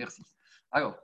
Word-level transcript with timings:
Merci. 0.00 0.22
Alors, 0.70 0.96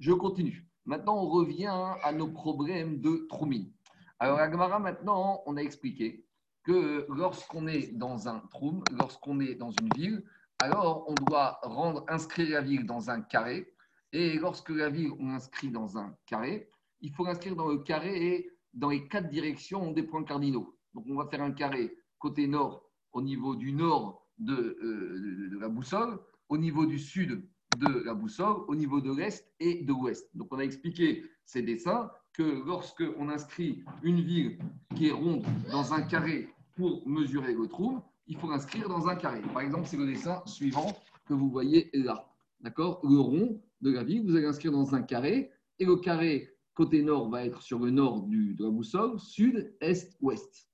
je 0.00 0.10
continue. 0.10 0.66
Maintenant, 0.84 1.22
on 1.22 1.28
revient 1.28 1.70
à 2.02 2.12
nos 2.12 2.26
problèmes 2.26 3.00
de 3.00 3.24
Troumine. 3.28 3.70
Alors, 4.18 4.40
Agmara, 4.40 4.80
maintenant, 4.80 5.40
on 5.46 5.56
a 5.56 5.60
expliqué 5.60 6.26
que 6.64 7.06
lorsqu'on 7.08 7.68
est 7.68 7.96
dans 7.96 8.26
un 8.26 8.40
troum, 8.50 8.82
lorsqu'on 8.90 9.38
est 9.38 9.54
dans 9.54 9.70
une 9.70 9.88
ville, 9.94 10.24
alors 10.58 11.04
on 11.08 11.14
doit 11.14 11.60
inscrire 12.08 12.50
la 12.50 12.60
ville 12.60 12.86
dans 12.86 13.08
un 13.08 13.20
carré. 13.20 13.72
Et 14.12 14.36
lorsque 14.40 14.70
la 14.70 14.90
ville, 14.90 15.12
on 15.20 15.30
inscrit 15.30 15.70
dans 15.70 15.96
un 15.96 16.12
carré, 16.26 16.68
il 17.02 17.12
faut 17.12 17.24
l'inscrire 17.24 17.54
dans 17.54 17.68
le 17.68 17.78
carré 17.78 18.26
et 18.26 18.50
dans 18.74 18.90
les 18.90 19.06
quatre 19.06 19.28
directions 19.28 19.92
des 19.92 20.02
points 20.02 20.24
cardinaux. 20.24 20.76
Donc, 20.92 21.04
on 21.08 21.14
va 21.14 21.28
faire 21.28 21.42
un 21.42 21.52
carré 21.52 21.96
côté 22.18 22.48
nord 22.48 22.84
au 23.12 23.22
niveau 23.22 23.54
du 23.54 23.72
nord 23.72 24.26
de, 24.38 24.76
euh, 24.82 25.50
de 25.52 25.58
la 25.60 25.68
boussole, 25.68 26.18
au 26.48 26.58
niveau 26.58 26.84
du 26.84 26.98
sud 26.98 27.48
de 27.78 28.04
la 28.04 28.14
boussole, 28.14 28.64
au 28.68 28.74
niveau 28.74 29.00
de 29.00 29.12
l'est 29.12 29.46
et 29.60 29.82
de 29.82 29.92
l'ouest. 29.92 30.28
Donc, 30.34 30.48
on 30.50 30.58
a 30.58 30.64
expliqué 30.64 31.24
ces 31.44 31.62
dessins 31.62 32.10
que 32.32 32.64
lorsque 32.66 33.04
on 33.18 33.28
inscrit 33.28 33.84
une 34.02 34.20
ville 34.20 34.58
qui 34.96 35.08
est 35.08 35.12
ronde 35.12 35.44
dans 35.70 35.92
un 35.92 36.02
carré 36.02 36.48
pour 36.76 37.06
mesurer 37.06 37.54
le 37.54 37.66
trou, 37.66 38.00
il 38.26 38.36
faut 38.36 38.48
l'inscrire 38.48 38.88
dans 38.88 39.08
un 39.08 39.16
carré. 39.16 39.40
Par 39.52 39.62
exemple, 39.62 39.86
c'est 39.86 39.96
le 39.96 40.06
dessin 40.06 40.42
suivant 40.46 40.96
que 41.26 41.34
vous 41.34 41.50
voyez 41.50 41.90
là. 41.92 42.28
D'accord? 42.60 43.00
Le 43.02 43.18
rond 43.18 43.60
de 43.80 43.90
la 43.90 44.04
ville, 44.04 44.24
vous 44.24 44.36
allez 44.36 44.44
l'inscrire 44.44 44.72
dans 44.72 44.94
un 44.94 45.02
carré 45.02 45.50
et 45.78 45.84
le 45.84 45.96
carré 45.96 46.56
côté 46.74 47.02
nord 47.02 47.28
va 47.28 47.44
être 47.44 47.62
sur 47.62 47.78
le 47.78 47.90
nord 47.90 48.22
de 48.22 48.62
la 48.62 48.70
boussole, 48.70 49.18
sud, 49.18 49.74
est, 49.80 50.16
ouest. 50.20 50.69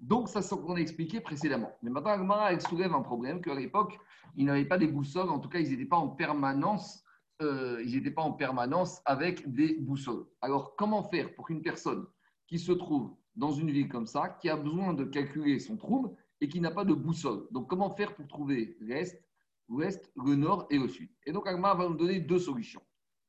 Donc, 0.00 0.28
ça, 0.28 0.42
c'est 0.42 0.50
ce 0.50 0.54
qu'on 0.54 0.76
a 0.76 0.80
expliqué 0.80 1.20
précédemment. 1.20 1.72
Mais 1.82 1.90
maintenant, 1.90 2.10
Agmara, 2.10 2.52
elle 2.52 2.60
soulève 2.60 2.94
un 2.94 3.02
problème 3.02 3.40
qu'à 3.40 3.54
l'époque, 3.54 3.98
ils 4.36 4.44
n'avaient 4.44 4.64
pas 4.64 4.78
des 4.78 4.86
boussoles, 4.86 5.28
en 5.28 5.40
tout 5.40 5.48
cas, 5.48 5.58
ils 5.58 5.70
n'étaient 5.70 5.84
pas 5.84 5.96
en 5.96 6.08
permanence, 6.08 7.02
euh, 7.42 7.82
ils 7.84 7.96
n'étaient 7.96 8.12
pas 8.12 8.22
en 8.22 8.32
permanence 8.32 9.00
avec 9.04 9.52
des 9.52 9.74
boussoles. 9.80 10.24
Alors, 10.40 10.76
comment 10.76 11.02
faire 11.02 11.34
pour 11.34 11.46
qu'une 11.46 11.62
personne 11.62 12.06
qui 12.46 12.58
se 12.58 12.72
trouve 12.72 13.14
dans 13.34 13.50
une 13.50 13.70
ville 13.70 13.88
comme 13.88 14.06
ça, 14.06 14.28
qui 14.40 14.48
a 14.48 14.56
besoin 14.56 14.94
de 14.94 15.04
calculer 15.04 15.58
son 15.58 15.76
trouble 15.76 16.10
et 16.40 16.48
qui 16.48 16.60
n'a 16.60 16.70
pas 16.70 16.84
de 16.84 16.94
boussole? 16.94 17.48
Donc, 17.50 17.68
comment 17.68 17.94
faire 17.94 18.14
pour 18.14 18.28
trouver 18.28 18.76
l'est, 18.80 19.20
l'ouest, 19.68 20.12
le 20.16 20.36
nord 20.36 20.66
et 20.70 20.78
le 20.78 20.88
sud? 20.88 21.10
Et 21.26 21.32
donc, 21.32 21.48
Agmara 21.48 21.74
va 21.74 21.88
nous 21.88 21.96
donner 21.96 22.20
deux 22.20 22.38
solutions. 22.38 22.82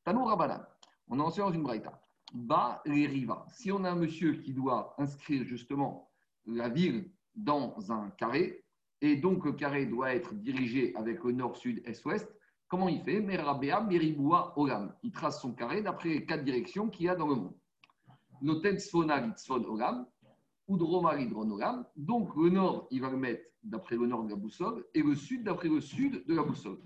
Tanou 0.03 0.25
Rabanan, 0.25 0.63
on 1.07 1.19
a 1.19 1.23
enseigné 1.23 1.47
dans 1.47 1.53
une 1.53 1.63
braïta. 1.63 1.99
Bas 2.31 2.81
les 2.85 3.07
riva. 3.07 3.47
Si 3.49 3.71
on 3.71 3.83
a 3.83 3.91
un 3.91 3.95
monsieur 3.95 4.33
qui 4.33 4.53
doit 4.53 4.93
inscrire 4.99 5.43
justement 5.45 6.08
la 6.49 6.69
ville 6.69 7.11
dans 7.35 7.91
un 7.91 8.09
carré, 8.11 8.63
et 9.01 9.15
donc 9.15 9.45
le 9.45 9.53
carré 9.53 9.85
doit 9.85 10.13
être 10.13 10.33
dirigé 10.33 10.93
avec 10.95 11.23
le 11.23 11.31
nord, 11.31 11.55
sud, 11.55 11.81
est, 11.85 12.05
ouest. 12.05 12.29
Comment 12.67 12.89
il 12.89 13.01
fait? 13.01 13.19
Merabea, 13.21 13.81
Meriboua, 13.81 14.53
Olam. 14.57 14.93
Il 15.03 15.11
trace 15.11 15.41
son 15.41 15.53
carré 15.53 15.81
d'après 15.81 16.09
les 16.09 16.25
quatre 16.25 16.43
directions 16.43 16.89
qu'il 16.89 17.05
y 17.05 17.09
a 17.09 17.15
dans 17.15 17.27
le 17.27 17.35
monde. 17.35 17.55
Noten 18.41 18.77
Olam, 18.93 19.33
Udroma, 20.67 21.15
Olam. 21.15 21.85
Donc 21.95 22.35
le 22.35 22.49
nord, 22.49 22.87
il 22.91 23.01
va 23.01 23.09
le 23.09 23.17
mettre 23.17 23.43
d'après 23.63 23.95
le 23.95 24.05
nord 24.05 24.23
de 24.23 24.29
la 24.29 24.35
boussole, 24.35 24.85
et 24.93 25.01
le 25.01 25.15
sud 25.15 25.43
d'après 25.43 25.69
le 25.69 25.81
sud 25.81 26.25
de 26.25 26.35
la 26.35 26.43
boussole. 26.43 26.79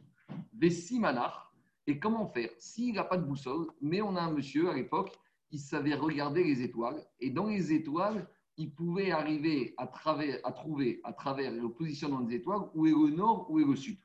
Vesimanach. 0.53 1.51
Et 1.85 1.99
comment 1.99 2.27
faire? 2.27 2.49
S'il 2.59 2.95
n'a 2.95 3.03
pas 3.03 3.17
de 3.17 3.25
boussole, 3.25 3.67
mais 3.81 4.01
on 4.01 4.15
a 4.15 4.21
un 4.21 4.31
monsieur 4.31 4.69
à 4.69 4.73
l'époque, 4.73 5.11
il 5.51 5.59
savait 5.59 5.95
regarder 5.95 6.43
les 6.43 6.61
étoiles, 6.61 7.05
et 7.19 7.29
dans 7.29 7.47
les 7.47 7.73
étoiles, 7.73 8.27
il 8.57 8.73
pouvait 8.73 9.11
arriver 9.11 9.73
à, 9.77 9.83
à 9.83 10.51
trouver 10.51 11.01
à 11.03 11.13
travers 11.13 11.51
le 11.51 11.69
positionnement 11.69 12.21
des 12.21 12.35
étoiles 12.35 12.69
où 12.73 12.85
est 12.85 12.91
le 12.91 13.15
nord, 13.15 13.49
où 13.49 13.59
est 13.59 13.65
le 13.65 13.75
sud. 13.75 13.97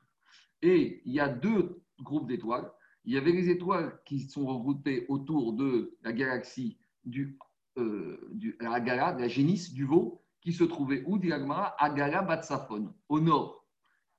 Et 0.61 1.01
il 1.05 1.13
y 1.13 1.19
a 1.19 1.29
deux 1.29 1.81
groupes 2.01 2.27
d'étoiles. 2.27 2.71
Il 3.05 3.13
y 3.13 3.17
avait 3.17 3.31
les 3.31 3.49
étoiles 3.49 3.99
qui 4.05 4.21
sont 4.21 4.45
regroupées 4.45 5.05
autour 5.07 5.53
de 5.53 5.97
la 6.03 6.11
galaxie 6.11 6.77
du, 7.05 7.37
euh, 7.77 8.17
la 8.59 8.79
Gala, 8.79 9.13
la 9.13 9.27
génisse 9.27 9.73
du 9.73 9.85
veau, 9.85 10.21
qui 10.41 10.53
se 10.53 10.63
trouvait 10.63 11.03
où, 11.05 11.17
dit 11.17 11.31
Agala 11.31 12.21
Batsafon, 12.21 12.93
au 13.07 13.19
nord. 13.19 13.65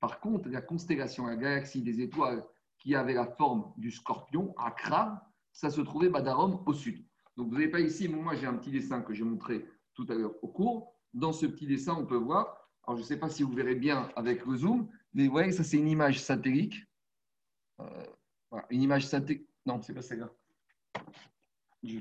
Par 0.01 0.21
contre, 0.21 0.49
la 0.49 0.63
constellation, 0.63 1.27
la 1.27 1.37
galaxie 1.37 1.83
des 1.83 2.01
étoiles 2.01 2.45
qui 2.79 2.95
avait 2.95 3.15
la 3.15 3.27
forme 3.27 3.73
du 3.77 3.91
scorpion, 3.91 4.55
Akra, 4.57 5.27
ça 5.53 5.71
se 5.71 5.81
trouvait 5.81 6.09
Badarom 6.09 6.63
au 6.67 6.73
sud. 6.73 7.05
Donc 7.37 7.49
vous 7.49 7.55
n'avez 7.55 7.69
pas 7.69 7.81
ici, 7.81 8.09
moi 8.09 8.35
j'ai 8.35 8.47
un 8.47 8.55
petit 8.55 8.71
dessin 8.71 9.03
que 9.03 9.13
j'ai 9.13 9.25
montré 9.25 9.67
tout 9.95 10.07
à 10.09 10.15
l'heure 10.15 10.35
au 10.43 10.49
cours. 10.49 10.95
Dans 11.13 11.33
ce 11.33 11.47
petit 11.47 11.67
dessin, 11.67 11.97
on 11.99 12.07
peut 12.07 12.17
voir, 12.17 12.69
alors 12.85 12.97
je 12.97 13.03
ne 13.03 13.07
sais 13.07 13.19
pas 13.19 13.29
si 13.29 13.43
vous 13.43 13.53
verrez 13.53 13.75
bien 13.75 14.09
avec 14.17 14.47
le 14.47 14.57
zoom, 14.57 14.89
mais 15.15 15.27
vous 15.27 15.33
voyez, 15.33 15.53
ça 15.53 15.65
c'est 15.65 15.77
une 15.77 15.89
image 15.89 16.21
satellite. 16.21 16.75
Euh, 17.81 18.05
une 18.71 18.83
image 18.83 19.07
satellite. 19.07 19.49
Non, 19.67 19.81
c'est 19.83 19.95
pas 19.95 20.03
celle-là. 20.03 20.31
Je 21.83 21.99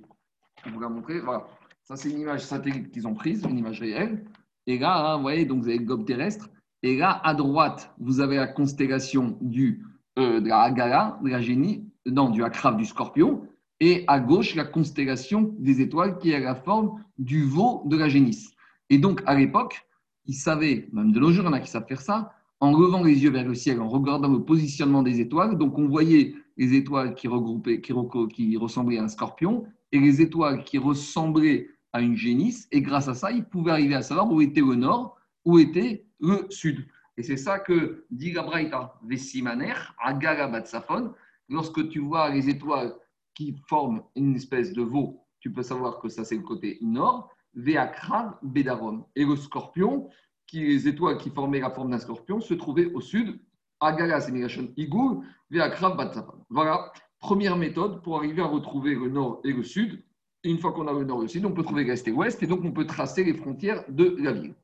vous 0.72 0.80
la 0.80 0.90
montrer. 0.90 1.20
Voilà. 1.20 1.48
Ça, 1.84 1.96
c'est 1.96 2.12
une 2.12 2.20
image 2.20 2.42
satellite 2.42 2.92
qu'ils 2.92 3.08
ont 3.08 3.14
prise, 3.14 3.44
une 3.44 3.58
image 3.58 3.80
réelle. 3.80 4.26
Et 4.68 4.78
là, 4.78 5.14
hein, 5.14 5.16
vous 5.18 5.24
voyez, 5.24 5.46
donc 5.46 5.64
vous 5.64 5.70
avez 5.70 5.80
le 5.80 5.86
globe 5.86 6.06
terrestre. 6.06 6.50
Et 6.84 6.98
là, 6.98 7.20
à 7.24 7.34
droite, 7.34 7.94
vous 7.98 8.20
avez 8.20 8.36
la 8.36 8.48
constellation 8.48 9.38
du, 9.42 9.86
euh, 10.18 10.40
de 10.40 10.48
la 10.48 10.70
de 10.70 11.30
la 11.30 11.42
génie, 11.42 11.90
non, 12.06 12.30
du 12.30 12.44
Akraf 12.44 12.78
du 12.78 12.86
scorpion 12.86 13.48
et 13.80 14.04
à 14.08 14.20
gauche 14.20 14.56
la 14.56 14.66
constellation 14.66 15.56
des 15.58 15.82
étoiles 15.82 16.18
qui 16.18 16.34
a 16.34 16.40
la 16.40 16.56
forme 16.56 17.04
du 17.18 17.44
veau 17.44 17.84
de 17.86 17.98
la 17.98 18.10
génisse. 18.10 18.52
Et 18.90 18.98
donc 18.98 19.22
à 19.26 19.36
l'époque, 19.36 19.88
ils 20.26 20.36
savaient, 20.36 20.88
même 20.92 21.12
de 21.12 21.20
nos 21.20 21.32
jours, 21.32 21.46
il 21.46 21.48
y 21.48 21.50
en 21.50 21.54
a 21.54 21.60
qui 21.60 21.70
savent 21.70 21.88
faire 21.88 22.02
ça, 22.02 22.34
en 22.60 22.78
levant 22.78 23.04
les 23.04 23.24
yeux 23.24 23.32
vers 23.32 23.48
le 23.48 23.56
ciel, 23.56 23.80
en 23.80 23.88
regardant 23.88 24.28
le 24.28 24.44
positionnement 24.44 25.02
des 25.02 25.22
étoiles. 25.22 25.58
Donc 25.58 25.78
on 25.78 25.88
voyait 25.88 26.36
les 26.58 26.76
étoiles 26.76 27.16
qui, 27.16 27.28
regroupaient, 27.28 27.82
qui, 27.82 27.94
qui 28.34 28.58
ressemblaient 28.58 29.00
à 29.00 29.04
un 29.04 29.08
scorpion 29.08 29.66
et 29.92 30.00
les 30.00 30.22
étoiles 30.22 30.64
qui 30.64 30.78
ressemblaient 30.78 31.70
à 31.94 32.02
une 32.02 32.16
génisse. 32.16 32.68
Et 32.72 32.82
grâce 32.82 33.08
à 33.08 33.14
ça, 33.14 33.32
ils 33.32 33.46
pouvaient 33.46 33.72
arriver 33.72 33.96
à 33.96 34.02
savoir 34.02 34.32
où 34.32 34.42
était 34.42 34.62
le 34.62 34.76
nord, 34.76 35.18
où 35.46 35.58
était 35.58 36.06
le 36.20 36.46
sud. 36.50 36.86
Et 37.18 37.24
c'est 37.24 37.38
ça 37.38 37.60
que 37.60 38.06
dit 38.12 38.32
Gabraïta, 38.32 38.96
Vesimaner, 39.04 39.74
Agara 40.00 40.48
Batsafon, 40.48 41.14
lorsque 41.50 41.90
tu 41.90 42.00
vois 42.00 42.30
les 42.30 42.50
étoiles 42.50 42.94
qui 43.40 43.56
forme 43.70 44.04
une 44.18 44.36
espèce 44.36 44.74
de 44.74 44.82
veau, 44.82 45.26
tu 45.40 45.50
peux 45.54 45.64
savoir 45.64 46.00
que 46.00 46.10
ça 46.10 46.26
c'est 46.26 46.36
le 46.36 46.42
côté 46.42 46.78
nord, 46.82 47.30
Veakran 47.54 48.34
Bedarom. 48.42 49.06
Et 49.16 49.24
le 49.24 49.38
scorpion, 49.38 50.10
qui, 50.46 50.60
les 50.60 50.90
étoiles 50.90 51.18
qui 51.18 51.30
formaient 51.30 51.62
la 51.62 51.72
forme 51.72 51.92
d'un 51.92 52.00
scorpion, 52.00 52.42
se 52.42 52.54
trouvaient 52.54 52.92
au 52.92 53.00
sud, 53.00 53.40
Agala 53.80 54.20
Semigashon 54.20 54.74
Igul, 54.76 55.22
Veakran 55.52 55.96
Batsafan. 55.96 56.46
Voilà, 56.50 56.92
première 57.18 57.56
méthode 57.56 58.04
pour 58.04 58.18
arriver 58.18 58.42
à 58.42 58.46
retrouver 58.46 58.94
le 58.94 59.08
nord 59.08 59.40
et 59.46 59.54
le 59.54 59.64
sud. 59.64 60.04
une 60.44 60.60
fois 60.60 60.74
qu'on 60.74 60.90
a 60.90 60.94
le 60.94 61.06
nord 61.06 61.20
et 61.20 61.24
le 61.24 61.28
sud, 61.30 61.46
on 61.46 61.54
peut 61.54 61.64
trouver 61.64 61.86
l'est 61.86 62.06
et 62.06 62.12
l'ouest, 62.12 62.44
et 62.44 62.48
donc 62.48 62.66
on 62.66 62.74
peut 62.74 62.86
tracer 62.86 63.24
les 63.24 63.36
frontières 63.36 63.86
de 63.88 64.18
la 64.20 64.34
ville. 64.34 64.56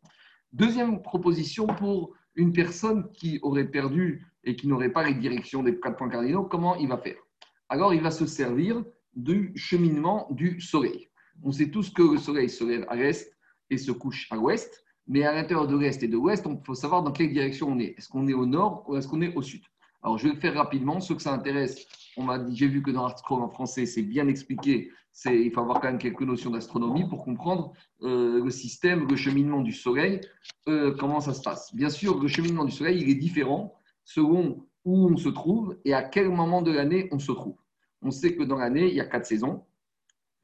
Deuxième 0.51 1.01
proposition 1.01 1.65
pour 1.65 2.13
une 2.35 2.51
personne 2.51 3.09
qui 3.13 3.39
aurait 3.41 3.71
perdu 3.71 4.25
et 4.43 4.57
qui 4.57 4.67
n'aurait 4.67 4.91
pas 4.91 5.05
les 5.07 5.13
directions 5.13 5.63
des 5.63 5.79
quatre 5.79 5.95
points 5.95 6.09
cardinaux, 6.09 6.43
comment 6.43 6.75
il 6.75 6.89
va 6.89 6.97
faire? 6.97 7.24
Alors 7.69 7.93
il 7.93 8.01
va 8.01 8.11
se 8.11 8.25
servir 8.25 8.83
du 9.15 9.53
cheminement 9.55 10.27
du 10.31 10.59
soleil. 10.61 11.09
On 11.43 11.51
sait 11.51 11.69
tous 11.69 11.89
que 11.89 12.03
le 12.03 12.17
soleil 12.17 12.49
se 12.49 12.63
lève 12.63 12.85
à 12.89 12.95
l'est 12.95 13.33
et 13.69 13.77
se 13.77 13.91
couche 13.91 14.27
à 14.31 14.35
l'ouest, 14.35 14.83
mais 15.07 15.23
à 15.23 15.33
l'intérieur 15.33 15.67
de 15.67 15.77
l'est 15.77 16.01
et 16.01 16.07
de 16.07 16.13
l'ouest, 16.13 16.45
il 16.47 16.59
faut 16.65 16.75
savoir 16.75 17.03
dans 17.03 17.11
quelle 17.11 17.31
direction 17.31 17.69
on 17.69 17.79
est. 17.79 17.95
Est-ce 17.97 18.09
qu'on 18.09 18.27
est 18.27 18.33
au 18.33 18.45
nord 18.45 18.85
ou 18.87 18.95
est-ce 18.95 19.07
qu'on 19.07 19.21
est 19.21 19.35
au 19.35 19.41
sud? 19.41 19.61
Alors 20.01 20.17
je 20.17 20.27
vais 20.27 20.33
le 20.33 20.39
faire 20.39 20.53
rapidement. 20.53 20.99
Ceux 20.99 21.15
que 21.15 21.21
ça 21.21 21.33
intéresse, 21.33 21.87
on 22.17 22.23
m'a 22.23 22.37
dit, 22.37 22.55
j'ai 22.55 22.67
vu 22.67 22.81
que 22.81 22.91
dans 22.91 23.03
l'article 23.03 23.33
en 23.33 23.49
français, 23.49 23.85
c'est 23.85 24.03
bien 24.03 24.27
expliqué. 24.27 24.91
il 25.25 25.51
faut 25.51 25.61
avoir 25.61 25.81
quand 25.81 25.87
même 25.87 25.97
quelques 25.97 26.21
notions 26.21 26.51
d'astronomie 26.51 27.07
pour 27.09 27.23
comprendre 27.23 27.73
euh, 28.03 28.43
le 28.43 28.51
système, 28.51 29.07
le 29.07 29.15
cheminement 29.15 29.61
du 29.61 29.71
soleil, 29.71 30.21
euh, 30.67 30.95
comment 30.99 31.21
ça 31.21 31.33
se 31.33 31.41
passe. 31.41 31.73
Bien 31.75 31.89
sûr, 31.89 32.19
le 32.19 32.27
cheminement 32.27 32.65
du 32.65 32.71
soleil, 32.71 33.01
il 33.01 33.09
est 33.09 33.15
différent 33.15 33.73
selon 34.03 34.65
où 34.85 35.09
on 35.09 35.17
se 35.17 35.29
trouve 35.29 35.77
et 35.83 35.93
à 35.93 36.03
quel 36.03 36.29
moment 36.29 36.61
de 36.61 36.71
l'année 36.71 37.09
on 37.11 37.19
se 37.19 37.31
trouve. 37.31 37.57
On 38.01 38.11
sait 38.11 38.35
que 38.35 38.43
dans 38.43 38.57
l'année, 38.57 38.87
il 38.87 38.95
y 38.95 39.01
a 39.01 39.05
quatre 39.05 39.25
saisons. 39.25 39.63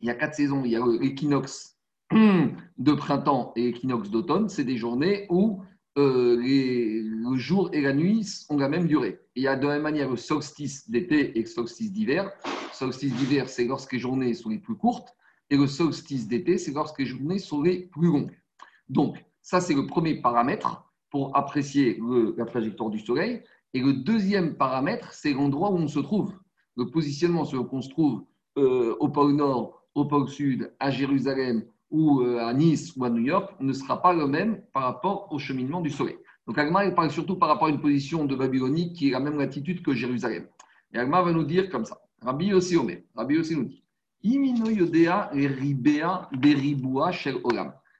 Il 0.02 0.08
y 0.08 0.10
a 0.10 0.16
quatre 0.16 0.36
saisons. 0.36 0.64
Il 0.66 0.72
y 0.72 0.76
a 0.76 0.84
l'équinoxe 1.00 1.78
de 2.12 2.94
printemps 2.94 3.54
et 3.56 3.66
l'équinoxe 3.66 4.10
d'automne. 4.10 4.50
C'est 4.50 4.64
des 4.64 4.78
journées 4.78 5.28
où 5.30 5.62
euh, 5.98 6.38
le 6.38 7.36
jour 7.38 7.70
et 7.74 7.82
la 7.82 7.94
nuit 7.94 8.46
ont 8.50 8.58
la 8.58 8.70
même 8.70 8.88
durée. 8.88 9.20
il 9.36 9.44
y 9.44 9.48
a 9.48 9.56
de 9.56 9.68
la 9.68 9.74
même 9.74 9.84
manière 9.84 10.10
le 10.10 10.18
solstice 10.18 10.90
d'été 10.90 11.38
et 11.38 11.42
le 11.42 11.48
solstice 11.48 11.92
d'hiver. 11.92 12.32
Le 12.46 12.76
solstice 12.76 13.14
d'hiver, 13.14 13.48
c'est 13.48 13.66
lorsque 13.66 13.94
les 13.94 14.00
journées 14.00 14.34
sont 14.34 14.50
les 14.50 14.60
plus 14.60 14.76
courtes. 14.76 15.16
Et 15.50 15.58
le 15.58 15.68
solstice 15.68 16.28
d'été, 16.28 16.58
c'est 16.58 16.72
lorsque 16.72 17.00
les 17.00 17.06
journées 17.06 17.38
sont 17.38 17.62
les 17.62 17.88
plus 17.88 18.08
longues. 18.08 18.32
Donc, 18.90 19.24
ça, 19.42 19.60
c'est 19.60 19.74
le 19.74 19.86
premier 19.86 20.22
paramètre 20.22 20.92
pour 21.10 21.36
apprécier 21.36 22.00
la 22.38 22.46
trajectoire 22.46 22.90
du 22.90 23.00
Soleil. 23.00 23.44
Et 23.74 23.82
le 23.82 23.94
deuxième 23.94 24.56
paramètre, 24.56 25.14
c'est 25.14 25.34
l'endroit 25.34 25.72
où 25.72 25.78
on 25.78 25.88
se 25.88 26.00
trouve. 26.00 26.34
Le 26.76 26.90
positionnement 26.90 27.46
sur 27.46 27.60
lequel 27.60 27.78
on 27.78 27.82
se 27.82 27.90
trouve 27.90 28.24
euh, 28.58 28.96
au 29.00 29.10
pôle 29.10 29.34
Nord, 29.34 29.84
au 29.96 30.06
pôle 30.06 30.28
Sud, 30.28 30.74
à 30.80 30.92
Jérusalem 30.92 31.64
ou 31.90 32.22
euh, 32.22 32.40
à 32.40 32.54
Nice 32.54 32.96
ou 32.96 33.06
à 33.06 33.10
New 33.10 33.22
York 33.22 33.54
ne 33.60 33.74
sera 33.74 34.02
pas 34.02 34.14
le 34.14 34.28
même 34.28 34.62
par 34.74 34.84
rapport 34.84 35.28
au 35.32 35.40
cheminement 35.40 35.82
du 35.82 35.90
Soleil. 35.90 36.18
Donc 36.48 36.58
Agma, 36.58 36.86
il 36.86 36.94
parle 36.94 37.12
surtout 37.12 37.36
par 37.36 37.50
rapport 37.50 37.68
à 37.68 37.72
une 37.72 37.82
position 37.82 38.26
de 38.26 38.36
Babylonie 38.36 38.94
qui 38.94 39.10
est 39.10 39.12
la 39.12 39.20
même 39.20 39.38
latitude 39.38 39.84
que 39.84 39.94
Jérusalem. 39.94 40.48
Et 40.94 40.98
Agma 40.98 41.22
va 41.22 41.32
nous 41.32 41.44
dire 41.44 41.70
comme 41.70 41.86
ça. 41.86 42.02
Rabbi 42.22 42.54
aussi 42.54 42.78
Omer, 42.78 43.04
Rabbi 43.16 43.38
aussi 43.38 43.56
nous 43.56 43.66
dit 43.66 43.84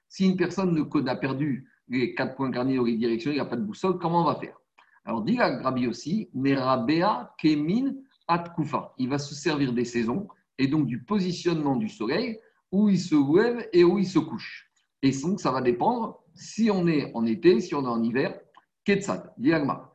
si 0.08 0.28
une 0.28 0.36
personne 0.36 0.88
a 1.08 1.16
perdu 1.16 1.68
les 1.88 2.14
quatre 2.14 2.36
points 2.36 2.50
cardinaux 2.52 2.84
les 2.84 2.96
directions, 2.96 3.32
il 3.32 3.34
n'y 3.34 3.40
a 3.40 3.44
pas 3.44 3.56
de 3.56 3.62
boussole, 3.64 3.98
comment 3.98 4.22
on 4.22 4.26
va 4.26 4.36
faire? 4.36 4.56
Alors, 5.04 5.22
dit 5.22 5.38
Rabbi 5.38 5.86
aussi, 5.86 6.28
Merabea 6.34 7.34
Kemin 7.38 7.94
Atkufa. 8.28 8.94
Il 8.98 9.08
va 9.08 9.18
se 9.18 9.34
servir 9.34 9.72
des 9.72 9.84
saisons 9.84 10.28
et 10.58 10.66
donc 10.66 10.86
du 10.86 11.02
positionnement 11.02 11.76
du 11.76 11.88
soleil, 11.88 12.38
où 12.70 12.88
il 12.88 12.98
se 12.98 13.14
lève 13.14 13.68
et 13.72 13.84
où 13.84 13.98
il 13.98 14.06
se 14.06 14.18
couche. 14.18 14.70
Et 15.02 15.10
donc, 15.10 15.40
ça 15.40 15.50
va 15.50 15.60
dépendre 15.60 16.22
si 16.34 16.70
on 16.70 16.86
est 16.86 17.10
en 17.14 17.26
été, 17.26 17.60
si 17.60 17.74
on 17.74 17.82
est 17.82 17.88
en 17.88 18.02
hiver. 18.02 18.38
Ketsad, 18.84 19.32
Beyom 19.38 19.88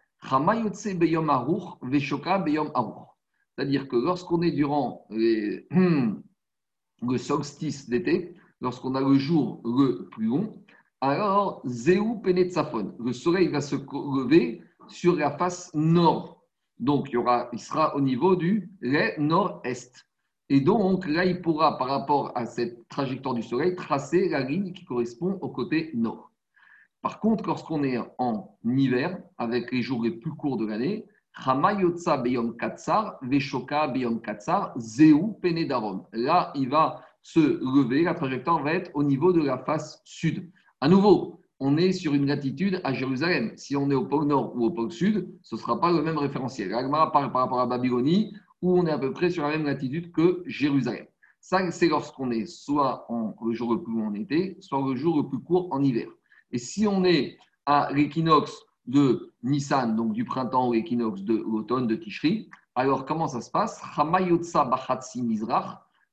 c'est-à-dire 3.58 3.88
que 3.88 3.96
lorsqu'on 3.96 4.42
est 4.42 4.52
durant 4.52 5.08
le 5.10 6.22
solstice 7.18 7.90
d'été, 7.90 8.36
lorsqu'on 8.62 8.96
a 8.96 9.02
le 9.02 9.16
jour 9.16 9.62
le 9.66 10.08
plus 10.10 10.28
long, 10.28 10.64
alors 11.02 11.62
Zéou 11.66 12.20
Penetzafon, 12.20 12.96
le 13.00 13.14
soleil 13.14 13.48
va 13.48 13.62
se 13.62 13.76
lever 13.76 14.62
sur 14.88 15.16
la 15.16 15.32
face 15.38 15.72
nord. 15.74 16.44
Donc, 16.80 17.10
il, 17.10 17.14
y 17.14 17.18
aura, 17.18 17.50
il 17.54 17.60
sera 17.60 17.96
au 17.96 18.02
niveau 18.02 18.36
du 18.36 18.72
nord-est. 19.18 20.06
Et 20.50 20.62
donc, 20.62 21.08
là, 21.08 21.26
il 21.26 21.42
pourra, 21.42 21.78
par 21.78 21.88
rapport 21.88 22.32
à 22.36 22.46
cette 22.46 22.88
trajectoire 22.88 23.36
du 23.36 23.44
soleil, 23.44 23.76
tracer 23.76 24.30
la 24.30 24.42
ligne 24.42 24.72
qui 24.74 24.86
correspond 24.86 25.38
au 25.42 25.50
côté 25.50 25.92
nord. 25.94 26.32
Par 27.02 27.20
contre, 27.20 27.48
lorsqu'on 27.48 27.84
est 27.84 28.00
en 28.18 28.58
hiver, 28.66 29.20
avec 29.38 29.72
les 29.72 29.82
jours 29.82 30.04
les 30.04 30.12
plus 30.12 30.32
courts 30.32 30.58
de 30.58 30.66
l'année, 30.66 31.06
beyom 32.24 32.58
katsar, 32.58 33.18
veshoka 33.22 33.94
katsar, 34.24 34.74
zeu 34.78 35.16
penedarom. 35.42 36.06
Là, 36.14 36.52
il 36.56 36.70
va 36.70 37.02
se 37.22 37.40
lever, 37.40 38.04
la 38.04 38.14
trajectoire 38.14 38.64
va 38.64 38.74
être 38.74 38.92
au 38.94 39.04
niveau 39.04 39.34
de 39.34 39.42
la 39.42 39.58
face 39.58 40.02
sud. 40.06 40.50
À 40.80 40.88
nouveau, 40.88 41.37
on 41.60 41.78
est 41.78 41.92
sur 41.92 42.14
une 42.14 42.28
latitude 42.28 42.82
à 42.84 42.94
Jérusalem. 42.94 43.52
Si 43.56 43.76
on 43.76 43.90
est 43.90 43.96
au 43.96 44.06
pôle 44.06 44.28
nord 44.28 44.56
ou 44.56 44.66
au 44.66 44.72
pôle 44.72 44.92
sud, 44.92 45.28
ce 45.42 45.56
ne 45.56 45.60
sera 45.60 45.80
pas 45.80 45.92
le 45.92 46.02
même 46.02 46.18
référentiel. 46.18 46.70
L'Agma 46.70 47.08
parle 47.08 47.32
par 47.32 47.42
rapport 47.42 47.60
à 47.60 47.66
Babylonie, 47.66 48.36
où 48.62 48.78
on 48.78 48.86
est 48.86 48.92
à 48.92 48.98
peu 48.98 49.12
près 49.12 49.30
sur 49.30 49.44
la 49.44 49.50
même 49.50 49.66
latitude 49.66 50.12
que 50.12 50.44
Jérusalem. 50.46 51.06
Ça, 51.40 51.70
c'est 51.72 51.88
lorsqu'on 51.88 52.32
est 52.32 52.46
soit 52.46 53.06
en, 53.10 53.36
le 53.46 53.54
jour 53.54 53.74
le 53.74 53.82
plus 53.82 53.94
long 53.94 54.08
en 54.08 54.14
été, 54.14 54.58
soit 54.60 54.84
le 54.88 54.96
jour 54.96 55.18
le 55.18 55.28
plus 55.30 55.40
court 55.40 55.68
en 55.72 55.82
hiver. 55.84 56.08
Et 56.52 56.58
si 56.58 56.88
on 56.88 57.04
est 57.04 57.38
à 57.66 57.90
l'équinoxe 57.94 58.66
de 58.88 59.34
Nissan, 59.44 59.96
donc 59.96 60.14
du 60.14 60.26
printemps 60.26 60.70
ou 60.70 60.74
équinoxe 60.74 61.22
de 61.22 61.36
l'automne 61.36 61.88
de 61.88 61.96
Tishri. 61.96 62.50
Alors, 62.76 63.06
comment 63.06 63.28
ça 63.28 63.42
se 63.42 63.52
passe? 63.52 63.82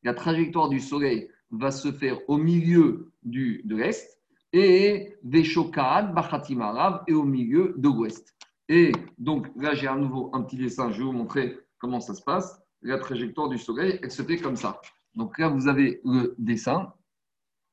La 0.03 0.15
trajectoire 0.15 0.69
du 0.69 0.81
soleil 0.81 1.29
va 1.51 1.71
se 1.71 1.93
faire 1.93 2.19
au 2.29 2.37
milieu 2.37 3.13
du, 3.23 3.63
de 3.65 3.77
l'est 3.77 4.21
et 4.55 5.17
Veshokaan 5.25 6.13
Bachatim 6.15 6.63
et 7.09 7.13
au 7.13 7.25
milieu 7.25 7.75
de 7.77 7.89
l'ouest. 7.89 8.33
Et 8.69 8.93
donc, 9.19 9.49
là, 9.57 9.75
j'ai 9.75 9.89
à 9.89 9.97
nouveau 9.97 10.31
un 10.33 10.43
petit 10.43 10.57
dessin. 10.57 10.93
Je 10.93 10.99
vais 10.99 11.05
vous 11.05 11.13
montrer 11.13 11.59
comment 11.79 12.01
ça 12.01 12.15
se 12.15 12.23
passe. 12.23 12.63
La 12.81 12.99
trajectoire 12.99 13.49
du 13.49 13.59
soleil, 13.59 13.99
elle 14.01 14.13
se 14.13 14.23
fait 14.23 14.37
comme 14.37 14.55
ça. 14.55 14.81
Donc 15.15 15.39
là, 15.39 15.49
vous 15.49 15.67
avez 15.67 16.01
le 16.05 16.37
dessin. 16.39 16.93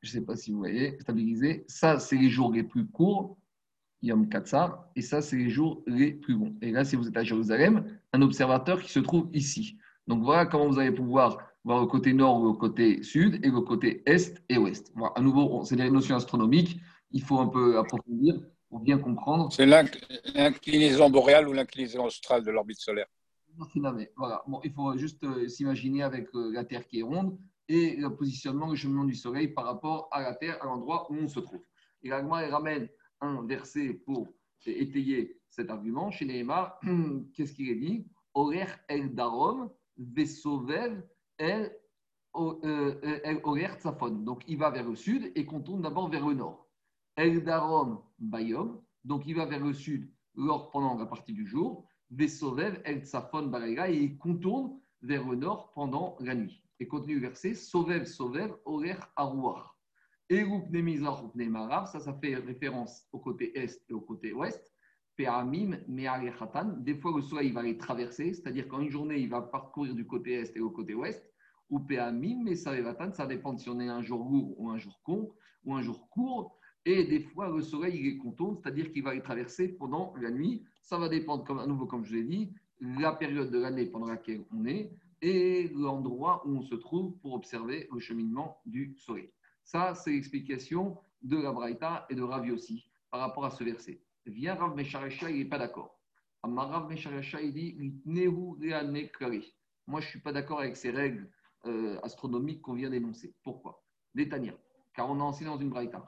Je 0.02 0.10
ne 0.10 0.20
sais 0.20 0.26
pas 0.26 0.36
si 0.36 0.52
vous 0.52 0.58
voyez, 0.58 0.98
stabilisé. 1.00 1.66
Ça, 1.68 2.00
c'est 2.00 2.18
les 2.18 2.30
jours 2.30 2.52
les 2.52 2.64
plus 2.64 2.88
courts. 2.88 3.38
Yom 4.02 4.28
Katsar, 4.28 4.88
et 4.96 5.04
ça, 5.04 5.22
c'est 5.22 5.38
les 5.38 5.52
jours 5.52 5.84
les 5.86 6.14
plus 6.14 6.36
bons. 6.36 6.56
Et 6.64 6.72
là, 6.72 6.84
si 6.84 6.96
vous 6.96 7.08
êtes 7.08 7.18
à 7.18 7.24
Jérusalem, 7.24 8.00
un 8.14 8.24
observateur 8.24 8.82
qui 8.82 8.92
se 8.92 8.98
trouve 9.00 9.30
ici. 9.32 9.78
Donc 10.08 10.24
voilà 10.24 10.48
comment 10.48 10.68
vous 10.68 10.80
allez 10.80 10.92
pouvoir 10.92 11.38
voir 11.64 11.80
le 11.82 11.88
côté 11.88 12.14
nord 12.14 12.42
ou 12.42 12.48
le 12.48 12.54
côté 12.54 13.04
sud, 13.04 13.44
et 13.46 13.50
le 13.50 13.62
côté 13.62 14.04
est 14.06 14.42
et 14.50 14.58
ouest. 14.58 14.92
Voilà, 14.96 15.14
à 15.16 15.22
nouveau, 15.22 15.64
c'est 15.64 15.76
des 15.76 15.90
notions 15.90 16.16
astronomiques, 16.16 16.80
il 17.12 17.22
faut 17.22 17.40
un 17.40 17.48
peu 17.48 17.78
approfondir 17.78 18.36
pour 18.70 18.80
bien 18.80 18.98
comprendre. 18.98 19.52
C'est 19.52 19.66
l'inclinaison 19.66 21.10
boréale 21.10 21.48
ou 21.48 21.54
l'inclinaison 21.54 22.06
australe 22.06 22.44
de 22.44 22.52
l'orbite 22.52 22.80
solaire. 22.80 23.08
Voilà. 24.16 24.42
Bon, 24.48 24.62
il 24.64 24.72
faut 24.72 24.98
juste 24.98 25.24
euh, 25.24 25.48
s'imaginer 25.48 26.04
avec 26.04 26.34
euh, 26.36 26.52
la 26.54 26.64
Terre 26.64 26.88
qui 26.88 27.00
est 27.00 27.04
ronde 27.04 27.38
et 27.68 27.98
le 27.98 28.16
positionnement, 28.16 28.70
le 28.70 28.76
cheminement 28.76 29.04
du 29.04 29.14
Soleil 29.14 29.50
par 29.50 29.66
rapport 29.66 30.08
à 30.12 30.22
la 30.22 30.34
Terre, 30.36 30.58
à 30.62 30.66
l'endroit 30.66 31.12
où 31.12 31.16
on 31.16 31.28
se 31.28 31.40
trouve. 31.40 31.62
Et 32.02 32.10
l'Agma 32.10 32.48
ramène 32.48 32.88
un 33.20 33.46
verset 33.46 34.02
pour 34.06 34.28
étayer 34.66 35.40
cet 35.50 35.70
argument. 35.70 36.12
Chez 36.12 36.26
Nehemar, 36.26 36.80
qu'est-ce 37.34 37.54
qu'il 37.54 37.70
est 37.70 37.76
dit? 37.76 38.08
Orer 38.34 38.68
el 38.88 39.14
darom 39.14 39.70
vesovev 39.98 41.04
el 41.42 41.72
orer 43.44 43.78
tsafon. 43.78 44.24
Donc 44.24 44.44
il 44.48 44.58
va 44.58 44.70
vers 44.70 44.88
le 44.88 44.96
sud 44.96 45.32
et 45.36 45.46
contourne 45.46 45.82
d'abord 45.82 46.10
vers 46.10 46.26
le 46.26 46.36
nord. 46.36 46.70
El 47.16 47.44
darom 47.44 48.02
bayom. 48.20 48.82
Donc 49.04 49.26
il 49.26 49.36
va 49.36 49.46
vers 49.46 49.64
le 49.64 49.74
sud 49.74 50.10
lors, 50.36 50.72
pendant 50.72 50.98
la 50.98 51.06
partie 51.06 51.34
du 51.34 51.46
jour. 51.46 51.86
Vesovev 52.12 52.82
el 52.86 53.02
tsafon. 53.06 53.52
Et 53.54 53.98
il 53.98 54.18
contourne 54.18 54.80
vers 55.02 55.28
le 55.28 55.36
nord 55.36 55.72
pendant 55.74 56.16
la 56.20 56.36
nuit. 56.36 56.64
Et 56.80 56.88
continue 56.88 57.16
le 57.16 57.22
verset 57.22 57.54
Sovev, 57.54 58.06
Sovev, 58.06 58.56
Orer 58.66 58.98
Arouach 59.16 59.72
ça, 61.88 62.00
ça 62.00 62.14
fait 62.14 62.36
référence 62.36 63.06
au 63.12 63.20
côté 63.20 63.56
est 63.58 63.84
et 63.90 63.94
au 63.94 64.00
côté 64.00 64.32
ouest. 64.32 64.74
Des 65.18 65.26
fois, 66.96 67.12
le 67.16 67.22
soleil 67.22 67.52
va 67.52 67.62
les 67.64 67.78
traverser, 67.78 68.34
c'est-à-dire 68.34 68.68
qu'en 68.68 68.80
une 68.80 68.90
journée, 68.90 69.20
il 69.20 69.30
va 69.30 69.42
parcourir 69.42 69.94
du 69.94 70.08
côté 70.08 70.36
est 70.36 70.56
et 70.56 70.62
au 70.62 70.70
côté 70.70 70.94
ouest. 70.96 71.31
Ou 71.72 71.80
Peamim, 71.80 72.44
mais 72.44 72.56
ça 72.56 72.76
dépend 73.28 73.58
si 73.58 73.70
on 73.70 73.80
est 73.80 73.88
un 73.88 74.02
jour 74.02 74.30
lourd 74.30 74.60
ou 74.60 74.70
un 74.70 74.78
jour 74.78 75.02
con, 75.04 75.34
ou 75.66 75.74
un 75.74 75.82
jour 75.82 76.08
court. 76.10 76.60
Et 76.86 77.06
des 77.06 77.22
fois, 77.22 77.50
le 77.50 77.62
soleil, 77.62 77.98
il 78.00 78.08
est 78.08 78.18
contourne, 78.18 78.58
c'est-à-dire 78.62 78.92
qu'il 78.92 79.04
va 79.04 79.14
les 79.14 79.22
traverser 79.22 79.70
pendant 79.70 80.14
la 80.20 80.32
nuit. 80.32 80.64
Ça 80.82 80.98
va 80.98 81.10
dépendre, 81.10 81.44
comme, 81.44 81.60
à 81.60 81.66
nouveau, 81.66 81.86
comme 81.86 82.06
je 82.06 82.16
l'ai 82.16 82.24
dit, 82.24 82.54
la 82.82 83.14
période 83.14 83.52
de 83.52 83.60
l'année 83.60 83.86
pendant 83.86 84.08
laquelle 84.08 84.44
on 84.52 84.66
est 84.66 84.92
et 85.22 85.70
l'endroit 85.76 86.42
où 86.46 86.58
on 86.58 86.62
se 86.62 86.76
trouve 86.76 87.16
pour 87.20 87.34
observer 87.34 87.88
le 87.94 88.00
cheminement 88.00 88.60
du 88.66 88.96
soleil. 88.98 89.30
Ça, 89.64 89.94
c'est 89.94 90.12
l'explication 90.12 90.98
de 91.22 91.38
la 91.38 91.52
Braïta 91.52 92.08
et 92.10 92.16
de 92.16 92.24
Ravi 92.24 92.52
aussi 92.52 92.90
par 93.12 93.20
rapport 93.22 93.46
à 93.46 93.52
ce 93.52 93.64
verset. 93.64 94.02
Vient 94.26 94.56
Rav 94.56 94.76
Mesharesha, 94.76 95.30
il 95.30 95.38
n'est 95.38 95.46
pas 95.46 95.60
d'accord. 95.60 96.00
Rav 96.44 96.90
Mesharesha, 96.90 97.40
il 97.42 97.54
dit 97.54 97.78
Moi, 98.06 100.02
je 100.02 100.06
ne 100.06 100.10
suis 100.10 100.20
pas 100.20 100.32
d'accord 100.32 100.60
avec 100.60 100.76
ces 100.76 100.90
règles 100.90 101.30
euh, 101.66 102.00
astronomiques 102.04 102.62
qu'on 102.62 102.74
vient 102.74 102.90
d'énoncer. 102.90 103.34
Pourquoi? 103.44 103.84
Détania. 104.14 104.54
Car 104.94 105.10
on 105.10 105.20
a 105.20 105.24
enseigné 105.24 105.50
dans 105.50 105.60
une 105.60 105.70
Braïta. 105.70 106.08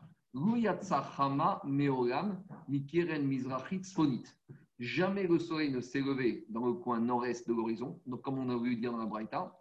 Jamais 4.80 5.28
le 5.28 5.40
soleil 5.40 5.72
ne 5.72 5.80
s'est 5.80 6.02
levé 6.02 6.46
dans 6.50 6.66
le 6.66 6.74
coin 6.74 7.00
nord-est 7.00 7.48
de 7.48 7.54
l'horizon, 7.54 8.02
donc 8.08 8.24
comme 8.24 8.40
on 8.40 8.50
a 8.50 8.56
voulu 8.56 8.76
dire 8.78 8.92
dans 8.92 8.98
la 8.98 9.06
Braïta. 9.06 9.56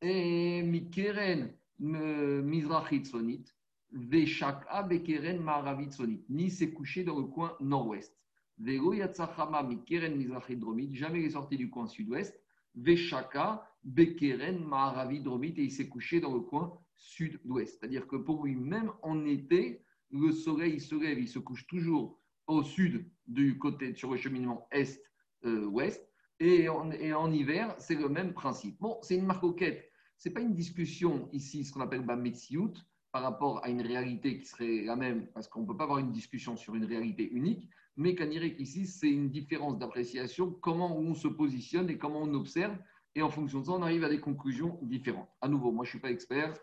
Et 0.00 0.62
Mikeren 0.62 1.52
Mizrachitzonit, 1.80 3.44
Veshaka 3.90 4.84
Bekeren 4.84 5.42
Maharavitzonit. 5.42 6.24
Ni 6.28 6.50
s'est 6.50 6.72
couché 6.72 7.02
dans 7.04 7.18
le 7.18 7.24
coin 7.24 7.56
nord-ouest. 7.60 8.16
Vego 8.58 8.92
Yatsachama 8.92 9.64
Mikeren 9.64 10.16
Mizrachidromit, 10.16 10.94
jamais 10.94 11.20
il 11.20 11.26
est 11.26 11.30
sorti 11.30 11.56
du 11.56 11.70
coin 11.70 11.88
sud-ouest. 11.88 12.40
Veshaka 12.76 13.68
Bekeren 13.84 14.64
Maharavidromit, 14.64 15.54
et 15.56 15.64
il 15.64 15.72
s'est 15.72 15.88
couché 15.88 16.20
dans 16.20 16.34
le 16.34 16.40
coin 16.40 16.78
sud-ouest. 16.96 17.78
C'est-à-dire 17.78 18.06
que 18.06 18.16
pour 18.16 18.44
lui, 18.44 18.54
même 18.54 18.90
en 19.02 19.24
été, 19.26 19.82
le 20.10 20.32
soleil 20.32 20.80
se 20.80 20.94
lève, 20.94 21.18
il 21.18 21.28
se 21.28 21.38
couche 21.38 21.66
toujours 21.66 22.20
au 22.46 22.62
sud 22.62 23.10
du 23.26 23.58
côté, 23.58 23.94
sur 23.94 24.10
le 24.10 24.16
cheminement 24.16 24.66
est-ouest. 24.70 26.06
et, 26.40 26.68
en, 26.68 26.90
et 26.90 27.12
en 27.12 27.32
hiver, 27.32 27.74
c'est 27.78 27.94
le 27.94 28.08
même 28.08 28.32
principe. 28.32 28.78
Bon, 28.80 28.98
c'est 29.02 29.16
une 29.16 29.26
marcoquette 29.26 29.90
ce 30.18 30.28
n'est 30.28 30.34
pas 30.34 30.40
une 30.40 30.54
discussion 30.54 31.28
ici, 31.32 31.64
ce 31.64 31.72
qu'on 31.72 31.80
appelle 31.80 32.04
Bametsiout, 32.04 32.74
par 33.12 33.22
rapport 33.22 33.64
à 33.64 33.68
une 33.68 33.82
réalité 33.82 34.38
qui 34.38 34.46
serait 34.46 34.82
la 34.84 34.96
même, 34.96 35.26
parce 35.34 35.48
qu'on 35.48 35.62
ne 35.62 35.66
peut 35.66 35.76
pas 35.76 35.84
avoir 35.84 35.98
une 35.98 36.12
discussion 36.12 36.56
sur 36.56 36.74
une 36.74 36.84
réalité 36.84 37.30
unique, 37.30 37.68
mais 37.96 38.14
qu'en 38.14 38.30
ici, 38.30 38.86
c'est 38.86 39.10
une 39.10 39.30
différence 39.30 39.78
d'appréciation, 39.78 40.50
comment 40.50 40.98
on 40.98 41.14
se 41.14 41.28
positionne 41.28 41.90
et 41.90 41.98
comment 41.98 42.22
on 42.22 42.34
observe, 42.34 42.76
et 43.14 43.22
en 43.22 43.30
fonction 43.30 43.60
de 43.60 43.66
ça, 43.66 43.72
on 43.72 43.82
arrive 43.82 44.04
à 44.04 44.08
des 44.08 44.20
conclusions 44.20 44.78
différentes. 44.82 45.28
À 45.40 45.48
nouveau, 45.48 45.70
moi, 45.70 45.84
je 45.84 45.88
ne 45.88 45.92
suis 45.92 46.00
pas 46.00 46.10
expert, 46.10 46.54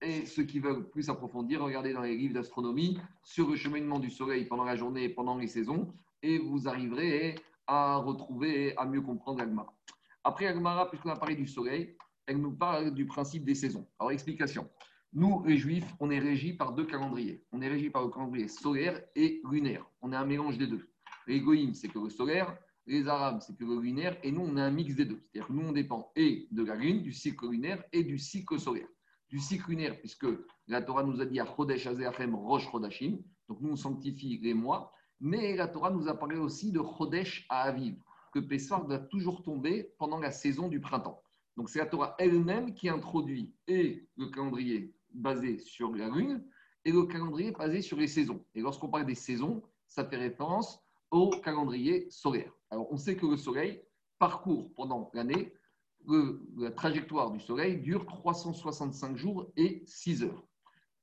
et 0.00 0.26
ceux 0.26 0.44
qui 0.44 0.60
veulent 0.60 0.88
plus 0.90 1.10
approfondir, 1.10 1.62
regardez 1.62 1.92
dans 1.92 2.02
les 2.02 2.16
livres 2.16 2.34
d'astronomie 2.34 2.98
sur 3.22 3.48
le 3.48 3.56
cheminement 3.56 3.98
du 3.98 4.10
Soleil 4.10 4.44
pendant 4.44 4.64
la 4.64 4.76
journée 4.76 5.04
et 5.04 5.08
pendant 5.08 5.36
les 5.36 5.48
saisons, 5.48 5.92
et 6.22 6.38
vous 6.38 6.68
arriverez 6.68 7.34
à 7.66 7.96
retrouver, 7.96 8.76
à 8.76 8.86
mieux 8.86 9.02
comprendre 9.02 9.42
Agmara. 9.42 9.74
Après 10.24 10.46
Agmara, 10.46 10.88
puisqu'on 10.88 11.10
a 11.10 11.16
parlé 11.16 11.34
du 11.34 11.46
Soleil, 11.46 11.96
elle 12.26 12.38
nous 12.38 12.52
parle 12.52 12.92
du 12.94 13.06
principe 13.06 13.44
des 13.44 13.54
saisons. 13.54 13.86
Alors, 13.98 14.12
explication. 14.12 14.68
Nous, 15.12 15.42
les 15.46 15.56
Juifs, 15.56 15.94
on 16.00 16.10
est 16.10 16.18
régis 16.18 16.56
par 16.56 16.72
deux 16.72 16.84
calendriers. 16.84 17.42
On 17.52 17.62
est 17.62 17.68
régis 17.68 17.90
par 17.90 18.02
le 18.02 18.10
calendrier 18.10 18.46
solaire 18.48 19.00
et 19.16 19.40
lunaire. 19.50 19.84
On 20.02 20.12
est 20.12 20.16
un 20.16 20.26
mélange 20.26 20.58
des 20.58 20.66
deux. 20.66 20.86
L'égoïme, 21.26 21.74
c'est 21.74 21.88
que 21.88 21.98
le 21.98 22.10
solaire, 22.10 22.56
les 22.88 23.06
Arabes, 23.06 23.40
c'est 23.40 23.56
que 23.56 23.64
le 23.64 23.80
lunaire, 23.80 24.16
et 24.22 24.32
nous, 24.32 24.40
on 24.40 24.56
a 24.56 24.62
un 24.62 24.70
mix 24.70 24.94
des 24.94 25.04
deux. 25.04 25.20
C'est-à-dire 25.26 25.48
que 25.48 25.52
nous, 25.52 25.68
on 25.68 25.72
dépend 25.72 26.10
et 26.16 26.48
de 26.50 26.64
la 26.64 26.74
lune, 26.74 27.02
du 27.02 27.12
cycle 27.12 27.50
lunaire, 27.50 27.84
et 27.92 28.02
du 28.02 28.18
cycle 28.18 28.58
solaire. 28.58 28.88
Du 29.28 29.38
cycle 29.38 29.70
lunaire, 29.70 29.98
puisque 30.00 30.26
la 30.66 30.80
Torah 30.80 31.04
nous 31.04 31.20
a 31.20 31.26
dit 31.26 31.38
à 31.38 31.44
Chodesh 31.44 31.86
Azéachem 31.86 32.34
Rosh 32.34 32.66
Chodashim, 32.70 33.18
donc 33.48 33.60
nous, 33.60 33.72
on 33.72 33.76
sanctifie 33.76 34.38
les 34.42 34.54
mois, 34.54 34.92
mais 35.20 35.54
la 35.54 35.68
Torah 35.68 35.90
nous 35.90 36.08
a 36.08 36.18
parlé 36.18 36.38
aussi 36.38 36.72
de 36.72 36.80
Chodesh 36.80 37.46
à 37.50 37.62
Aviv, 37.64 37.96
que 38.32 38.38
Pessah 38.38 38.80
doit 38.80 38.98
toujours 38.98 39.42
tomber 39.42 39.92
pendant 39.98 40.18
la 40.18 40.30
saison 40.30 40.68
du 40.68 40.80
printemps. 40.80 41.22
Donc 41.56 41.68
c'est 41.68 41.80
la 41.80 41.86
Torah 41.86 42.14
elle-même 42.18 42.72
qui 42.72 42.88
introduit 42.88 43.52
et 43.66 44.06
le 44.16 44.26
calendrier 44.26 44.94
basé 45.12 45.58
sur 45.58 45.94
la 45.94 46.08
lune 46.08 46.44
et 46.84 46.92
le 46.92 47.04
calendrier 47.04 47.50
basé 47.50 47.82
sur 47.82 47.96
les 47.96 48.06
saisons. 48.06 48.44
Et 48.54 48.60
lorsqu'on 48.60 48.88
parle 48.88 49.06
des 49.06 49.16
saisons, 49.16 49.62
ça 49.88 50.04
fait 50.04 50.16
référence 50.16 50.80
au 51.10 51.30
calendrier 51.30 52.10
solaire. 52.10 52.52
Alors, 52.70 52.90
on 52.92 52.96
sait 52.96 53.16
que 53.16 53.26
le 53.26 53.36
Soleil 53.36 53.82
parcourt 54.18 54.72
pendant 54.74 55.10
l'année, 55.14 55.54
la 56.56 56.70
trajectoire 56.70 57.30
du 57.30 57.40
Soleil 57.40 57.80
dure 57.80 58.06
365 58.06 59.16
jours 59.16 59.50
et 59.56 59.82
6 59.86 60.24
heures. 60.24 60.44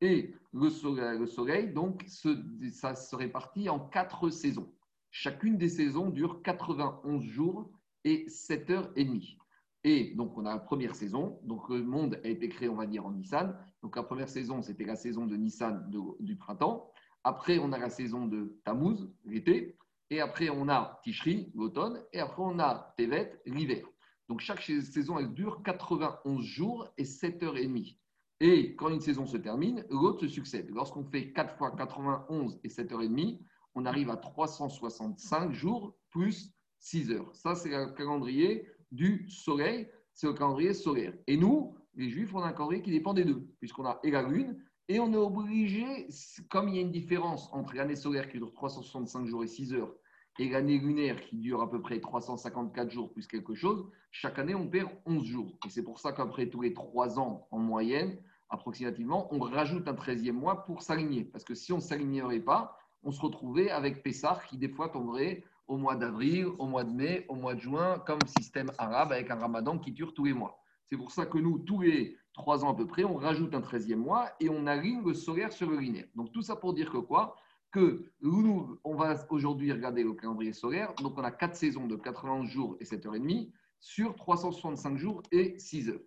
Et 0.01 0.33
le 0.53 0.69
Soleil, 0.69 1.17
le 1.17 1.25
soleil 1.25 1.73
donc, 1.73 2.03
ça 2.07 2.95
se 2.95 3.15
répartit 3.15 3.69
en 3.69 3.79
quatre 3.79 4.29
saisons. 4.29 4.71
Chacune 5.11 5.57
des 5.57 5.69
saisons 5.69 6.09
dure 6.09 6.41
91 6.41 7.23
jours 7.23 7.71
et 8.03 8.27
7 8.27 8.69
heures 8.69 8.91
et 8.95 9.05
demie. 9.05 9.37
Et 9.83 10.15
donc, 10.15 10.37
on 10.37 10.45
a 10.45 10.49
la 10.49 10.59
première 10.59 10.95
saison. 10.95 11.39
Donc, 11.43 11.69
le 11.69 11.83
monde 11.83 12.19
a 12.23 12.27
été 12.27 12.49
créé, 12.49 12.67
on 12.67 12.75
va 12.75 12.87
dire, 12.87 13.05
en 13.05 13.11
Nissan. 13.11 13.55
Donc, 13.83 13.95
la 13.95 14.03
première 14.03 14.29
saison, 14.29 14.61
c'était 14.61 14.83
la 14.83 14.95
saison 14.95 15.27
de 15.27 15.35
Nissan 15.35 15.89
du 16.19 16.35
printemps. 16.35 16.91
Après, 17.23 17.59
on 17.59 17.71
a 17.71 17.77
la 17.77 17.89
saison 17.89 18.27
de 18.27 18.59
Tammuz, 18.65 19.07
l'été. 19.23 19.77
Et 20.09 20.21
après, 20.21 20.49
on 20.49 20.69
a 20.69 20.99
Tishri, 21.03 21.51
l'automne. 21.55 22.03
Et 22.13 22.19
après, 22.19 22.43
on 22.43 22.59
a 22.59 22.93
Tevet, 22.97 23.41
l'hiver. 23.45 23.87
Donc, 24.29 24.39
chaque 24.39 24.61
saison, 24.61 25.19
elle 25.19 25.33
dure 25.33 25.61
91 25.63 26.43
jours 26.43 26.87
et 26.97 27.05
7 27.05 27.43
heures 27.43 27.57
et 27.57 27.65
demie. 27.65 27.99
Et 28.39 28.75
quand 28.75 28.89
une 28.89 29.01
saison 29.01 29.25
se 29.25 29.37
termine, 29.37 29.85
l'autre 29.89 30.21
se 30.21 30.27
succède. 30.27 30.69
Lorsqu'on 30.71 31.05
fait 31.05 31.31
4 31.31 31.57
fois 31.57 31.71
91 31.71 32.59
et 32.63 32.69
7 32.69 32.91
heures 32.91 33.01
et 33.01 33.07
demie, 33.07 33.39
on 33.75 33.85
arrive 33.85 34.09
à 34.09 34.17
365 34.17 35.51
jours 35.51 35.97
plus 36.09 36.53
6 36.79 37.11
heures. 37.11 37.35
Ça, 37.35 37.55
c'est 37.55 37.69
le 37.69 37.93
calendrier 37.93 38.67
du 38.91 39.29
soleil. 39.29 39.87
C'est 40.13 40.27
le 40.27 40.33
calendrier 40.33 40.73
solaire. 40.73 41.13
Et 41.27 41.37
nous, 41.37 41.75
les 41.95 42.09
Juifs, 42.09 42.33
on 42.33 42.39
a 42.39 42.47
un 42.47 42.53
calendrier 42.53 42.81
qui 42.81 42.91
dépend 42.91 43.13
des 43.13 43.25
deux, 43.25 43.47
puisqu'on 43.59 43.85
a 43.85 43.99
et 44.03 44.11
la 44.11 44.23
lune 44.23 44.61
et 44.87 44.99
on 44.99 45.11
est 45.13 45.17
obligé, 45.17 46.07
comme 46.49 46.69
il 46.69 46.75
y 46.75 46.77
a 46.79 46.81
une 46.81 46.91
différence 46.91 47.49
entre 47.51 47.75
l'année 47.75 47.95
solaire 47.95 48.29
qui 48.29 48.37
dure 48.37 48.53
365 48.53 49.25
jours 49.25 49.43
et 49.43 49.47
6 49.47 49.73
heures 49.73 49.93
et 50.37 50.49
l'année 50.49 50.77
lunaire 50.77 51.21
qui 51.21 51.37
dure 51.37 51.61
à 51.61 51.69
peu 51.69 51.81
près 51.81 51.99
354 51.99 52.91
jours 52.91 53.11
plus 53.11 53.27
quelque 53.27 53.55
chose, 53.55 53.89
chaque 54.11 54.37
année 54.37 54.55
on 54.55 54.67
perd 54.67 54.89
11 55.05 55.23
jours. 55.23 55.57
Et 55.65 55.69
c'est 55.69 55.83
pour 55.83 55.99
ça 55.99 56.11
qu'après 56.11 56.47
tous 56.47 56.61
les 56.61 56.73
3 56.73 57.19
ans 57.19 57.47
en 57.51 57.59
moyenne, 57.59 58.17
approximativement, 58.49 59.33
on 59.33 59.39
rajoute 59.39 59.87
un 59.87 59.93
13e 59.93 60.33
mois 60.33 60.65
pour 60.65 60.83
s'aligner. 60.83 61.23
Parce 61.23 61.43
que 61.43 61.55
si 61.55 61.71
on 61.71 61.77
ne 61.77 61.81
s'alignerait 61.81 62.41
pas, 62.41 62.77
on 63.03 63.11
se 63.11 63.21
retrouvait 63.21 63.69
avec 63.69 64.03
Pessah 64.03 64.41
qui 64.49 64.57
des 64.57 64.69
fois 64.69 64.89
tomberait 64.89 65.43
au 65.67 65.77
mois 65.77 65.95
d'avril, 65.95 66.47
au 66.59 66.65
mois 66.65 66.83
de 66.83 66.91
mai, 66.91 67.25
au 67.29 67.35
mois 67.35 67.55
de 67.55 67.59
juin, 67.59 67.99
comme 68.05 68.19
système 68.37 68.71
arabe 68.77 69.13
avec 69.13 69.31
un 69.31 69.35
ramadan 69.35 69.79
qui 69.79 69.91
dure 69.91 70.13
tous 70.13 70.25
les 70.25 70.33
mois. 70.33 70.59
C'est 70.85 70.97
pour 70.97 71.11
ça 71.11 71.25
que 71.25 71.37
nous, 71.37 71.59
tous 71.59 71.81
les 71.81 72.17
trois 72.35 72.63
ans 72.63 72.71
à 72.71 72.75
peu 72.75 72.85
près, 72.85 73.03
on 73.03 73.15
rajoute 73.15 73.55
un 73.55 73.61
13e 73.61 73.95
mois 73.95 74.29
et 74.39 74.49
on 74.49 74.67
aligne 74.67 75.03
le 75.03 75.13
solaire 75.13 75.51
sur 75.51 75.69
le 75.69 75.77
linéaire. 75.77 76.07
Donc 76.15 76.31
tout 76.31 76.41
ça 76.41 76.55
pour 76.55 76.73
dire 76.73 76.91
que 76.91 76.97
quoi? 76.97 77.35
Que 77.71 78.11
nous, 78.21 78.79
on 78.83 78.95
va 78.95 79.15
aujourd'hui 79.29 79.71
regarder 79.71 80.03
le 80.03 80.13
calendrier 80.13 80.53
solaire. 80.53 80.93
Donc 80.95 81.17
on 81.17 81.23
a 81.23 81.31
quatre 81.31 81.55
saisons 81.55 81.87
de 81.87 81.95
91 81.95 82.47
jours 82.47 82.77
et 82.79 82.83
7h30 82.83 83.51
sur 83.79 84.15
365 84.15 84.97
jours 84.97 85.21
et 85.31 85.57
6 85.57 85.89
heures. 85.89 86.01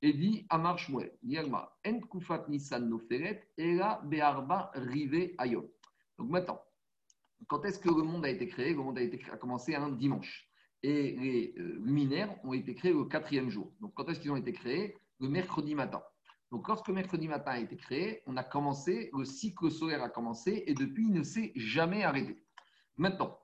Et 0.00 0.12
dit 0.12 0.46
Amar 0.48 0.78
Shmuel, 0.78 1.12
Yalma, 1.22 1.76
En 1.86 2.00
Kufat 2.00 2.46
Nissan 2.48 2.88
Noferet, 2.88 3.48
Ela 3.56 4.00
Be'arba 4.04 4.70
Rive 4.74 5.34
Ayom. 5.38 5.66
Donc 6.18 6.30
maintenant, 6.30 6.60
quand 7.48 7.64
est-ce 7.64 7.78
que 7.78 7.88
le 7.88 8.02
monde 8.02 8.24
a 8.24 8.30
été 8.30 8.46
créé? 8.46 8.70
Le 8.74 8.82
monde 8.82 8.98
a, 8.98 9.02
été, 9.02 9.20
a 9.30 9.36
commencé 9.36 9.74
un 9.74 9.90
dimanche. 9.90 10.48
Et 10.82 11.16
les 11.16 11.54
euh, 11.58 11.80
luminaires 11.82 12.34
ont 12.44 12.52
été 12.52 12.74
créés 12.74 12.92
au 12.92 13.04
quatrième 13.04 13.50
jour. 13.50 13.72
Donc 13.80 13.92
quand 13.94 14.08
est-ce 14.08 14.20
qu'ils 14.20 14.30
ont 14.30 14.36
été 14.36 14.52
créés? 14.52 14.96
Le 15.20 15.28
mercredi 15.28 15.74
matin. 15.74 16.02
Donc, 16.50 16.66
lorsque 16.68 16.88
mercredi 16.88 17.28
matin 17.28 17.52
a 17.52 17.58
été 17.58 17.76
créé, 17.76 18.22
on 18.26 18.36
a 18.36 18.44
commencé, 18.44 19.10
le 19.12 19.24
cycle 19.24 19.70
solaire 19.70 20.02
a 20.02 20.08
commencé 20.08 20.64
et 20.66 20.74
depuis, 20.74 21.06
il 21.06 21.12
ne 21.12 21.22
s'est 21.22 21.52
jamais 21.56 22.04
arrêté. 22.04 22.42
Maintenant, 22.96 23.38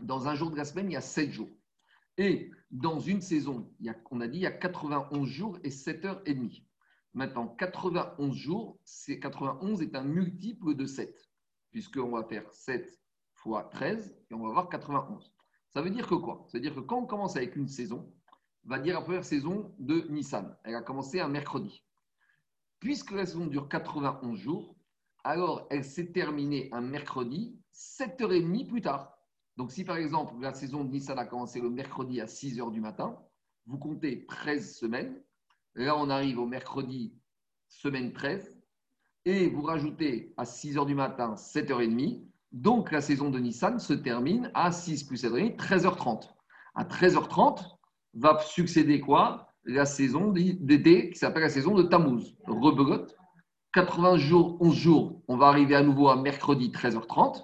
dans 0.00 0.28
un 0.28 0.34
jour 0.34 0.50
de 0.50 0.56
la 0.56 0.64
semaine, 0.64 0.90
il 0.90 0.94
y 0.94 0.96
a 0.96 1.00
7 1.00 1.30
jours. 1.30 1.50
Et 2.18 2.50
dans 2.70 2.98
une 2.98 3.20
saison, 3.20 3.72
on 4.10 4.20
a 4.20 4.26
dit, 4.26 4.38
il 4.38 4.42
y 4.42 4.46
a 4.46 4.50
91 4.50 5.28
jours 5.28 5.58
et 5.62 5.70
7 5.70 6.04
heures 6.04 6.22
et 6.26 6.34
demie. 6.34 6.66
Maintenant, 7.14 7.46
91 7.46 8.34
jours, 8.34 8.78
c'est 8.84 9.18
91 9.20 9.80
est 9.80 9.94
un 9.94 10.02
multiple 10.02 10.74
de 10.74 10.86
7, 10.86 11.30
puisqu'on 11.70 12.10
va 12.10 12.24
faire 12.24 12.50
7 12.52 13.00
fois 13.32 13.64
13 13.64 14.18
et 14.30 14.34
on 14.34 14.42
va 14.42 14.48
avoir 14.48 14.68
91. 14.68 15.32
Ça 15.70 15.82
veut 15.82 15.90
dire 15.90 16.06
que 16.06 16.14
quoi? 16.14 16.44
Ça 16.48 16.58
veut 16.58 16.62
dire 16.62 16.74
que 16.74 16.80
quand 16.80 16.98
on 16.98 17.06
commence 17.06 17.36
avec 17.36 17.56
une 17.56 17.68
saison, 17.68 18.12
va 18.66 18.78
dire 18.78 18.94
la 18.94 19.00
première 19.00 19.24
saison 19.24 19.72
de 19.78 20.06
Nissan. 20.10 20.56
Elle 20.64 20.74
a 20.74 20.82
commencé 20.82 21.20
un 21.20 21.28
mercredi. 21.28 21.82
Puisque 22.80 23.12
la 23.12 23.24
saison 23.24 23.46
dure 23.46 23.68
91 23.68 24.38
jours, 24.38 24.76
alors 25.24 25.66
elle 25.70 25.84
s'est 25.84 26.12
terminée 26.12 26.68
un 26.72 26.80
mercredi, 26.80 27.58
7h30 27.72 28.66
plus 28.66 28.82
tard. 28.82 29.16
Donc 29.56 29.72
si 29.72 29.84
par 29.84 29.96
exemple 29.96 30.34
la 30.40 30.52
saison 30.52 30.84
de 30.84 30.90
Nissan 30.90 31.18
a 31.18 31.24
commencé 31.24 31.60
le 31.60 31.70
mercredi 31.70 32.20
à 32.20 32.26
6h 32.26 32.70
du 32.72 32.80
matin, 32.80 33.18
vous 33.66 33.78
comptez 33.78 34.26
13 34.26 34.76
semaines. 34.76 35.22
Là, 35.74 35.96
on 35.96 36.10
arrive 36.10 36.38
au 36.38 36.46
mercredi, 36.46 37.14
semaine 37.68 38.12
13. 38.12 38.56
Et 39.24 39.48
vous 39.48 39.62
rajoutez 39.62 40.32
à 40.36 40.44
6h 40.44 40.86
du 40.86 40.94
matin, 40.94 41.34
7h30. 41.34 42.24
Donc 42.52 42.92
la 42.92 43.00
saison 43.00 43.30
de 43.30 43.38
Nissan 43.38 43.78
se 43.78 43.92
termine 43.92 44.50
à 44.54 44.70
6 44.70 45.04
plus 45.04 45.24
7h30, 45.24 45.56
13h30. 45.56 46.30
À 46.74 46.84
13h30, 46.84 47.75
va 48.16 48.38
succéder 48.40 49.00
quoi? 49.00 49.52
La 49.64 49.84
saison 49.84 50.32
d'été 50.32 51.10
qui 51.10 51.18
s'appelle 51.18 51.42
la 51.42 51.48
saison 51.48 51.74
de 51.74 51.82
Tammuz. 51.82 52.36
Rebelote. 52.46 53.16
80 53.72 54.16
jours, 54.16 54.56
11 54.60 54.74
jours, 54.74 55.22
on 55.28 55.36
va 55.36 55.48
arriver 55.48 55.74
à 55.74 55.82
nouveau 55.82 56.08
à 56.08 56.16
mercredi 56.16 56.70
13h30, 56.70 57.42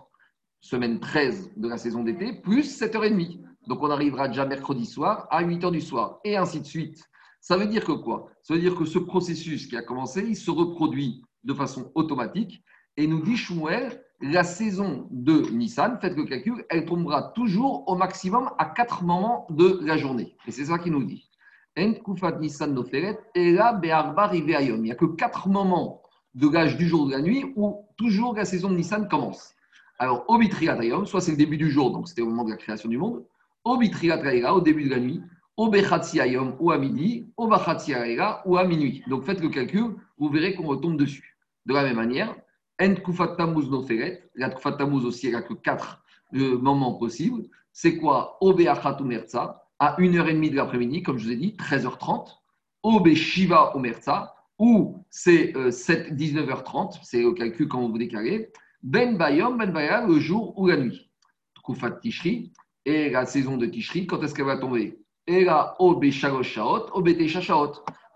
semaine 0.61 0.99
13 0.99 1.50
de 1.59 1.69
la 1.69 1.76
saison 1.76 2.05
d'été, 2.05 2.33
plus 2.33 2.81
7h30. 2.81 3.43
Donc 3.67 3.83
on 3.83 3.91
arrivera 3.91 4.29
déjà 4.29 4.47
mercredi 4.47 4.87
soir 4.87 5.26
à 5.31 5.45
8h 5.45 5.71
du 5.73 5.83
soir, 5.83 6.21
et 6.25 6.38
ainsi 6.38 6.61
de 6.61 6.67
suite. 6.67 7.05
Ça 7.43 7.59
veut 7.59 7.67
dire 7.67 7.85
que 7.85 7.93
quoi? 7.93 8.31
Ça 8.43 8.55
veut 8.55 8.61
dire 8.61 8.75
que 8.75 8.87
ce 8.87 8.99
processus 8.99 9.67
qui 9.67 9.76
a 9.76 9.83
commencé, 9.83 10.25
il 10.26 10.37
se 10.37 10.50
reproduit 10.50 11.23
de 11.45 11.52
façon 11.52 11.93
automatique. 11.95 12.64
Et 12.97 13.07
nous 13.07 13.21
dit 13.21 13.37
Shmuel, 13.37 14.02
la 14.23 14.45
saison 14.45 15.09
de 15.11 15.50
Nissan, 15.50 15.99
faites 16.00 16.17
le 16.17 16.25
calcul, 16.25 16.64
elle 16.71 16.85
tombera 16.85 17.33
toujours 17.35 17.83
au 17.88 17.97
maximum 17.97 18.50
à 18.59 18.67
quatre 18.67 19.02
moments 19.02 19.47
de 19.50 19.81
la 19.83 19.97
journée. 19.97 20.37
Et 20.47 20.52
c'est 20.52 20.67
ça 20.67 20.79
qu'il 20.79 20.93
nous 20.93 21.02
dit. 21.02 21.29
Il 21.76 21.91
n'y 21.91 21.97
a 24.91 24.95
que 24.95 25.05
quatre 25.07 25.49
moments 25.49 26.02
de 26.35 26.49
l'âge 26.49 26.76
du 26.76 26.87
jour 26.87 27.07
de 27.07 27.12
la 27.12 27.21
nuit 27.21 27.52
où 27.57 27.85
toujours 27.97 28.35
la 28.35 28.45
saison 28.45 28.71
de 28.71 28.76
Nissan 28.76 29.09
commence. 29.09 29.55
Alors, 29.99 30.25
au 30.29 30.38
soit 31.05 31.21
c'est 31.21 31.33
le 31.33 31.37
début 31.37 31.57
du 31.57 31.71
jour, 31.71 31.91
donc 31.91 32.09
c'était 32.09 32.23
au 32.23 32.26
moment 32.26 32.45
de 32.45 32.50
la 32.50 32.57
création 32.57 32.88
du 32.88 32.99
monde, 32.99 33.25
au 33.64 33.75
au 33.75 34.61
début 34.61 34.85
de 34.85 34.91
la 34.91 35.00
nuit, 35.00 35.21
au 35.57 35.71
ou 36.61 36.71
à 36.71 36.79
midi, 36.79 37.26
au 37.37 37.49
ou 37.49 38.57
à 38.57 38.64
minuit. 38.64 39.02
Donc 39.09 39.25
faites 39.25 39.41
le 39.41 39.49
calcul, 39.49 39.97
vous 40.19 40.29
verrez 40.29 40.55
qu'on 40.55 40.67
retombe 40.67 40.97
dessus. 40.97 41.37
De 41.67 41.75
la 41.75 41.83
même 41.85 41.97
manière, 41.97 42.35
En 42.83 42.95
Kufat 42.97 43.37
Tamuz 43.37 43.71
no 43.71 43.87
La 44.35 44.51
Kufat 44.51 44.73
Tamuz 44.73 45.05
aussi, 45.05 45.27
il 45.27 45.31
n'y 45.31 45.37
a 45.37 45.43
que 45.43 45.55
quatre 45.55 46.03
euh, 46.35 46.59
moments 46.59 46.95
possibles. 46.95 47.45
C'est 47.73 47.97
quoi? 47.97 48.39
Obeachatumerza, 48.41 49.62
à 49.79 49.97
1h30 50.01 50.51
de 50.51 50.57
l'après-midi, 50.57 51.03
comme 51.05 51.17
je 51.17 51.27
vous 51.27 51.33
ai 51.33 51.37
dit, 51.37 51.57
13h30. 51.57 52.39
Obe 52.83 53.15
Shiva 53.15 53.77
Omerza, 53.77 54.35
ou 54.59 55.05
c'est 55.11 55.53
19h30, 55.53 56.97
euh, 56.97 56.99
c'est 57.05 57.25
au 57.25 57.33
calcul 57.35 57.69
quand 57.69 57.89
vous 57.89 57.99
déclarez. 57.99 58.51
Ben 58.83 59.17
Bayom, 59.17 59.57
Ben 59.57 59.71
Bayam, 59.71 60.09
le 60.09 60.19
jour 60.19 60.59
ou 60.59 60.67
la 60.67 60.77
nuit. 60.77 61.09
Kufat 61.65 61.93
Tishri, 62.03 62.53
et 62.85 63.11
la 63.11 63.27
saison 63.27 63.57
de 63.57 63.67
Tishri, 63.67 64.09
quand 64.09 64.21
est-ce 64.25 64.35
qu'elle 64.35 64.47
va 64.47 64.57
tomber? 64.57 64.99
Et 65.29 65.45
la 65.45 65.77
Obe 65.79 66.11
Shalosh 66.11 66.55
Shaot, 66.55 66.87
Obe 66.95 67.11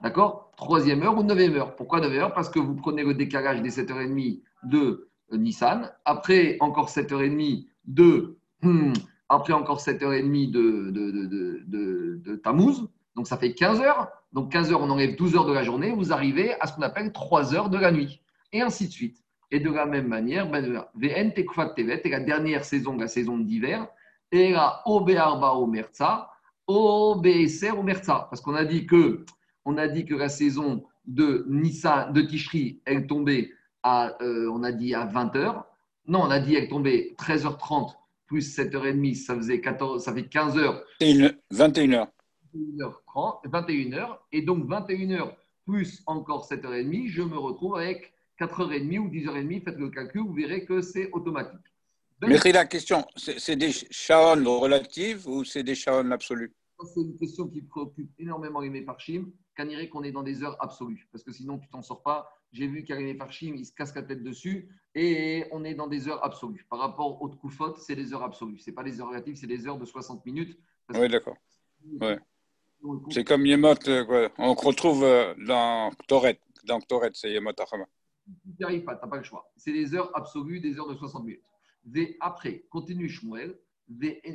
D'accord? 0.02 0.52
Troisième 0.56 1.02
heure 1.02 1.16
ou 1.16 1.22
neuvième 1.22 1.54
heure? 1.56 1.76
Pourquoi 1.76 2.00
neuvième 2.00 2.24
heure? 2.24 2.34
Parce 2.34 2.48
que 2.48 2.58
vous 2.58 2.74
prenez 2.74 3.02
le 3.02 3.14
décalage 3.14 3.62
des 3.62 3.70
7h30 3.70 4.42
de 4.64 5.08
Nissan, 5.32 5.90
après 6.04 6.56
encore 6.60 6.88
7h30 6.88 7.66
de, 7.86 8.38
hmm, 8.62 8.92
après 9.28 9.52
encore 9.52 9.80
7h30 9.80 10.50
de, 10.50 10.90
de, 10.90 11.10
de, 11.10 12.20
de, 12.24 12.36
Tammuz, 12.36 12.88
donc 13.14 13.26
ça 13.26 13.36
fait 13.36 13.54
15 13.54 13.80
heures. 13.80 14.08
Donc 14.32 14.52
15 14.52 14.72
heures, 14.72 14.82
on 14.82 14.90
enlève 14.90 15.16
12 15.16 15.36
heures 15.36 15.46
de 15.46 15.52
la 15.52 15.62
journée, 15.62 15.90
vous 15.90 16.12
arrivez 16.12 16.54
à 16.60 16.66
ce 16.66 16.74
qu'on 16.74 16.82
appelle 16.82 17.12
3 17.12 17.54
heures 17.54 17.70
de 17.70 17.78
la 17.78 17.90
nuit, 17.90 18.20
et 18.52 18.60
ainsi 18.60 18.86
de 18.86 18.92
suite. 18.92 19.22
Et 19.50 19.60
de 19.60 19.70
la 19.70 19.86
même 19.86 20.08
manière, 20.08 20.50
VN 20.50 20.82
ben, 20.94 21.32
Tekufat 21.32 21.70
Tevet 21.70 22.02
est 22.04 22.08
la 22.08 22.20
dernière 22.20 22.64
saison, 22.64 22.96
la 22.96 23.08
saison 23.08 23.38
d'hiver, 23.38 23.86
Et 24.32 24.50
là, 24.52 24.82
Obearba 24.84 25.54
ou 25.54 25.66
Merza, 25.66 26.30
Obeser 26.66 27.70
ou 27.70 27.82
Merza. 27.82 28.26
Parce 28.28 28.40
qu'on 28.40 28.54
a 28.54 28.64
dit 28.64 28.86
que 28.86 29.24
on 29.66 29.76
a 29.76 29.88
dit 29.88 30.06
que 30.06 30.14
la 30.14 30.28
saison 30.28 30.84
de 31.06 31.44
Nissa, 31.48 32.10
de 32.12 32.22
Tishri, 32.22 32.80
elle 32.86 33.06
tombait 33.06 33.50
à, 33.82 34.16
euh, 34.22 34.48
on 34.50 34.62
a 34.62 34.72
dit 34.72 34.94
à 34.94 35.04
20h. 35.06 35.64
Non, 36.06 36.20
on 36.22 36.30
a 36.30 36.38
dit 36.38 36.54
qu'elle 36.54 36.68
tombait 36.68 37.14
13h30 37.18 37.94
plus 38.26 38.56
7h30, 38.56 39.14
ça 39.14 39.36
faisait 39.36 39.60
14, 39.60 40.02
ça 40.02 40.14
fait 40.14 40.22
15h. 40.22 40.82
21h. 41.00 42.08
21h30, 42.54 43.48
21h. 43.48 44.18
Et 44.32 44.42
donc 44.42 44.68
21h 44.68 45.34
plus 45.64 46.02
encore 46.06 46.48
7h30, 46.48 47.08
je 47.08 47.22
me 47.22 47.36
retrouve 47.36 47.76
avec 47.76 48.12
4h30 48.40 48.98
ou 48.98 49.08
10h30. 49.08 49.64
Faites 49.64 49.78
le 49.78 49.90
calcul, 49.90 50.22
vous 50.22 50.32
verrez 50.32 50.64
que 50.64 50.80
c'est 50.80 51.10
automatique. 51.12 51.60
Mais 52.22 52.38
c'est 52.38 52.52
la 52.52 52.64
question, 52.64 53.04
c'est 53.16 53.56
des 53.56 53.72
shaon 53.90 54.42
relatives 54.60 55.28
ou 55.28 55.44
c'est 55.44 55.62
des 55.62 55.74
shaon 55.74 56.10
absolus 56.12 56.52
C'est 56.84 57.00
une 57.00 57.16
question 57.16 57.48
qui 57.48 57.62
préoccupe 57.62 58.10
énormément 58.18 58.60
les 58.60 58.68
méfarchim, 58.68 59.32
qu'à 59.56 59.64
qu'on 59.86 60.02
est 60.02 60.12
dans 60.12 60.22
des 60.22 60.42
heures 60.42 60.56
absolues. 60.60 61.08
Parce 61.10 61.24
que 61.24 61.32
sinon, 61.32 61.58
tu 61.58 61.68
t'en 61.68 61.82
sors 61.82 62.02
pas. 62.02 62.30
J'ai 62.52 62.66
vu 62.66 62.84
qu'à 62.84 62.96
les 62.96 63.04
méfarchim, 63.04 63.54
ils 63.56 63.64
se 63.64 63.72
cassent 63.72 63.94
la 63.94 64.02
tête 64.02 64.22
dessus 64.22 64.68
et 64.94 65.44
on 65.52 65.64
est 65.64 65.74
dans 65.74 65.86
des 65.86 66.08
heures 66.08 66.24
absolues. 66.24 66.66
Par 66.68 66.78
rapport 66.78 67.20
aux 67.22 67.28
Tkoufot, 67.28 67.76
c'est 67.76 67.96
des 67.96 68.12
heures 68.12 68.22
absolues. 68.22 68.58
Ce 68.58 68.70
pas 68.70 68.82
des 68.82 69.00
heures 69.00 69.08
relatives, 69.08 69.36
c'est 69.36 69.46
des 69.46 69.66
heures 69.66 69.78
de 69.78 69.84
60 69.84 70.24
minutes. 70.26 70.58
Oui, 70.94 71.08
d'accord. 71.08 71.36
Ouais. 72.00 72.18
C'est 73.10 73.24
comme 73.24 73.46
Yemot, 73.46 73.74
euh, 73.88 74.28
on 74.38 74.54
retrouve 74.54 75.02
euh, 75.02 75.34
dans 75.46 75.90
Toret. 76.06 76.38
Dans 76.64 76.80
Toret, 76.80 77.10
c'est 77.14 77.30
Yemot 77.32 77.52
Achama. 77.58 77.86
Tu 78.26 78.32
n'y 78.58 78.64
arrives 78.64 78.84
pas, 78.84 78.96
tu 78.96 79.04
n'as 79.04 79.10
pas 79.10 79.16
le 79.16 79.22
choix. 79.22 79.50
C'est 79.56 79.72
des 79.72 79.94
heures 79.94 80.10
absolues, 80.14 80.60
des 80.60 80.78
heures 80.78 80.88
de 80.88 80.94
60 80.94 81.24
minutes 81.24 81.42
après, 82.20 82.64
continue 82.70 83.08
Shmuel. 83.08 83.58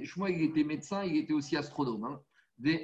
Shmuel, 0.04 0.36
il 0.36 0.44
était 0.44 0.64
médecin, 0.64 1.04
il 1.04 1.18
était 1.18 1.34
aussi 1.34 1.58
astronome. 1.58 2.06
Hein. 2.06 2.22
Ben 2.62 2.80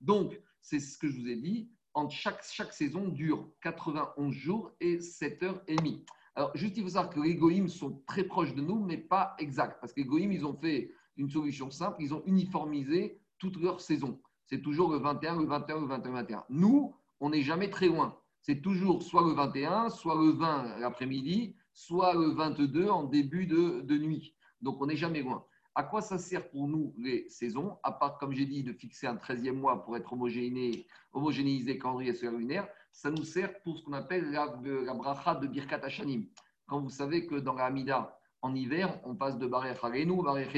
Donc, 0.00 0.40
c'est 0.60 0.78
ce 0.78 0.98
que 0.98 1.08
je 1.08 1.20
vous 1.20 1.28
ai 1.28 1.36
dit. 1.36 1.70
Chaque 2.10 2.72
saison 2.72 3.08
dure 3.08 3.48
91 3.62 4.32
jours 4.32 4.70
et 4.80 5.00
7 5.00 5.42
heures 5.42 5.62
et 5.66 5.76
demie. 5.76 6.04
Alors, 6.36 6.56
juste, 6.56 6.76
il 6.76 6.84
faut 6.84 6.90
savoir 6.90 7.12
que 7.12 7.20
les 7.20 7.34
Goïms 7.34 7.68
sont 7.68 8.02
très 8.06 8.24
proches 8.24 8.54
de 8.54 8.62
nous, 8.62 8.78
mais 8.78 8.98
pas 8.98 9.34
exacts. 9.38 9.78
Parce 9.80 9.92
que 9.92 10.00
les 10.00 10.06
Goïms, 10.06 10.32
ils 10.32 10.46
ont 10.46 10.56
fait 10.56 10.92
une 11.16 11.28
solution 11.28 11.70
simple. 11.70 11.96
Ils 12.00 12.14
ont 12.14 12.22
uniformisé 12.26 13.20
toute 13.38 13.56
leur 13.56 13.80
saison. 13.80 14.20
C'est 14.46 14.62
toujours 14.62 14.92
le 14.92 14.98
21, 14.98 15.40
le 15.40 15.46
21, 15.46 15.80
le 15.80 15.86
21, 15.86 16.10
le 16.10 16.16
21. 16.18 16.44
Nous, 16.50 16.94
on 17.18 17.30
n'est 17.30 17.42
jamais 17.42 17.68
très 17.68 17.86
loin 17.86 18.16
c'est 18.42 18.60
toujours 18.60 19.02
soit 19.02 19.22
le 19.22 19.32
21, 19.32 19.90
soit 19.90 20.14
le 20.14 20.30
20 20.30 20.78
l'après-midi, 20.78 21.54
soit 21.72 22.14
le 22.14 22.30
22 22.30 22.88
en 22.88 23.04
début 23.04 23.46
de, 23.46 23.98
nuit. 23.98 24.34
Donc 24.60 24.80
on 24.80 24.86
n'est 24.86 24.96
jamais 24.96 25.22
loin. 25.22 25.44
À 25.74 25.84
quoi 25.84 26.02
ça 26.02 26.18
sert 26.18 26.50
pour 26.50 26.66
nous 26.66 26.94
les 26.98 27.28
saisons 27.28 27.78
À 27.82 27.92
part, 27.92 28.18
comme 28.18 28.32
j'ai 28.32 28.44
dit, 28.44 28.64
de 28.64 28.72
fixer 28.72 29.06
un 29.06 29.14
13e 29.14 29.52
mois 29.52 29.84
pour 29.84 29.96
être 29.96 30.12
homogénéisé, 30.12 30.86
homogénéisé 31.12 31.78
calendrier 31.78 32.12
solaire 32.12 32.38
lunaire, 32.38 32.68
ça 32.92 33.10
nous 33.10 33.24
sert 33.24 33.60
pour 33.62 33.78
ce 33.78 33.84
qu'on 33.84 33.92
appelle 33.92 34.30
la, 34.32 34.46
bracha 34.94 35.36
de 35.36 35.46
Birkat 35.46 35.80
Hashanim. 35.84 36.26
Quand 36.66 36.80
vous 36.80 36.90
savez 36.90 37.26
que 37.26 37.36
dans 37.36 37.54
la 37.54 37.66
Hamida, 37.66 38.18
en 38.42 38.54
hiver, 38.54 39.00
on 39.04 39.14
passe 39.14 39.38
de 39.38 39.46
Barech 39.46 39.78
Harenu 39.82 40.20
à 40.20 40.22
Barech 40.22 40.56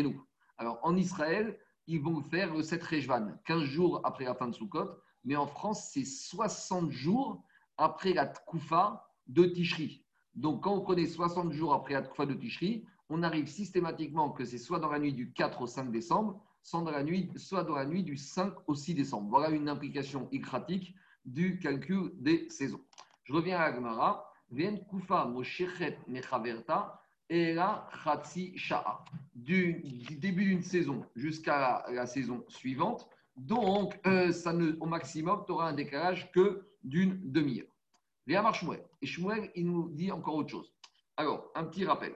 Alors 0.56 0.78
en 0.82 0.97
Israël, 0.97 1.59
ils 1.87 2.00
vont 2.00 2.21
faire 2.23 2.54
le 2.54 2.62
7 2.62 2.82
Rejvan, 2.82 3.32
15 3.44 3.62
jours 3.64 4.00
après 4.04 4.25
la 4.25 4.35
fin 4.35 4.49
de 4.49 4.54
Sukkot, 4.54 4.90
mais 5.25 5.37
en 5.37 5.47
France, 5.47 5.90
c'est 5.92 6.04
60 6.04 6.90
jours 6.90 7.44
après 7.76 8.12
la 8.12 8.26
Tkoufa 8.26 9.09
de 9.26 9.44
Tishri. 9.44 10.04
Donc, 10.35 10.64
quand 10.64 10.75
on 10.75 10.80
connaît 10.80 11.06
60 11.06 11.52
jours 11.52 11.75
après 11.75 11.94
la 11.94 12.02
Tkoufa 12.02 12.26
de 12.26 12.35
Tishri, 12.35 12.87
on 13.12 13.23
arrive 13.23 13.47
systématiquement 13.47 14.31
que 14.31 14.45
c'est 14.47 14.57
soit 14.57 14.78
dans 14.78 14.90
la 14.90 14.99
nuit 14.99 15.12
du 15.12 15.33
4 15.33 15.61
au 15.61 15.66
5 15.66 15.90
décembre, 15.90 16.40
soit 16.62 16.81
dans 16.83 16.90
la 16.90 17.85
nuit, 17.85 18.02
du 18.02 18.16
5 18.16 18.54
au 18.66 18.75
6 18.75 18.95
décembre. 18.95 19.28
Voilà 19.28 19.50
une 19.50 19.69
implication 19.69 20.28
écratique 20.32 20.95
du 21.26 21.58
calcul 21.58 22.13
des 22.17 22.49
saisons. 22.49 22.80
Je 23.25 23.34
reviens 23.34 23.58
à 23.58 23.65
Agmara. 23.65 24.28
Vien 24.50 24.76
Koufa 24.76 25.25
Moshechet 25.26 25.99
Mechaverta 26.08 27.00
et 27.28 27.54
la 27.54 27.89
Khatsi 28.04 28.56
Sha'a. 28.56 29.04
Du, 29.34 29.82
début 30.19 30.45
d'une 30.45 30.63
saison 30.63 31.04
jusqu'à 31.15 31.84
la, 31.91 32.06
saison 32.06 32.45
suivante. 32.49 33.08
Donc, 33.37 33.99
euh, 34.06 34.32
au 34.80 34.87
maximum, 34.87 35.43
tu 35.47 35.52
auras 35.52 35.69
un 35.69 35.73
décalage 35.73 36.30
que 36.32 36.67
d'une 36.84 37.19
demi-heure. 37.30 37.73
Viens 38.26 38.52
Shmuel. 38.52 38.82
Et 39.00 39.06
Shmuel, 39.06 39.50
il 39.54 39.67
nous 39.67 39.89
dit 39.91 40.13
encore 40.13 40.37
autre 40.37 40.50
chose. 40.50 40.73
Alors, 41.17 41.50
un 41.54 41.65
petit 41.65 41.84
rappel. 41.84 42.15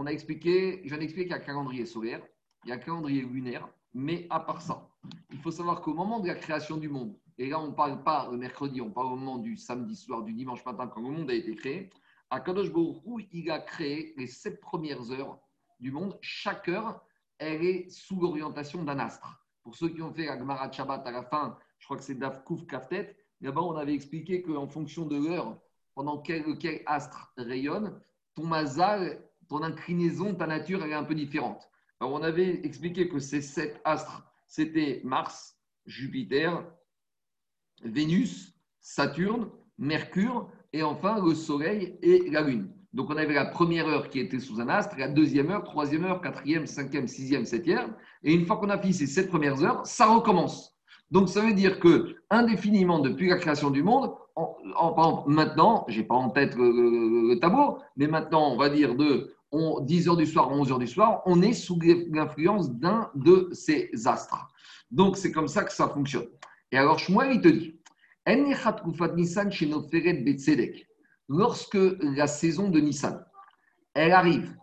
On 0.00 0.06
a 0.06 0.12
expliqué, 0.12 0.80
je 0.84 0.90
viens 0.90 0.98
d'expliquer 0.98 1.24
qu'il 1.24 1.36
y 1.36 1.40
a 1.40 1.42
un 1.42 1.44
calendrier 1.44 1.84
solaire, 1.84 2.24
il 2.64 2.68
y 2.68 2.72
a 2.72 2.76
un 2.76 2.78
calendrier 2.78 3.22
lunaire, 3.22 3.68
mais 3.92 4.28
à 4.30 4.38
part 4.38 4.62
ça, 4.62 4.88
il 5.32 5.38
faut 5.40 5.50
savoir 5.50 5.80
qu'au 5.80 5.92
moment 5.92 6.20
de 6.20 6.28
la 6.28 6.36
création 6.36 6.76
du 6.76 6.88
monde, 6.88 7.18
et 7.36 7.48
là 7.48 7.58
on 7.58 7.66
ne 7.66 7.72
parle 7.72 8.04
pas 8.04 8.28
le 8.30 8.36
mercredi, 8.36 8.80
on 8.80 8.92
parle 8.92 9.08
au 9.08 9.16
moment 9.16 9.38
du 9.38 9.56
samedi 9.56 9.96
soir, 9.96 10.22
du 10.22 10.32
dimanche 10.32 10.64
matin, 10.64 10.86
quand 10.86 11.00
le 11.00 11.10
monde 11.10 11.28
a 11.28 11.34
été 11.34 11.52
créé, 11.56 11.90
à 12.30 12.38
Kadosh 12.38 12.70
Baruch 12.72 13.26
il 13.32 13.50
a 13.50 13.58
créé 13.58 14.14
les 14.16 14.28
sept 14.28 14.60
premières 14.60 15.10
heures 15.10 15.36
du 15.80 15.90
monde. 15.90 16.16
Chaque 16.20 16.68
heure, 16.68 17.02
elle 17.38 17.64
est 17.64 17.90
sous 17.90 18.20
l'orientation 18.20 18.84
d'un 18.84 19.00
astre. 19.00 19.44
Pour 19.64 19.74
ceux 19.74 19.88
qui 19.88 20.00
ont 20.00 20.12
fait 20.12 20.26
la 20.26 20.38
Gemara 20.38 20.70
Shabbat 20.70 21.04
à 21.08 21.10
la 21.10 21.24
fin, 21.24 21.58
je 21.80 21.86
crois 21.86 21.96
que 21.96 22.04
c'est 22.04 22.14
Davkouf 22.14 22.68
Kaftet, 22.68 23.16
D'abord, 23.40 23.68
on 23.68 23.76
avait 23.76 23.94
expliqué 23.94 24.42
qu'en 24.42 24.68
fonction 24.68 25.06
de 25.06 25.16
l'heure, 25.16 25.58
pendant 25.94 26.18
quel, 26.18 26.44
astre 26.86 27.32
rayonne, 27.36 28.00
ton 28.34 28.46
mazal, 28.46 29.27
ton 29.48 29.62
inclinaison, 29.62 30.34
ta 30.34 30.46
nature, 30.46 30.82
elle 30.84 30.90
est 30.90 30.94
un 30.94 31.04
peu 31.04 31.14
différente. 31.14 31.68
Alors, 32.00 32.12
on 32.12 32.22
avait 32.22 32.64
expliqué 32.64 33.08
que 33.08 33.18
ces 33.18 33.40
sept 33.40 33.80
astres, 33.84 34.22
c'était 34.46 35.00
Mars, 35.04 35.56
Jupiter, 35.86 36.64
Vénus, 37.82 38.54
Saturne, 38.80 39.50
Mercure, 39.78 40.50
et 40.72 40.82
enfin 40.82 41.24
le 41.24 41.34
Soleil 41.34 41.98
et 42.02 42.30
la 42.30 42.42
Lune. 42.42 42.70
Donc, 42.92 43.10
on 43.10 43.16
avait 43.16 43.34
la 43.34 43.46
première 43.46 43.86
heure 43.86 44.10
qui 44.10 44.20
était 44.20 44.38
sous 44.38 44.60
un 44.60 44.68
astre, 44.68 44.96
la 44.98 45.08
deuxième 45.08 45.50
heure, 45.50 45.64
troisième 45.64 46.04
heure, 46.04 46.20
quatrième, 46.20 46.66
cinquième, 46.66 47.06
sixième, 47.06 47.44
septième. 47.44 47.94
Et 48.22 48.32
une 48.32 48.46
fois 48.46 48.56
qu'on 48.56 48.70
a 48.70 48.78
fini 48.78 48.94
ces 48.94 49.06
sept 49.06 49.28
premières 49.28 49.62
heures, 49.62 49.86
ça 49.86 50.06
recommence. 50.06 50.78
Donc 51.10 51.28
ça 51.28 51.40
veut 51.40 51.54
dire 51.54 51.80
que 51.80 52.16
indéfiniment 52.30 52.98
depuis 52.98 53.28
la 53.28 53.36
création 53.36 53.70
du 53.70 53.82
monde, 53.82 54.12
en, 54.36 55.24
maintenant, 55.26 55.84
je 55.88 55.98
n'ai 56.00 56.06
pas 56.06 56.14
en 56.14 56.30
tête 56.30 56.54
le, 56.56 57.38
tableau, 57.40 57.78
mais 57.96 58.06
maintenant 58.06 58.52
on 58.52 58.56
va 58.56 58.68
dire 58.68 58.94
de 58.94 59.34
10 59.52 60.08
heures 60.08 60.16
du 60.16 60.26
soir 60.26 60.50
à 60.50 60.52
11 60.52 60.72
heures 60.72 60.78
du 60.78 60.86
soir, 60.86 61.22
on 61.26 61.42
est 61.42 61.52
sous 61.52 61.78
l'influence 62.10 62.70
d'un 62.70 63.10
de 63.14 63.48
ces 63.52 63.90
astres. 64.06 64.48
Donc 64.90 65.16
c'est 65.16 65.32
comme 65.32 65.48
ça 65.48 65.64
que 65.64 65.72
ça 65.72 65.88
fonctionne. 65.88 66.26
Et 66.70 66.78
alors 66.78 66.98
Shmuel 66.98 67.34
il 67.34 67.40
te 67.40 67.48
dit, 67.48 67.74
lorsque 71.28 71.78
la 72.00 72.26
saison 72.26 72.68
de 72.68 72.80
Nissan, 72.80 73.24
elle 73.94 74.12
arrive 74.12 74.54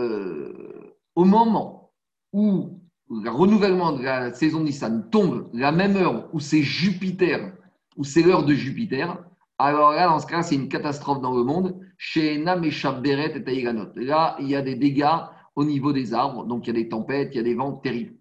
euh, 0.00 0.94
au 1.14 1.24
moment 1.24 1.92
où 2.32 2.80
le 3.10 3.30
renouvellement 3.30 3.92
de 3.92 4.02
la 4.02 4.32
saison 4.32 4.60
Nissan 4.60 5.08
tombe 5.10 5.50
la 5.52 5.72
même 5.72 5.96
heure 5.96 6.28
où 6.32 6.40
c'est 6.40 6.62
Jupiter, 6.62 7.52
où 7.96 8.04
c'est 8.04 8.22
l'heure 8.22 8.44
de 8.44 8.54
Jupiter, 8.54 9.24
alors 9.58 9.92
là, 9.92 10.08
dans 10.08 10.18
ce 10.18 10.26
cas, 10.26 10.42
c'est 10.42 10.56
une 10.56 10.68
catastrophe 10.68 11.20
dans 11.20 11.36
le 11.36 11.44
monde. 11.44 11.78
Chez 11.96 12.38
Beret 12.38 13.36
et 13.36 13.44
Taïganot. 13.44 13.92
Là, 13.96 14.36
il 14.40 14.48
y 14.48 14.56
a 14.56 14.62
des 14.62 14.74
dégâts 14.74 15.20
au 15.54 15.64
niveau 15.64 15.92
des 15.92 16.12
arbres, 16.12 16.44
donc 16.44 16.66
il 16.66 16.74
y 16.74 16.78
a 16.78 16.82
des 16.82 16.88
tempêtes, 16.88 17.30
il 17.32 17.36
y 17.36 17.40
a 17.40 17.44
des 17.44 17.54
vents 17.54 17.74
terribles. 17.74 18.16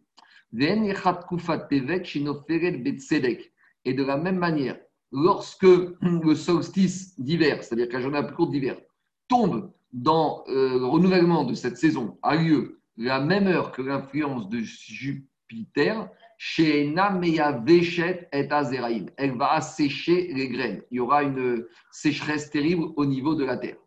Et 3.85 3.93
de 3.93 4.03
la 4.03 4.17
même 4.17 4.37
manière, 4.37 4.77
lorsque 5.11 5.63
le 5.63 6.35
solstice 6.35 7.19
d'hiver, 7.19 7.63
c'est-à-dire 7.63 7.87
que 7.87 7.93
la 7.93 8.01
journée 8.01 8.17
la 8.17 8.23
plus 8.23 8.35
courte 8.35 8.51
d'hiver, 8.51 8.77
tombe 9.27 9.71
dans 9.91 10.43
euh, 10.47 10.77
le 10.77 10.85
renouvellement 10.85 11.43
de 11.43 11.55
cette 11.55 11.77
saison, 11.77 12.19
a 12.21 12.35
lieu 12.35 12.81
la 12.97 13.19
même 13.19 13.47
heure 13.47 13.71
que 13.71 13.81
l'influence 13.81 14.47
de 14.49 14.59
Jupiter, 14.59 16.07
Elle 19.17 19.37
va 19.37 19.51
assécher 19.53 20.33
les 20.33 20.49
graines. 20.49 20.81
Il 20.91 20.97
y 20.97 20.99
aura 20.99 21.23
une 21.23 21.65
sécheresse 21.91 22.49
terrible 22.49 22.85
au 22.97 23.05
niveau 23.05 23.35
de 23.35 23.45
la 23.45 23.57
terre. 23.57 23.77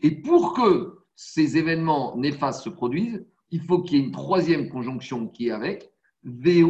Et 0.00 0.10
pour 0.22 0.54
que 0.54 0.98
ces 1.16 1.56
événements 1.56 2.16
néfastes 2.16 2.62
se 2.62 2.70
produisent, 2.70 3.26
il 3.50 3.62
faut 3.62 3.82
qu'il 3.82 3.98
y 3.98 4.00
ait 4.00 4.04
une 4.04 4.12
troisième 4.12 4.68
conjonction 4.68 5.28
qui 5.28 5.48
est 5.48 5.52
avec. 5.52 5.90
Mais 6.22 6.62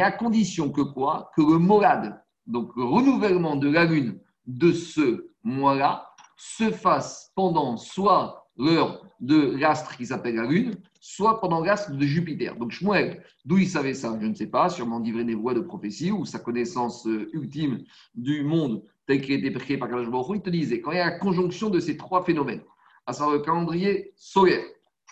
à 0.00 0.12
condition 0.12 0.70
que 0.70 0.82
quoi? 0.82 1.30
Que 1.36 1.42
le 1.42 1.58
molad, 1.58 2.22
donc 2.46 2.76
le 2.76 2.84
renouvellement 2.84 3.56
de 3.56 3.68
la 3.70 3.84
lune 3.84 4.20
de 4.46 4.72
ce 4.72 5.30
mois-là, 5.44 6.08
se 6.36 6.70
fasse 6.70 7.32
pendant 7.34 7.76
soit 7.76 8.47
l'heure 8.58 9.04
de 9.20 9.56
l'astre 9.56 9.96
qui 9.96 10.06
s'appelle 10.06 10.36
la 10.36 10.46
Lune, 10.46 10.76
soit 11.00 11.40
pendant 11.40 11.62
l'astre 11.62 11.92
de 11.92 12.04
Jupiter. 12.04 12.56
Donc 12.56 12.70
Shmuel, 12.70 13.22
d'où 13.44 13.58
il 13.58 13.68
savait 13.68 13.94
ça, 13.94 14.16
je 14.20 14.26
ne 14.26 14.34
sais 14.34 14.46
pas, 14.46 14.68
sûrement 14.68 15.00
d'ivré 15.00 15.24
des 15.24 15.34
voix 15.34 15.54
de 15.54 15.60
prophétie 15.60 16.12
ou 16.12 16.24
sa 16.24 16.38
connaissance 16.38 17.06
euh, 17.06 17.28
ultime 17.32 17.84
du 18.14 18.42
monde 18.44 18.82
tel 19.06 19.22
qu'il 19.22 19.34
été 19.34 19.52
créé 19.58 19.78
par 19.78 19.88
Kadosh 19.88 20.08
il 20.34 20.42
te 20.42 20.50
disait, 20.50 20.80
quand 20.80 20.92
il 20.92 20.98
y 20.98 21.00
a 21.00 21.06
la 21.06 21.18
conjonction 21.18 21.70
de 21.70 21.80
ces 21.80 21.96
trois 21.96 22.24
phénomènes, 22.24 22.62
à 23.06 23.12
savoir 23.12 23.36
le 23.36 23.42
calendrier 23.42 24.12
solaire, 24.16 24.64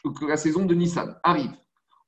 que 0.04 0.26
la 0.26 0.36
saison 0.36 0.66
de 0.66 0.74
Nissan 0.74 1.16
arrive, 1.22 1.52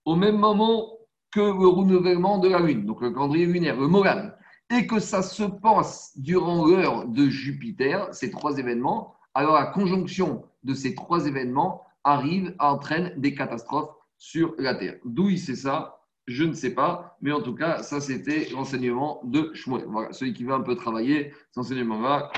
au 0.05 0.15
même 0.15 0.37
moment 0.37 0.93
que 1.31 1.41
le 1.41 1.67
renouvellement 1.67 2.39
de 2.39 2.49
la 2.49 2.61
Lune, 2.61 2.85
donc 2.85 3.01
le 3.01 3.11
calendrier 3.11 3.47
lunaire, 3.47 3.81
le 3.81 3.89
Moran, 3.89 4.31
et 4.71 4.87
que 4.87 5.01
ça 5.01 5.23
se 5.23 5.45
passe 5.45 6.13
durant 6.17 6.67
l'heure 6.67 7.07
de 7.07 7.29
Jupiter, 7.29 8.13
ces 8.13 8.31
trois 8.31 8.59
événements, 8.59 9.15
alors 9.35 9.55
la 9.55 9.67
conjonction 9.67 10.45
de 10.63 10.75
ces 10.75 10.95
trois 10.95 11.27
événements 11.27 11.83
arrive, 12.05 12.55
entraîne 12.59 13.13
des 13.17 13.35
catastrophes 13.35 13.91
sur 14.17 14.55
la 14.59 14.75
Terre. 14.75 14.97
D'où 15.05 15.29
il 15.29 15.39
sait 15.39 15.57
ça 15.57 16.01
Je 16.27 16.45
ne 16.45 16.53
sais 16.53 16.75
pas, 16.75 17.17
mais 17.21 17.33
en 17.33 17.41
tout 17.41 17.55
cas, 17.55 17.83
ça 17.83 18.01
c'était 18.01 18.49
l'enseignement 18.53 19.21
de 19.25 19.51
Shmuel. 19.55 19.85
Voilà, 19.87 20.13
celui 20.13 20.33
qui 20.33 20.45
veut 20.45 20.55
un 20.55 20.63
peu 20.63 20.75
travailler, 20.75 21.33
cet 21.51 21.59
enseignement-là, 21.59 22.31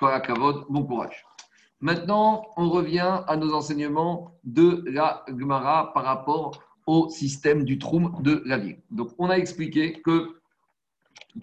bon 0.00 0.84
courage. 0.84 1.24
Maintenant, 1.80 2.46
on 2.56 2.70
revient 2.70 3.22
à 3.26 3.36
nos 3.36 3.52
enseignements 3.52 4.32
de 4.44 4.82
la 4.86 5.24
Gemara 5.28 5.92
par 5.92 6.04
rapport 6.04 6.62
au 6.86 7.08
système 7.08 7.64
du 7.64 7.78
Troum 7.78 8.16
de 8.22 8.42
la 8.46 8.58
ville. 8.58 8.80
Donc, 8.90 9.10
on 9.18 9.28
a 9.28 9.34
expliqué 9.34 10.00
que 10.00 10.40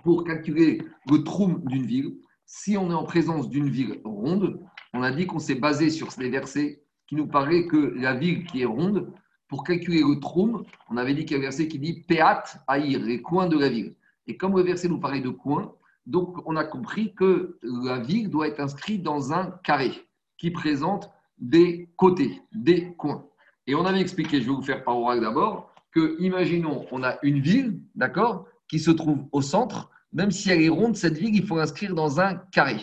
pour 0.04 0.24
calculer 0.24 0.82
le 1.10 1.24
Troum 1.24 1.62
d'une 1.66 1.86
ville, 1.86 2.18
si 2.46 2.78
on 2.78 2.90
est 2.90 2.96
en 2.96 3.04
présence 3.04 3.50
d'une 3.50 3.70
ville 3.70 4.02
ronde, 4.04 4.60
on 4.94 5.04
a 5.04 5.12
dit 5.12 5.26
qu'on 5.26 5.40
s'est 5.40 5.56
basé 5.56 5.90
sur 5.90 6.12
ces 6.12 6.30
versets 6.30 6.84
qui 7.08 7.16
nous 7.16 7.28
paraît 7.28 7.66
que 7.66 7.94
la 7.98 8.14
ville 8.14 8.46
qui 8.46 8.62
est 8.62 8.66
ronde, 8.66 9.12
pour 9.48 9.64
calculer 9.64 10.02
le 10.02 10.20
Troum, 10.20 10.64
on 10.90 10.98
avait 10.98 11.14
dit 11.14 11.26
qu'il 11.26 11.38
y 11.38 11.40
a 11.40 11.40
un 11.40 11.44
verset 11.44 11.68
qui 11.68 11.80
dit 11.80 12.04
Peat 12.08 12.58
Aïr, 12.68 13.00
les 13.02 13.22
coins 13.22 13.48
de 13.48 13.58
la 13.58 13.70
ville. 13.70 13.96
Et 14.26 14.38
comme 14.38 14.56
le 14.56 14.64
verset 14.64 14.88
nous 14.88 15.00
paraît 15.00 15.20
de 15.20 15.30
coins, 15.30 15.74
donc 16.06 16.38
on 16.46 16.56
a 16.56 16.64
compris 16.64 17.14
que 17.14 17.60
la 17.62 18.00
ville 18.00 18.30
doit 18.30 18.48
être 18.48 18.60
inscrite 18.60 19.04
dans 19.04 19.34
un 19.34 19.52
carré 19.64 19.92
qui 20.38 20.52
présente 20.52 21.10
des 21.38 21.90
côtés, 21.98 22.42
des 22.52 22.94
coins. 22.94 23.26
Et 23.68 23.76
on 23.76 23.86
avait 23.86 24.02
expliqué, 24.02 24.42
je 24.42 24.48
vais 24.48 24.56
vous 24.56 24.62
faire 24.62 24.84
par 24.84 24.98
oral 24.98 25.22
d'abord, 25.22 25.74
que 25.92 26.18
imaginons, 26.20 26.86
on 26.92 27.04
a 27.04 27.18
une 27.22 27.40
ville, 27.40 27.80
d'accord, 27.96 28.48
qui 28.68 28.80
se 28.80 28.92
trouve 28.92 29.26
au 29.32 29.42
centre. 29.42 29.90
Même 30.12 30.32
si 30.32 30.50
elle 30.50 30.62
est 30.62 30.70
ronde, 30.70 30.96
cette 30.96 31.18
ville, 31.18 31.36
il 31.36 31.46
faut 31.46 31.58
l'inscrire 31.58 31.94
dans 31.94 32.20
un 32.20 32.36
carré. 32.52 32.78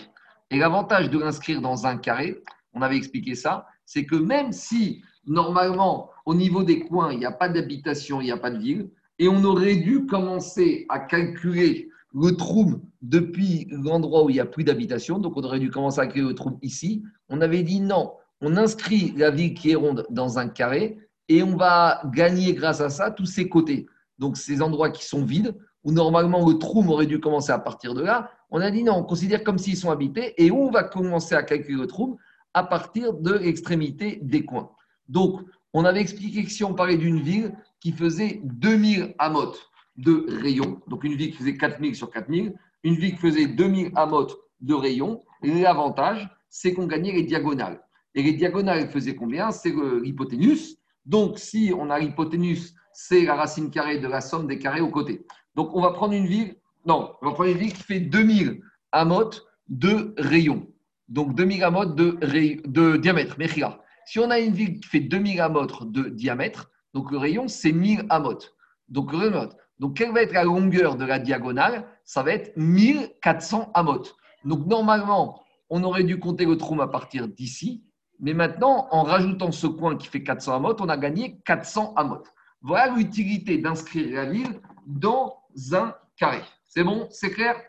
Et 0.51 0.59
l'avantage 0.59 1.11
de 1.11 1.19
l'inscrire 1.19 1.61
dans 1.61 1.87
un 1.87 1.97
carré, 1.97 2.43
on 2.73 2.83
avait 2.83 2.97
expliqué 2.97 3.35
ça, 3.35 3.67
c'est 3.85 4.05
que 4.05 4.17
même 4.17 4.53
si 4.53 5.03
normalement, 5.27 6.11
au 6.27 6.35
niveau 6.35 6.63
des 6.63 6.81
coins, 6.81 7.13
il 7.13 7.19
n'y 7.19 7.27
a 7.27 7.33
pas 7.33 7.49
d'habitation, 7.49 8.21
il 8.21 8.25
n'y 8.25 8.33
a 8.33 8.37
pas 8.37 8.51
de 8.51 8.59
ville, 8.59 8.91
et 9.19 9.29
on 9.29 9.45
aurait 9.45 9.77
dû 9.77 10.07
commencer 10.07 10.87
à 10.89 10.99
calculer 10.99 11.89
le 12.15 12.33
trou 12.33 12.81
depuis 13.03 13.69
l'endroit 13.71 14.25
où 14.25 14.31
il 14.31 14.35
n'y 14.35 14.41
a 14.41 14.47
plus 14.47 14.65
d'habitation, 14.65 15.19
donc 15.19 15.37
on 15.37 15.43
aurait 15.43 15.61
dû 15.61 15.71
commencer 15.71 16.01
à 16.01 16.07
calculer 16.07 16.29
le 16.29 16.35
trou 16.35 16.59
ici. 16.63 17.05
On 17.29 17.41
avait 17.41 17.63
dit 17.63 17.81
non, 17.81 18.15
on 18.41 18.57
inscrit 18.57 19.13
la 19.17 19.31
ville 19.31 19.55
qui 19.55 19.71
est 19.71 19.77
ronde 19.77 20.07
dans 20.11 20.39
un 20.39 20.49
carré 20.49 20.99
et 21.29 21.43
on 21.43 21.57
va 21.57 22.03
gagner 22.13 22.55
grâce 22.55 22.81
à 22.81 22.89
ça 22.91 23.11
tous 23.11 23.27
ses 23.27 23.49
côtés. 23.49 23.87
Donc 24.19 24.37
ces 24.37 24.63
endroits 24.63 24.91
qui 24.91 25.05
sont 25.05 25.25
vides, 25.25 25.55
où 25.85 25.93
normalement 25.93 26.47
le 26.49 26.59
trou 26.59 26.85
aurait 26.91 27.07
dû 27.07 27.21
commencer 27.21 27.53
à 27.53 27.59
partir 27.59 27.95
de 27.95 28.03
là, 28.03 28.31
on 28.51 28.61
a 28.61 28.71
dit 28.71 28.83
non, 28.83 28.95
on 28.95 29.05
considère 29.05 29.45
comme 29.45 29.59
s'ils 29.59 29.77
sont 29.77 29.91
habités 29.91 30.35
et 30.43 30.51
on 30.51 30.71
va 30.71 30.85
commencer 30.85 31.35
à 31.35 31.43
calculer 31.43 31.79
le 31.79 31.87
trou 31.87 32.19
à 32.55 32.65
partir 32.65 33.15
de 33.15 33.35
l'extrémité 33.35 34.19
des 34.23 34.45
coins. 34.45 34.71
Donc, 35.09 35.41
on 35.73 35.85
avait 35.85 36.01
expliqué 36.01 36.45
que 36.45 36.51
si 36.51 36.65
on 36.65 36.75
parlait 36.75 36.97
d'une 36.97 37.21
ville 37.21 37.53
qui 37.81 37.93
faisait 37.93 38.41
2000 38.45 39.15
amotes 39.19 39.71
de 39.97 40.27
rayon, 40.43 40.81
donc 40.89 41.05
une 41.05 41.15
ville 41.15 41.31
qui 41.31 41.37
faisait 41.37 41.57
4000 41.57 41.95
sur 41.95 42.11
4000, 42.11 42.55
une 42.83 42.95
ville 42.95 43.13
qui 43.13 43.21
faisait 43.21 43.47
2000 43.47 43.93
amotes 43.95 44.37
de 44.61 44.75
rayon, 44.75 45.23
l'avantage, 45.43 46.29
c'est 46.49 46.75
qu'on 46.75 46.87
gagnait 46.87 47.13
les 47.13 47.23
diagonales. 47.23 47.81
Et 48.15 48.23
les 48.23 48.33
diagonales 48.33 48.89
faisaient 48.89 49.15
combien? 49.15 49.53
C'est 49.53 49.73
l'hypoténuse. 50.03 50.79
Donc, 51.07 51.39
si 51.39 51.73
on 51.77 51.91
a 51.91 51.99
l'hypoténuse, 51.99 52.75
c'est 52.93 53.25
la 53.25 53.37
racine 53.37 53.71
carrée 53.71 53.99
de 53.99 54.09
la 54.09 54.21
somme 54.21 54.47
des 54.47 54.59
carrés 54.59 54.81
aux 54.81 54.91
côtés. 54.91 55.25
Donc, 55.55 55.75
on 55.75 55.81
va 55.81 55.93
prendre 55.93 56.15
une 56.15 56.27
ville, 56.27 56.57
non, 56.87 57.15
ville 57.23 57.73
qui 57.73 57.83
fait 57.83 58.01
2000 58.01 58.61
amotes 58.93 59.47
de 59.69 60.15
rayon. 60.19 60.67
Donc, 61.09 61.35
2000 61.35 61.65
amotes 61.65 61.95
de, 61.95 62.19
de 62.67 62.97
diamètre, 62.97 63.39
Mechira. 63.39 63.81
Si 64.07 64.19
on 64.19 64.31
a 64.31 64.39
une 64.39 64.53
ville 64.53 64.81
qui 64.81 64.89
fait 64.89 65.01
2000 65.01 65.41
amotes 65.41 65.91
de 65.91 66.09
diamètre, 66.09 66.71
donc 66.95 67.11
le 67.11 67.19
rayon, 67.19 67.49
c'est 67.49 67.73
1000 67.73 68.07
amotes. 68.09 68.55
Donc, 68.89 69.97
quelle 69.97 70.13
va 70.13 70.23
être 70.23 70.33
la 70.33 70.45
longueur 70.45 70.97
de 70.97 71.05
la 71.05 71.19
diagonale? 71.19 71.87
Ça 72.05 72.23
va 72.23 72.33
être 72.33 72.57
1400 72.57 73.71
amotes. 73.75 74.17
Donc, 74.45 74.67
normalement, 74.67 75.43
on 75.69 75.85
aurait 75.85 76.05
dû 76.05 76.19
compter 76.19 76.45
le 76.45 76.57
trou 76.57 76.81
à 76.81 76.91
partir 76.91 77.29
d'ici. 77.29 77.85
Mais 78.19 78.35
maintenant, 78.35 78.89
en 78.91 79.03
rajoutant 79.03 79.53
ce 79.53 79.67
coin 79.67 79.97
qui 79.97 80.09
fait 80.09 80.23
400 80.23 80.57
amotes, 80.57 80.81
on 80.81 80.89
a 80.89 80.97
gagné 80.97 81.41
400 81.45 81.95
amotes. 81.95 82.33
Voilà 82.63 82.95
l'utilité 82.95 83.59
d'inscrire 83.59 84.15
la 84.15 84.27
ville 84.27 84.61
dans 84.87 85.37
un 85.73 85.95
carré. 86.17 86.43
C'est 86.71 86.85
bon 86.85 87.09
C'est 87.11 87.31
clair? 87.31 87.61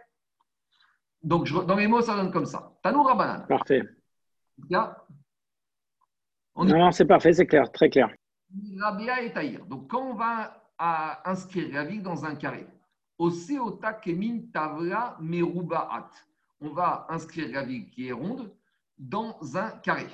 Donc, 1.23 1.51
dans 1.51 1.75
les 1.75 1.87
mots, 1.87 2.01
ça 2.01 2.15
donne 2.15 2.31
comme 2.31 2.45
ça. 2.45 2.71
Tanou 2.81 3.03
Rabanan. 3.03 3.45
Parfait. 3.47 3.83
Non, 6.55 6.91
c'est 6.91 7.05
parfait, 7.05 7.33
c'est 7.33 7.45
clair, 7.45 7.71
très 7.71 7.89
clair. 7.89 8.09
Rabia 8.79 9.21
et 9.21 9.33
Taïr. 9.33 9.65
Donc, 9.65 9.89
quand 9.89 10.11
on 10.11 10.13
va 10.13 10.71
à 10.77 11.29
inscrire 11.29 11.73
la 11.73 11.83
ville 11.83 12.01
dans 12.01 12.25
un 12.25 12.35
carré, 12.35 12.67
Oseota 13.17 13.93
Kemin 13.93 14.41
Tavla 14.51 15.17
Merubaat, 15.19 16.09
on 16.59 16.69
va 16.69 17.05
inscrire 17.09 17.49
la 17.51 17.63
ville 17.63 17.89
qui 17.89 18.07
est 18.07 18.11
ronde 18.11 18.51
dans 18.97 19.37
un 19.55 19.71
carré. 19.79 20.07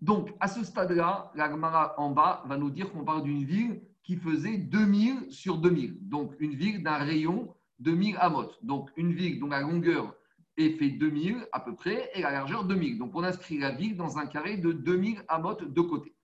Donc, 0.00 0.34
à 0.40 0.48
ce 0.48 0.64
stade-là, 0.64 1.32
la 1.34 1.50
Gemara 1.50 1.98
en 1.98 2.10
bas 2.10 2.42
va 2.46 2.56
nous 2.56 2.70
dire 2.70 2.92
qu'on 2.92 3.04
parle 3.04 3.24
d'une 3.24 3.44
ville 3.44 3.80
qui 4.02 4.16
faisait 4.16 4.58
2000 4.58 5.30
sur 5.32 5.56
2000. 5.58 6.08
Donc, 6.08 6.34
une 6.38 6.54
ville 6.54 6.82
d'un 6.82 6.98
rayon 6.98 7.54
de 7.78 7.90
1000 7.92 8.16
amot. 8.18 8.50
Donc, 8.62 8.90
une 8.96 9.12
ville 9.12 9.38
dont 9.38 9.48
la 9.48 9.60
longueur 9.60 10.14
est 10.56 10.70
fait 10.78 10.90
2000 10.90 11.46
à 11.52 11.60
peu 11.60 11.74
près 11.74 12.10
et 12.14 12.22
la 12.22 12.30
largeur 12.30 12.64
2000. 12.64 12.98
Donc, 12.98 13.12
on 13.14 13.22
inscrit 13.22 13.58
la 13.58 13.72
ville 13.72 13.96
dans 13.96 14.18
un 14.18 14.26
carré 14.26 14.56
de 14.56 14.72
2000 14.72 15.22
amot 15.28 15.54
de 15.54 15.80
côté. 15.80 16.14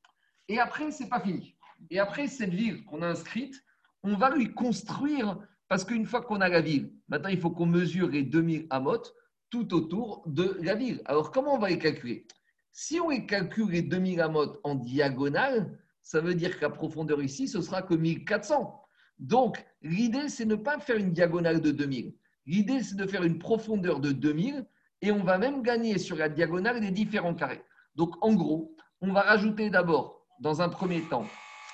Et 0.48 0.58
après, 0.58 0.90
c'est 0.90 1.08
pas 1.08 1.20
fini. 1.20 1.56
Et 1.90 1.98
après, 1.98 2.28
cette 2.28 2.54
ville 2.54 2.84
qu'on 2.84 3.02
a 3.02 3.08
inscrite, 3.08 3.62
on 4.02 4.16
va 4.16 4.34
lui 4.34 4.52
construire, 4.52 5.38
parce 5.68 5.84
qu'une 5.84 6.06
fois 6.06 6.22
qu'on 6.22 6.40
a 6.40 6.48
la 6.48 6.60
ville, 6.60 6.92
maintenant, 7.08 7.28
il 7.28 7.40
faut 7.40 7.50
qu'on 7.50 7.66
mesure 7.66 8.08
les 8.08 8.22
2000 8.22 8.66
amot 8.70 9.02
tout 9.50 9.74
autour 9.74 10.22
de 10.26 10.56
la 10.62 10.74
ville. 10.74 11.02
Alors, 11.04 11.30
comment 11.30 11.54
on 11.54 11.58
va 11.58 11.68
les 11.68 11.78
calculer? 11.78 12.26
Si 12.72 12.98
on 12.98 13.08
calcule 13.26 13.70
les 13.70 13.82
2000 13.82 14.20
amotes 14.22 14.58
en 14.64 14.74
diagonale, 14.74 15.78
ça 16.00 16.20
veut 16.20 16.34
dire 16.34 16.56
que 16.56 16.62
la 16.62 16.70
profondeur 16.70 17.22
ici, 17.22 17.46
ce 17.46 17.60
sera 17.60 17.82
que 17.82 17.94
1400. 17.94 18.81
Donc, 19.22 19.64
l'idée, 19.82 20.28
c'est 20.28 20.44
ne 20.44 20.56
pas 20.56 20.80
faire 20.80 20.96
une 20.96 21.12
diagonale 21.12 21.60
de 21.60 21.70
2000. 21.70 22.12
L'idée, 22.44 22.82
c'est 22.82 22.96
de 22.96 23.06
faire 23.06 23.22
une 23.22 23.38
profondeur 23.38 24.00
de 24.00 24.10
2000 24.10 24.66
et 25.00 25.12
on 25.12 25.22
va 25.22 25.38
même 25.38 25.62
gagner 25.62 25.96
sur 25.98 26.16
la 26.16 26.28
diagonale 26.28 26.80
des 26.80 26.90
différents 26.90 27.34
carrés. 27.34 27.62
Donc, 27.94 28.16
en 28.20 28.34
gros, 28.34 28.74
on 29.00 29.12
va 29.12 29.20
rajouter 29.20 29.70
d'abord, 29.70 30.26
dans 30.40 30.60
un 30.60 30.68
premier 30.68 31.02
temps, 31.02 31.24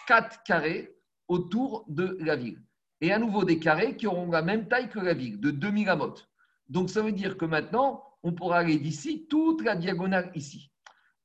4 0.08 0.42
carrés 0.42 0.94
autour 1.26 1.86
de 1.88 2.18
la 2.20 2.36
ville. 2.36 2.62
Et 3.00 3.12
à 3.12 3.18
nouveau 3.18 3.44
des 3.44 3.58
carrés 3.58 3.96
qui 3.96 4.06
auront 4.06 4.30
la 4.30 4.42
même 4.42 4.68
taille 4.68 4.90
que 4.90 4.98
la 4.98 5.14
ville, 5.14 5.40
de 5.40 5.50
2000 5.50 5.88
amotes. 5.88 6.28
Donc, 6.68 6.90
ça 6.90 7.00
veut 7.00 7.12
dire 7.12 7.38
que 7.38 7.46
maintenant, 7.46 8.04
on 8.22 8.34
pourra 8.34 8.58
aller 8.58 8.76
d'ici 8.76 9.26
toute 9.26 9.64
la 9.64 9.74
diagonale 9.74 10.30
ici. 10.34 10.70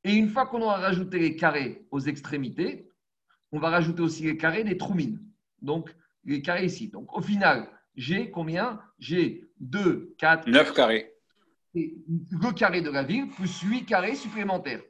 Et 0.05 0.13
une 0.13 0.29
fois 0.29 0.45
qu'on 0.45 0.61
aura 0.61 0.77
rajouté 0.77 1.19
les 1.19 1.35
carrés 1.35 1.85
aux 1.91 1.99
extrémités, 1.99 2.89
on 3.51 3.59
va 3.59 3.69
rajouter 3.69 4.01
aussi 4.01 4.23
les 4.23 4.37
carrés 4.37 4.63
des 4.63 4.77
troumines. 4.77 5.19
Donc, 5.61 5.93
les 6.25 6.41
carrés 6.41 6.65
ici. 6.65 6.89
Donc, 6.89 7.15
au 7.15 7.21
final, 7.21 7.69
j'ai 7.95 8.31
combien? 8.31 8.81
J'ai 8.99 9.49
2, 9.59 10.15
4. 10.17 10.49
9 10.49 10.73
carrés. 10.73 11.13
le 11.73 12.53
carré 12.53 12.81
de 12.81 12.89
la 12.89 13.03
ville 13.03 13.29
plus 13.29 13.61
8 13.61 13.85
carrés 13.85 14.15
supplémentaires. 14.15 14.81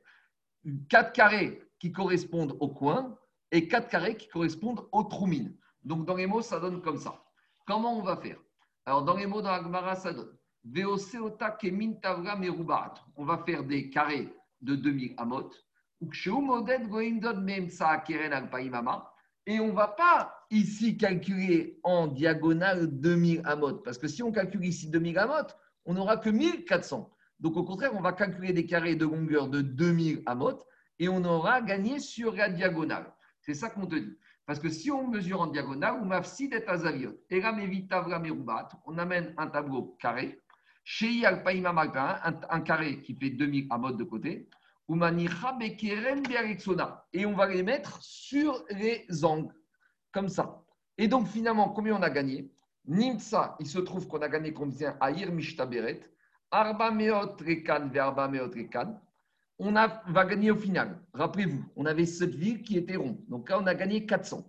4 0.89 1.13
carrés 1.13 1.61
qui 1.79 1.91
correspondent 1.91 2.55
au 2.59 2.69
coin 2.69 3.17
et 3.51 3.67
4 3.67 3.89
carrés 3.89 4.17
qui 4.17 4.27
correspondent 4.27 4.87
aux 4.91 5.03
troumines. 5.03 5.55
Donc, 5.83 6.05
dans 6.05 6.15
les 6.15 6.27
mots, 6.27 6.41
ça 6.41 6.59
donne 6.59 6.81
comme 6.81 6.97
ça. 6.97 7.23
Comment 7.65 7.97
on 7.97 8.01
va 8.01 8.17
faire? 8.17 8.37
Alors, 8.85 9.03
dans 9.03 9.15
les 9.15 9.27
mots, 9.27 9.41
dans 9.41 9.51
l'Agmara, 9.51 9.95
ça 9.95 10.13
donne 10.13 10.37
On 13.15 13.25
va 13.25 13.37
faire 13.45 13.63
des 13.63 13.89
carrés 13.89 14.33
de 14.61 14.75
2000 14.75 15.13
amot. 15.17 15.51
Et 19.45 19.59
on 19.59 19.67
ne 19.67 19.73
va 19.73 19.89
pas 19.89 20.45
ici 20.49 20.97
calculer 20.97 21.79
en 21.83 22.07
diagonale 22.07 22.87
2000 22.87 23.41
amot, 23.45 23.75
parce 23.79 23.97
que 23.97 24.07
si 24.07 24.23
on 24.23 24.31
calcule 24.31 24.65
ici 24.65 24.89
2000 24.89 25.17
amot, 25.17 25.47
on 25.85 25.93
n'aura 25.93 26.17
que 26.17 26.29
1400. 26.29 27.11
Donc 27.39 27.57
au 27.57 27.63
contraire, 27.63 27.91
on 27.93 28.01
va 28.01 28.13
calculer 28.13 28.53
des 28.53 28.65
carrés 28.65 28.95
de 28.95 29.05
longueur 29.05 29.49
de 29.49 29.61
2000 29.61 30.23
amot 30.25 30.59
et 30.99 31.09
on 31.09 31.23
aura 31.25 31.61
gagné 31.61 31.99
sur 31.99 32.33
la 32.35 32.49
diagonale. 32.49 33.11
C'est 33.41 33.53
ça 33.53 33.69
qu'on 33.69 33.85
te 33.85 33.95
dit. 33.95 34.17
Parce 34.45 34.59
que 34.59 34.69
si 34.69 34.91
on 34.91 35.07
mesure 35.07 35.41
en 35.41 35.47
diagonale, 35.47 35.95
on 36.01 36.09
on 38.85 38.97
amène 38.97 39.33
un 39.37 39.47
tableau 39.47 39.97
carré 39.99 40.41
Chez 40.83 41.25
un, 41.25 41.35
un 42.49 42.61
carré 42.61 43.01
qui 43.01 43.15
fait 43.15 43.29
2000 43.29 43.67
à 43.69 43.77
mode 43.77 43.97
de 43.97 44.03
côté. 44.03 44.49
Et 44.89 44.95
on 47.25 47.33
va 47.33 47.47
les 47.47 47.63
mettre 47.63 47.97
sur 48.01 48.63
les 48.69 49.05
angles, 49.23 49.53
comme 50.11 50.29
ça. 50.29 50.61
Et 50.97 51.07
donc, 51.07 51.27
finalement, 51.27 51.69
combien 51.69 51.95
on 51.95 52.01
a 52.01 52.09
gagné? 52.09 52.51
Nimsa, 52.85 53.55
il 53.59 53.67
se 53.67 53.79
trouve 53.79 54.07
qu'on 54.07 54.21
a 54.21 54.27
gagné 54.27 54.53
combien 54.53 54.97
Aïr 54.99 55.31
Mishtaberet. 55.31 56.01
Arba 56.51 56.91
Meot 56.91 57.41
Rekan 57.41 57.87
Verba 57.87 58.27
Meot 58.27 58.53
Rekan. 58.53 58.99
On 59.57 59.75
a, 59.75 60.03
va 60.07 60.25
gagner 60.25 60.51
au 60.51 60.57
final. 60.57 61.01
Rappelez-vous, 61.13 61.63
on 61.75 61.85
avait 61.85 62.05
cette 62.05 62.35
ville 62.35 62.61
qui 62.61 62.77
était 62.77 62.97
ronde. 62.97 63.17
Donc 63.27 63.49
là, 63.49 63.59
on 63.59 63.65
a 63.65 63.73
gagné 63.73 64.05
400. 64.05 64.47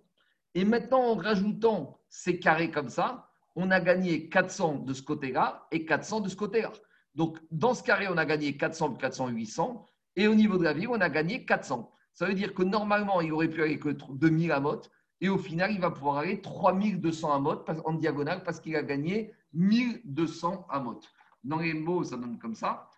Et 0.53 0.65
maintenant, 0.65 1.11
en 1.11 1.15
rajoutant 1.15 1.99
ces 2.09 2.39
carrés 2.39 2.71
comme 2.71 2.89
ça, 2.89 3.29
on 3.55 3.71
a 3.71 3.79
gagné 3.79 4.29
400 4.29 4.79
de 4.79 4.93
ce 4.93 5.01
côté-là 5.01 5.65
et 5.71 5.85
400 5.85 6.21
de 6.21 6.29
ce 6.29 6.35
côté-là. 6.35 6.71
Donc, 7.15 7.39
dans 7.51 7.73
ce 7.73 7.83
carré, 7.83 8.07
on 8.09 8.17
a 8.17 8.25
gagné 8.25 8.57
400, 8.57 8.95
400, 8.95 9.29
800. 9.29 9.85
Et 10.15 10.27
au 10.27 10.35
niveau 10.35 10.57
de 10.57 10.63
la 10.63 10.73
ville, 10.73 10.89
on 10.89 11.01
a 11.01 11.09
gagné 11.09 11.45
400. 11.45 11.91
Ça 12.13 12.25
veut 12.25 12.33
dire 12.33 12.53
que 12.53 12.63
normalement, 12.63 13.21
il 13.21 13.33
aurait 13.33 13.49
pu 13.49 13.61
aller 13.61 13.79
que 13.79 13.89
2000 13.89 14.51
amotes. 14.51 14.89
Et 15.21 15.29
au 15.29 15.37
final, 15.37 15.71
il 15.71 15.79
va 15.79 15.91
pouvoir 15.91 16.17
aller 16.17 16.41
3200 16.41 17.33
amotes 17.33 17.69
en 17.85 17.93
diagonale 17.93 18.43
parce 18.43 18.59
qu'il 18.59 18.75
a 18.75 18.83
gagné 18.83 19.33
1200 19.53 20.67
amotes. 20.69 21.09
Dans 21.43 21.59
les 21.59 21.73
mots, 21.73 22.03
ça 22.03 22.17
donne 22.17 22.37
comme 22.39 22.55
ça. 22.55 22.89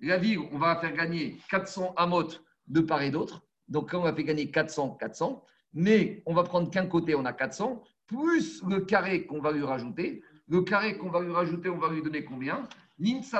La 0.00 0.18
ville, 0.18 0.38
on 0.52 0.58
va 0.58 0.76
faire 0.76 0.92
gagner 0.94 1.38
400 1.50 1.94
amotes 1.96 2.42
de 2.68 2.80
part 2.80 3.02
et 3.02 3.10
d'autre. 3.10 3.42
Donc, 3.68 3.90
on 3.92 4.00
va 4.00 4.14
faire 4.14 4.24
gagner 4.24 4.50
400, 4.50 4.96
400. 5.00 5.44
Mais 5.74 6.22
on 6.26 6.34
va 6.34 6.42
prendre 6.44 6.70
qu'un 6.70 6.86
côté, 6.86 7.14
on 7.14 7.24
a 7.24 7.32
400, 7.32 7.82
plus 8.06 8.62
le 8.66 8.80
carré 8.80 9.26
qu'on 9.26 9.40
va 9.40 9.52
lui 9.52 9.62
rajouter. 9.62 10.22
Le 10.50 10.62
carré 10.62 10.96
qu'on 10.96 11.10
va 11.10 11.20
lui 11.20 11.30
rajouter, 11.30 11.68
on 11.68 11.76
va 11.76 11.90
lui 11.90 12.02
donner 12.02 12.24
combien? 12.24 12.66
800 13.00 13.38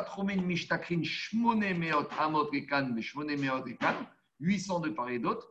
de 4.81 4.91
part 4.91 5.09
et 5.09 5.19
d'autre. 5.19 5.49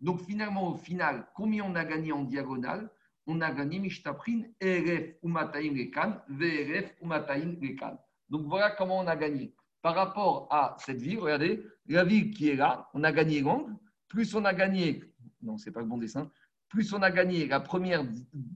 Donc 0.00 0.20
finalement, 0.20 0.68
au 0.68 0.76
final, 0.76 1.26
combien 1.34 1.64
on 1.64 1.74
a 1.74 1.84
gagné 1.84 2.12
en 2.12 2.22
diagonale? 2.22 2.88
On 3.26 3.40
a 3.40 3.50
gagné 3.50 3.80
Mishtaprin, 3.80 4.42
ERF 4.60 5.16
Umataim 5.22 5.74
Rekan, 5.76 6.18
VRF 6.28 6.94
Umataim 7.02 7.56
Rekan. 7.60 7.98
Donc 8.30 8.46
voilà 8.46 8.70
comment 8.70 9.00
on 9.00 9.06
a 9.06 9.16
gagné. 9.16 9.52
Par 9.82 9.94
rapport 9.94 10.46
à 10.50 10.76
cette 10.78 11.02
ville, 11.02 11.18
regardez, 11.18 11.62
la 11.86 12.04
ville 12.04 12.30
qui 12.30 12.48
est 12.48 12.56
là, 12.56 12.88
on 12.94 13.04
a 13.04 13.12
gagné 13.12 13.40
l'angle, 13.40 13.74
plus 14.06 14.34
on 14.34 14.44
a 14.44 14.54
gagné, 14.54 15.02
non, 15.42 15.58
c'est 15.58 15.72
pas 15.72 15.80
le 15.80 15.86
bon 15.86 15.98
dessin, 15.98 16.30
plus 16.68 16.92
on 16.92 17.02
a 17.02 17.10
gagné 17.10 17.46
la 17.46 17.60
première 17.60 18.04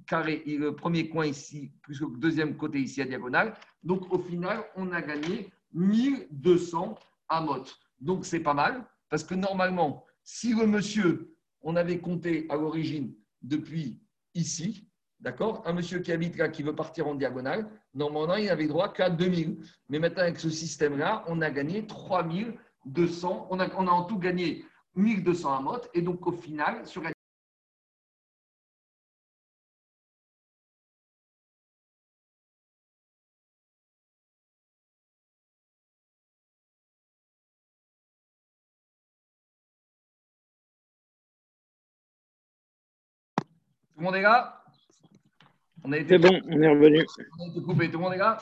carré, 0.06 0.42
le 0.46 0.74
premier 0.74 1.08
coin 1.08 1.26
ici, 1.26 1.72
plus 1.82 2.00
le 2.00 2.08
deuxième 2.18 2.56
côté 2.56 2.80
ici 2.80 3.00
à 3.00 3.04
diagonale. 3.04 3.54
Donc 3.82 4.12
au 4.12 4.18
final, 4.18 4.62
on 4.76 4.92
a 4.92 5.00
gagné 5.00 5.50
1200 5.72 6.98
amot. 7.28 7.64
Donc 8.00 8.26
c'est 8.26 8.40
pas 8.40 8.54
mal, 8.54 8.84
parce 9.08 9.24
que 9.24 9.34
normalement, 9.34 10.04
si 10.22 10.54
le 10.54 10.66
monsieur, 10.66 11.34
on 11.62 11.76
avait 11.76 12.00
compté 12.00 12.46
à 12.50 12.56
l'origine 12.56 13.14
depuis 13.40 14.02
ici, 14.34 14.88
d'accord 15.20 15.62
Un 15.66 15.72
monsieur 15.72 16.00
qui 16.00 16.12
habite 16.12 16.36
là, 16.36 16.48
qui 16.48 16.62
veut 16.62 16.74
partir 16.74 17.06
en 17.06 17.14
diagonale, 17.14 17.68
normalement, 17.94 18.36
il 18.36 18.46
n'avait 18.46 18.66
droit 18.66 18.92
qu'à 18.92 19.08
2000. 19.08 19.58
Mais 19.88 19.98
maintenant, 19.98 20.22
avec 20.22 20.38
ce 20.38 20.50
système-là, 20.50 21.24
on 21.28 21.40
a 21.40 21.50
gagné 21.50 21.86
3200. 21.86 23.48
On 23.50 23.60
a, 23.60 23.74
en 23.74 24.04
tout 24.04 24.18
gagné 24.18 24.64
1200 24.96 25.58
amot. 25.58 25.80
Et 25.94 26.02
donc 26.02 26.26
au 26.26 26.32
final, 26.32 26.86
sur 26.86 27.02
la 27.02 27.10
Tout 43.94 44.00
le 44.00 44.04
monde 44.06 44.16
est 44.16 44.22
là? 44.22 44.64
On 45.84 45.92
a 45.92 45.98
été 45.98 46.08
C'est 46.08 46.18
bon, 46.18 46.40
on 46.48 46.62
est 46.62 46.68
revenu. 46.68 47.04
On 47.38 47.44
a 47.44 47.48
été 47.48 47.60
coupé. 47.60 47.90
Tout 47.90 47.98
le 47.98 48.04
monde 48.04 48.14
est 48.14 48.18
là? 48.18 48.38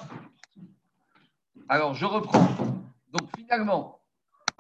Alors, 1.68 1.94
je 1.94 2.06
reprends. 2.06 2.46
Donc, 3.10 3.28
finalement, 3.36 4.00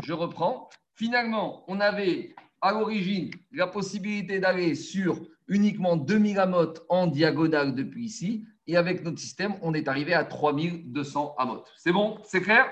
je 0.02 0.12
reprends. 0.12 0.68
Finalement, 0.96 1.64
on 1.68 1.78
avait 1.78 2.34
à 2.60 2.72
l'origine 2.72 3.30
la 3.52 3.68
possibilité 3.68 4.40
d'aller 4.40 4.74
sur 4.74 5.20
uniquement 5.46 5.96
2000 5.96 6.40
amotes 6.40 6.84
en 6.88 7.06
diagonale 7.06 7.74
depuis 7.76 8.06
ici. 8.06 8.44
Et 8.66 8.76
avec 8.76 9.04
notre 9.04 9.18
système, 9.20 9.54
on 9.62 9.74
est 9.74 9.86
arrivé 9.86 10.12
à 10.12 10.24
3200 10.24 11.36
amotes. 11.38 11.72
C'est 11.76 11.92
bon? 11.92 12.18
C'est 12.24 12.40
clair? 12.40 12.66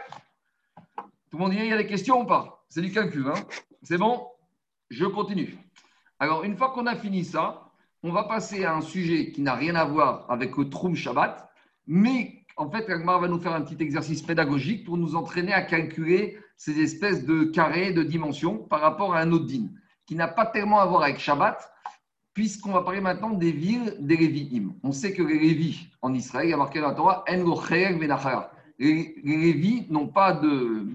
Tout 1.31 1.37
le 1.37 1.39
monde 1.39 1.53
dit, 1.53 1.59
il 1.59 1.67
y 1.67 1.73
a 1.73 1.77
des 1.77 1.87
questions 1.87 2.23
ou 2.23 2.27
pas? 2.27 2.65
C'est 2.69 2.83
du 2.83 2.91
calcul. 2.91 3.29
Hein? 3.29 3.41
C'est 3.83 3.99
bon? 3.99 4.27
Je 4.91 5.05
continue. 5.05 5.57
Alors, 6.19 6.43
une 6.43 6.57
fois 6.57 6.71
qu'on 6.71 6.87
a 6.87 6.97
fini 6.97 7.25
ça, 7.25 7.68
on 8.03 8.13
va 8.13 8.25
passer 8.25 8.65
à 8.65 8.75
un 8.75 8.81
sujet 8.81 9.33
qui 9.33 9.43
n'a 9.43 9.55
rien 9.55 9.75
à 9.75 9.85
voir 9.85 10.27
avec 10.29 10.57
le 10.57 10.69
Troum 10.69 10.95
Shabbat, 10.95 11.51
mais 11.87 12.45
en 12.57 12.71
fait, 12.71 12.91
Agmar 12.91 13.21
va 13.21 13.29
nous 13.29 13.39
faire 13.39 13.55
un 13.55 13.63
petit 13.63 13.83
exercice 13.83 14.23
pédagogique 14.23 14.85
pour 14.85 14.97
nous 14.97 15.15
entraîner 15.15 15.53
à 15.53 15.63
calculer 15.63 16.39
ces 16.57 16.81
espèces 16.81 17.25
de 17.25 17.45
carrés, 17.45 17.93
de 17.93 18.03
dimensions 18.03 18.59
par 18.59 18.81
rapport 18.81 19.15
à 19.15 19.21
un 19.21 19.31
autre 19.31 19.47
din, 19.47 19.69
qui 20.07 20.17
n'a 20.17 20.27
pas 20.27 20.45
tellement 20.45 20.81
à 20.81 20.87
voir 20.87 21.03
avec 21.05 21.21
Shabbat, 21.21 21.71
puisqu'on 22.35 22.73
va 22.73 22.83
parler 22.83 23.01
maintenant 23.01 23.31
des 23.31 23.53
villes 23.53 23.97
des 24.01 24.17
Lévi'im. 24.17 24.75
On 24.83 24.93
sait 24.93 25.13
que 25.13 25.23
les 25.23 25.39
Lévis 25.39 25.89
en 26.03 26.15
Israël, 26.15 26.49
il 26.49 26.51
y 26.51 26.55
a 26.55 26.57
marqué 26.57 26.81
dans 26.81 26.89
la 26.89 26.95
Torah, 26.95 27.25
Les 28.79 29.15
Lévis 29.25 29.87
n'ont 29.89 30.09
pas 30.09 30.33
de, 30.33 30.87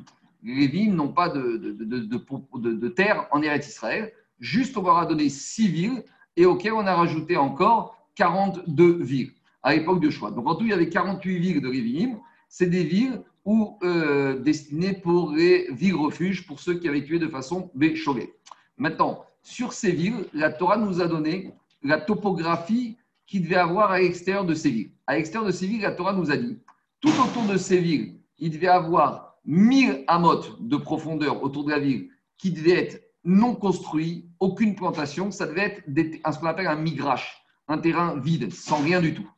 les 0.44 0.88
n'ont 0.88 1.14
pas 1.14 1.30
de, 1.30 1.58
de, 1.58 2.88
terre 2.90 3.28
en 3.32 3.42
Eretz 3.42 3.68
Israël. 3.68 4.12
Juste, 4.40 4.78
on 4.78 4.84
leur 4.84 4.98
a 4.98 5.06
donné 5.06 5.30
six 5.30 5.70
villes 5.70 6.04
et 6.36 6.46
auquel 6.46 6.74
on 6.74 6.86
a 6.86 6.96
rajouté 6.96 7.38
encore 7.38 7.98
42 8.16 9.04
villes 9.04 9.32
à 9.62 9.76
l'époque 9.76 10.02
de 10.02 10.10
choix. 10.10 10.32
Donc 10.32 10.48
en 10.48 10.56
tout, 10.56 10.66
il 10.66 10.72
y 10.72 10.74
avait 10.74 10.90
48 10.90 11.40
villes 11.40 11.62
de 11.62 11.68
Révinim. 11.68 12.20
C'est 12.50 12.70
des 12.70 12.84
villes 12.84 13.22
où, 13.46 13.78
euh, 13.84 14.40
destinées 14.40 14.94
pour 14.94 15.32
les 15.32 15.68
villes 15.72 15.96
refuges 15.96 16.46
pour 16.46 16.60
ceux 16.60 16.76
qui 16.76 16.88
avaient 16.88 17.04
tué 17.04 17.20
de 17.20 17.28
façon 17.28 17.72
béchogée. 17.76 18.34
Maintenant, 18.78 19.26
sur 19.42 19.74
ces 19.74 19.92
villes, 19.92 20.26
la 20.34 20.52
Torah 20.52 20.78
nous 20.78 21.02
a 21.02 21.08
donné 21.08 21.54
la 21.84 22.00
topographie 22.00 22.98
qu'il 23.26 23.44
devait 23.44 23.56
avoir 23.56 23.92
à 23.92 24.00
l'extérieur 24.00 24.46
de 24.46 24.54
ces 24.54 24.70
villes. 24.70 24.92
À 25.08 25.16
l'extérieur 25.16 25.46
de 25.48 25.52
ces 25.52 25.68
villes, 25.68 25.82
la 25.82 25.92
Torah 25.92 26.14
nous 26.14 26.32
a 26.32 26.38
dit, 26.38 26.58
tout 27.02 27.12
autour 27.22 27.44
de 27.52 27.58
ces 27.58 27.80
villes, 27.80 28.16
il 28.40 28.52
devait 28.52 28.68
avoir 28.68 29.38
1000 29.46 30.04
amotes 30.08 30.56
de 30.62 30.78
profondeur 30.78 31.44
autour 31.44 31.66
de 31.66 31.72
la 31.72 31.80
ville 31.80 32.10
qui 32.38 32.52
devaient 32.52 32.80
être 32.80 33.02
non 33.24 33.56
construit, 33.56 34.30
aucune 34.40 34.76
plantation, 34.76 35.32
ça 35.32 35.48
devait 35.48 35.84
être 35.96 36.32
ce 36.32 36.40
qu'on 36.40 36.48
appelle 36.48 36.68
un 36.68 36.76
migrache, 36.76 37.44
un 37.68 37.78
terrain 37.78 38.20
vide, 38.20 38.52
sans 38.52 38.78
rien 38.78 39.02
du 39.02 39.14
tout. 39.14 39.30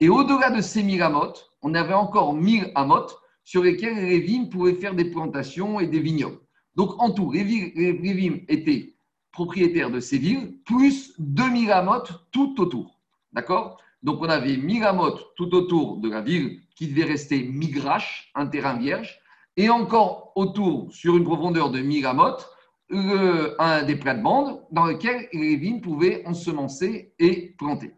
Et 0.00 0.08
au-delà 0.08 0.50
de 0.50 0.60
ces 0.60 0.82
1000 0.82 1.02
amotes, 1.02 1.50
on 1.62 1.74
avait 1.74 1.94
encore 1.94 2.34
1000 2.34 2.72
amotes 2.74 3.18
sur 3.44 3.62
lesquels 3.62 3.96
les 3.96 4.20
vignes 4.20 4.48
pouvaient 4.48 4.74
faire 4.74 4.94
des 4.94 5.10
plantations 5.10 5.80
et 5.80 5.86
des 5.86 6.00
vignobles. 6.00 6.38
Donc 6.76 7.00
en 7.02 7.10
tout, 7.10 7.32
les, 7.32 7.42
vignes 7.42 8.44
étaient 8.48 8.94
propriétaires 9.32 9.90
de 9.90 10.00
ces 10.00 10.18
villes, 10.18 10.58
plus 10.64 11.14
2000 11.18 11.72
amotes 11.72 12.12
tout 12.30 12.60
autour. 12.60 13.00
D'accord? 13.32 13.80
Donc 14.02 14.20
on 14.20 14.28
avait 14.28 14.56
1000 14.56 14.84
amotes 14.84 15.34
tout 15.36 15.54
autour 15.54 15.96
de 15.98 16.08
la 16.08 16.20
ville 16.20 16.60
qui 16.76 16.86
devait 16.86 17.04
rester 17.04 17.42
migrache, 17.42 18.30
un 18.34 18.46
terrain 18.46 18.76
vierge, 18.76 19.18
et 19.56 19.70
encore 19.70 20.32
autour, 20.36 20.92
sur 20.92 21.16
une 21.16 21.24
profondeur 21.24 21.70
de 21.70 21.80
1000 21.80 22.06
amotes, 22.06 22.48
un 22.90 23.82
des 23.82 23.96
plates-bandes 23.96 24.62
dans 24.70 24.86
lesquelles 24.86 25.28
les 25.32 25.56
vignes 25.56 25.80
pouvaient 25.80 26.22
ensemencer 26.26 27.12
et 27.18 27.54
planter. 27.58 27.94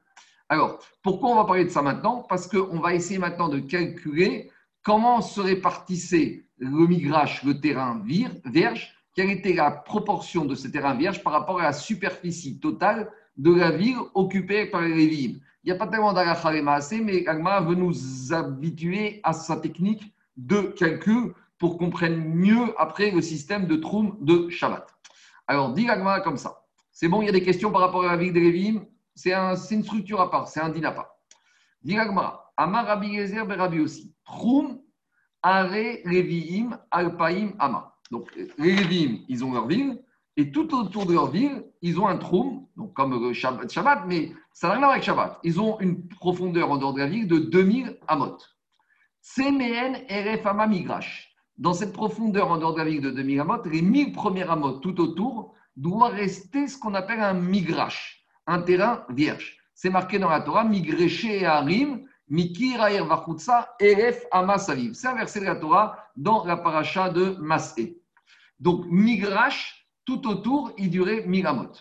Alors, 0.48 0.80
pourquoi 1.02 1.30
on 1.30 1.36
va 1.36 1.44
parler 1.44 1.64
de 1.64 1.70
ça 1.70 1.80
maintenant? 1.80 2.26
Parce 2.28 2.48
qu'on 2.48 2.80
va 2.80 2.94
essayer 2.94 3.18
maintenant 3.18 3.48
de 3.48 3.60
calculer 3.60 4.50
comment 4.82 5.20
se 5.20 5.40
répartissait 5.40 6.44
le 6.58 6.86
migrache, 6.86 7.44
le 7.44 7.60
terrain 7.60 8.02
vierge, 8.04 8.92
quelle 9.14 9.30
était 9.30 9.52
la 9.52 9.70
proportion 9.70 10.44
de 10.44 10.54
ce 10.54 10.68
terrain 10.68 10.94
vierge 10.94 11.22
par 11.22 11.32
rapport 11.32 11.60
à 11.60 11.64
la 11.64 11.72
superficie 11.72 12.58
totale 12.58 13.10
de 13.36 13.54
la 13.54 13.70
ville 13.70 13.98
occupée 14.14 14.66
par 14.66 14.82
les 14.82 15.06
vignes. 15.06 15.40
Il 15.62 15.66
n'y 15.66 15.72
a 15.72 15.76
pas 15.76 15.86
tellement 15.86 16.14
assez, 16.72 17.00
mais 17.00 17.26
Agma 17.26 17.60
veut 17.60 17.74
nous 17.74 18.32
habituer 18.32 19.20
à 19.22 19.32
sa 19.32 19.56
technique 19.56 20.14
de 20.36 20.62
calcul 20.62 21.34
pour 21.60 21.76
qu'on 21.76 21.84
comprenne 21.84 22.16
mieux 22.16 22.74
après 22.78 23.10
le 23.10 23.20
système 23.20 23.66
de 23.66 23.76
Troum 23.76 24.16
de 24.22 24.48
Shabbat. 24.48 24.88
Alors, 25.46 25.72
dit 25.72 25.86
l'agma 25.86 26.20
comme 26.20 26.38
ça. 26.38 26.64
C'est 26.90 27.06
bon, 27.06 27.20
il 27.22 27.26
y 27.26 27.28
a 27.28 27.32
des 27.32 27.42
questions 27.42 27.70
par 27.70 27.82
rapport 27.82 28.02
à 28.02 28.08
la 28.08 28.16
ville 28.16 28.32
de 28.32 28.40
Lévim? 28.40 28.86
C'est 29.14 29.34
une 29.34 29.84
structure 29.84 30.20
à 30.20 30.30
part, 30.30 30.48
c'est 30.48 30.60
un 30.60 30.70
din 30.70 30.82
à. 30.84 31.14
Dit 31.82 31.96
l'agma, 31.96 32.50
Amar 32.56 32.86
Rabbi 32.86 33.14
Gezer 33.14 33.46
Berabi 33.46 33.78
aussi. 33.80 34.14
Troum, 34.24 34.80
Are, 35.42 35.70
Lévi'im, 35.70 36.78
Alpaim, 36.90 37.52
Ama. 37.58 37.94
Donc, 38.10 38.34
les 38.58 39.24
ils 39.28 39.44
ont 39.44 39.52
leur 39.52 39.66
ville. 39.66 40.02
Et 40.36 40.50
tout 40.50 40.74
autour 40.74 41.04
de 41.04 41.12
leur 41.12 41.30
ville, 41.30 41.64
ils 41.82 42.00
ont 42.00 42.06
un 42.06 42.16
troum, 42.16 42.66
donc 42.76 42.94
comme 42.94 43.12
le 43.22 43.34
Shabbat, 43.34 44.06
mais 44.06 44.32
Ça 44.54 44.68
n'a 44.68 44.74
rien 44.74 44.82
à 44.82 44.86
voir 44.86 44.92
avec 44.92 45.02
Shabbat. 45.02 45.38
Ils 45.42 45.60
ont 45.60 45.78
une 45.80 46.08
profondeur 46.08 46.70
en 46.70 46.78
dehors 46.78 46.94
de 46.94 47.00
la 47.00 47.06
ville 47.06 47.28
de 47.28 47.38
2000 47.38 47.98
amot. 48.08 48.38
Tsemen 49.20 50.04
Eref 50.08 50.46
Ama 50.46 50.66
Migrash. 50.66 51.29
Dans 51.60 51.74
cette 51.74 51.92
profondeur 51.92 52.50
en 52.50 52.56
dehors 52.56 52.72
de 52.72 52.78
la 52.78 52.86
ville 52.86 53.02
de 53.02 53.10
2000 53.10 53.40
amot, 53.40 53.62
les 53.66 53.82
1000 53.82 54.12
premières 54.12 54.50
amot 54.50 54.78
tout 54.78 54.98
autour 54.98 55.54
doivent 55.76 56.14
rester 56.14 56.66
ce 56.66 56.78
qu'on 56.78 56.94
appelle 56.94 57.20
un 57.20 57.34
migrash, 57.34 58.24
un 58.46 58.62
terrain 58.62 59.04
vierge. 59.10 59.58
C'est 59.74 59.90
marqué 59.90 60.18
dans 60.18 60.30
la 60.30 60.40
Torah, 60.40 60.64
migreché 60.64 61.44
arim, 61.44 62.06
mikirair 62.30 63.04
vachutsa, 63.04 63.74
eref 63.78 64.24
amasaviv. 64.30 64.94
C'est 64.94 65.08
un 65.08 65.14
verset 65.14 65.40
de 65.40 65.44
la 65.44 65.56
Torah 65.56 65.98
dans 66.16 66.46
la 66.46 66.56
paracha 66.56 67.10
de 67.10 67.36
Masé. 67.40 68.00
Donc, 68.58 68.86
migrash, 68.86 69.86
tout 70.06 70.26
autour, 70.28 70.72
il 70.78 70.88
durait 70.88 71.26
miramot. 71.26 71.72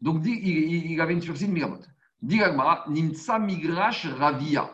Donc, 0.00 0.20
il, 0.26 1.00
avait 1.00 1.12
une 1.12 1.22
surface 1.22 1.46
de 1.46 1.52
miramot. 1.52 1.84
Diragmara, 2.20 2.86
nimsa 2.88 3.38
migrash 3.38 4.06
ravia. 4.18 4.68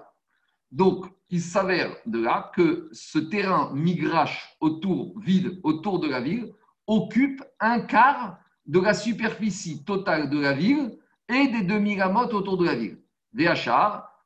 Donc, 0.72 1.05
il 1.30 1.40
s'avère 1.40 1.96
de 2.06 2.22
là 2.22 2.50
que 2.54 2.88
ce 2.92 3.18
terrain 3.18 3.72
migrash 3.74 4.56
autour, 4.60 5.18
vide, 5.18 5.60
autour 5.62 6.00
de 6.00 6.08
la 6.08 6.20
ville, 6.20 6.52
occupe 6.87 7.42
un 7.60 7.80
quart 7.80 8.38
de 8.66 8.80
la 8.80 8.94
superficie 8.94 9.84
totale 9.84 10.30
de 10.30 10.38
la 10.38 10.52
ville 10.52 10.98
et 11.28 11.48
des 11.48 11.62
demi 11.62 12.00
amotes 12.00 12.34
autour 12.34 12.56
de 12.58 12.66
la 12.66 12.74
ville. 12.74 12.98
Des 13.32 13.52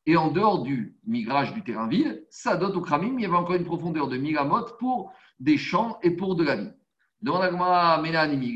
et 0.06 0.16
en 0.16 0.30
dehors 0.30 0.62
du 0.62 0.96
migrage 1.06 1.52
du 1.52 1.62
terrain 1.62 1.87
vide, 1.87 2.26
ça 2.30 2.56
donne 2.56 2.74
au 2.76 2.80
Kramim, 2.80 3.18
il 3.18 3.22
y 3.22 3.26
avait 3.26 3.37
encore 3.37 3.56
une 3.56 3.64
profondeur 3.64 4.08
de 4.08 4.16
migramotes 4.16 4.78
pour 4.78 5.12
des 5.38 5.58
champs 5.58 5.98
et 6.02 6.11
pour 6.11 6.34
de 6.34 6.44
la 6.44 6.56
ville. 6.56 6.74
Dans 7.20 7.38
la 7.38 8.02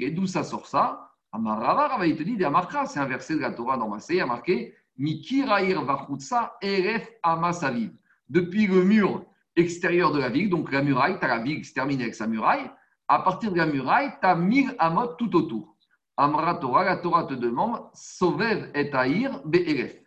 et 0.01 0.11
d'où 0.11 0.27
ça 0.27 0.45
sort 0.45 0.67
ça? 0.67 1.11
Amarava, 1.33 2.07
il 2.07 2.17
te 2.17 2.23
dit, 2.23 2.39
c'est 2.87 3.01
un 3.01 3.07
verset 3.07 3.35
de 3.35 3.41
la 3.41 3.53
Torah 3.53 3.77
dans 3.77 3.89
Massé, 3.89 4.15
il 4.15 4.19
y 4.19 4.21
a 4.21 4.27
marqué 4.27 4.75
Mikirair 4.99 5.83
vachutsa 5.83 6.57
eref 6.61 7.09
amasaviv. 7.23 7.93
Depuis 8.33 8.67
le 8.67 8.83
mur 8.83 9.27
extérieur 9.57 10.11
de 10.11 10.19
la 10.19 10.31
ville, 10.31 10.49
donc 10.49 10.73
la 10.73 10.81
muraille, 10.81 11.19
tu 11.19 11.25
as 11.27 11.29
la 11.29 11.43
ville 11.43 11.59
qui 11.59 11.69
se 11.69 11.75
termine 11.75 12.01
avec 12.01 12.15
sa 12.15 12.27
muraille, 12.27 12.71
à 13.07 13.19
partir 13.19 13.53
de 13.53 13.59
la 13.59 13.67
muraille, 13.67 14.11
tu 14.23 14.27
as 14.27 14.35
mille 14.35 14.75
amot 14.79 15.09
tout 15.19 15.37
autour. 15.37 15.77
Amra 16.17 16.55
Torah, 16.55 16.83
la 16.83 16.97
Torah 16.97 17.25
te 17.25 17.35
demande 17.35 17.83
Sovev 17.93 18.71
et 18.75 18.91
Aïr 18.95 19.43
Be'eref. 19.45 19.99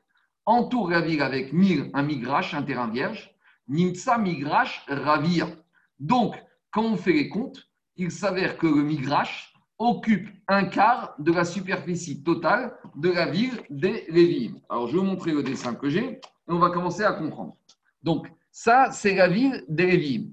Entoure 0.47 0.89
la 0.89 1.01
ville 1.01 1.21
avec 1.21 1.53
Mir, 1.53 1.85
un 1.93 2.01
migrache, 2.01 2.55
un 2.55 2.63
terrain 2.63 2.87
vierge. 2.87 3.31
Nimsa 3.67 4.17
migrache 4.17 4.83
ravir. 4.87 5.47
Donc, 5.99 6.33
quand 6.71 6.83
on 6.83 6.97
fait 6.97 7.13
les 7.13 7.29
comptes, 7.29 7.69
il 7.95 8.09
s'avère 8.09 8.57
que 8.57 8.65
le 8.65 8.81
migrache 8.81 9.53
occupe 9.77 10.29
un 10.47 10.63
quart 10.63 11.13
de 11.19 11.31
la 11.31 11.45
superficie 11.45 12.23
totale 12.23 12.75
de 12.95 13.11
la 13.11 13.27
ville 13.27 13.61
des 13.69 14.05
Lévi'im. 14.09 14.55
Alors, 14.67 14.87
je 14.87 14.93
vais 14.93 14.99
vous 14.99 15.05
montrer 15.05 15.31
le 15.31 15.43
dessin 15.43 15.75
que 15.75 15.89
j'ai 15.89 16.05
et 16.07 16.21
on 16.47 16.57
va 16.57 16.71
commencer 16.71 17.03
à 17.03 17.13
comprendre. 17.13 17.55
Donc, 18.05 18.27
ça, 18.51 18.89
c'est 18.91 19.15
la 19.15 19.27
ville 19.27 19.65
des. 19.67 20.29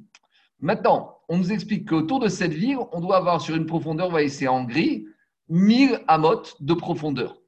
Maintenant, 0.60 1.16
on 1.28 1.38
nous 1.38 1.52
explique 1.52 1.88
qu'autour 1.88 2.20
de 2.20 2.28
cette 2.28 2.52
ville, 2.52 2.76
on 2.92 3.00
doit 3.00 3.16
avoir 3.16 3.40
sur 3.40 3.56
une 3.56 3.64
profondeur, 3.64 4.08
on 4.08 4.12
va 4.12 4.22
essayer 4.22 4.46
en 4.46 4.64
gris, 4.64 5.06
1000 5.48 6.00
amotes 6.06 6.54
de 6.60 6.74
profondeur. 6.74 7.38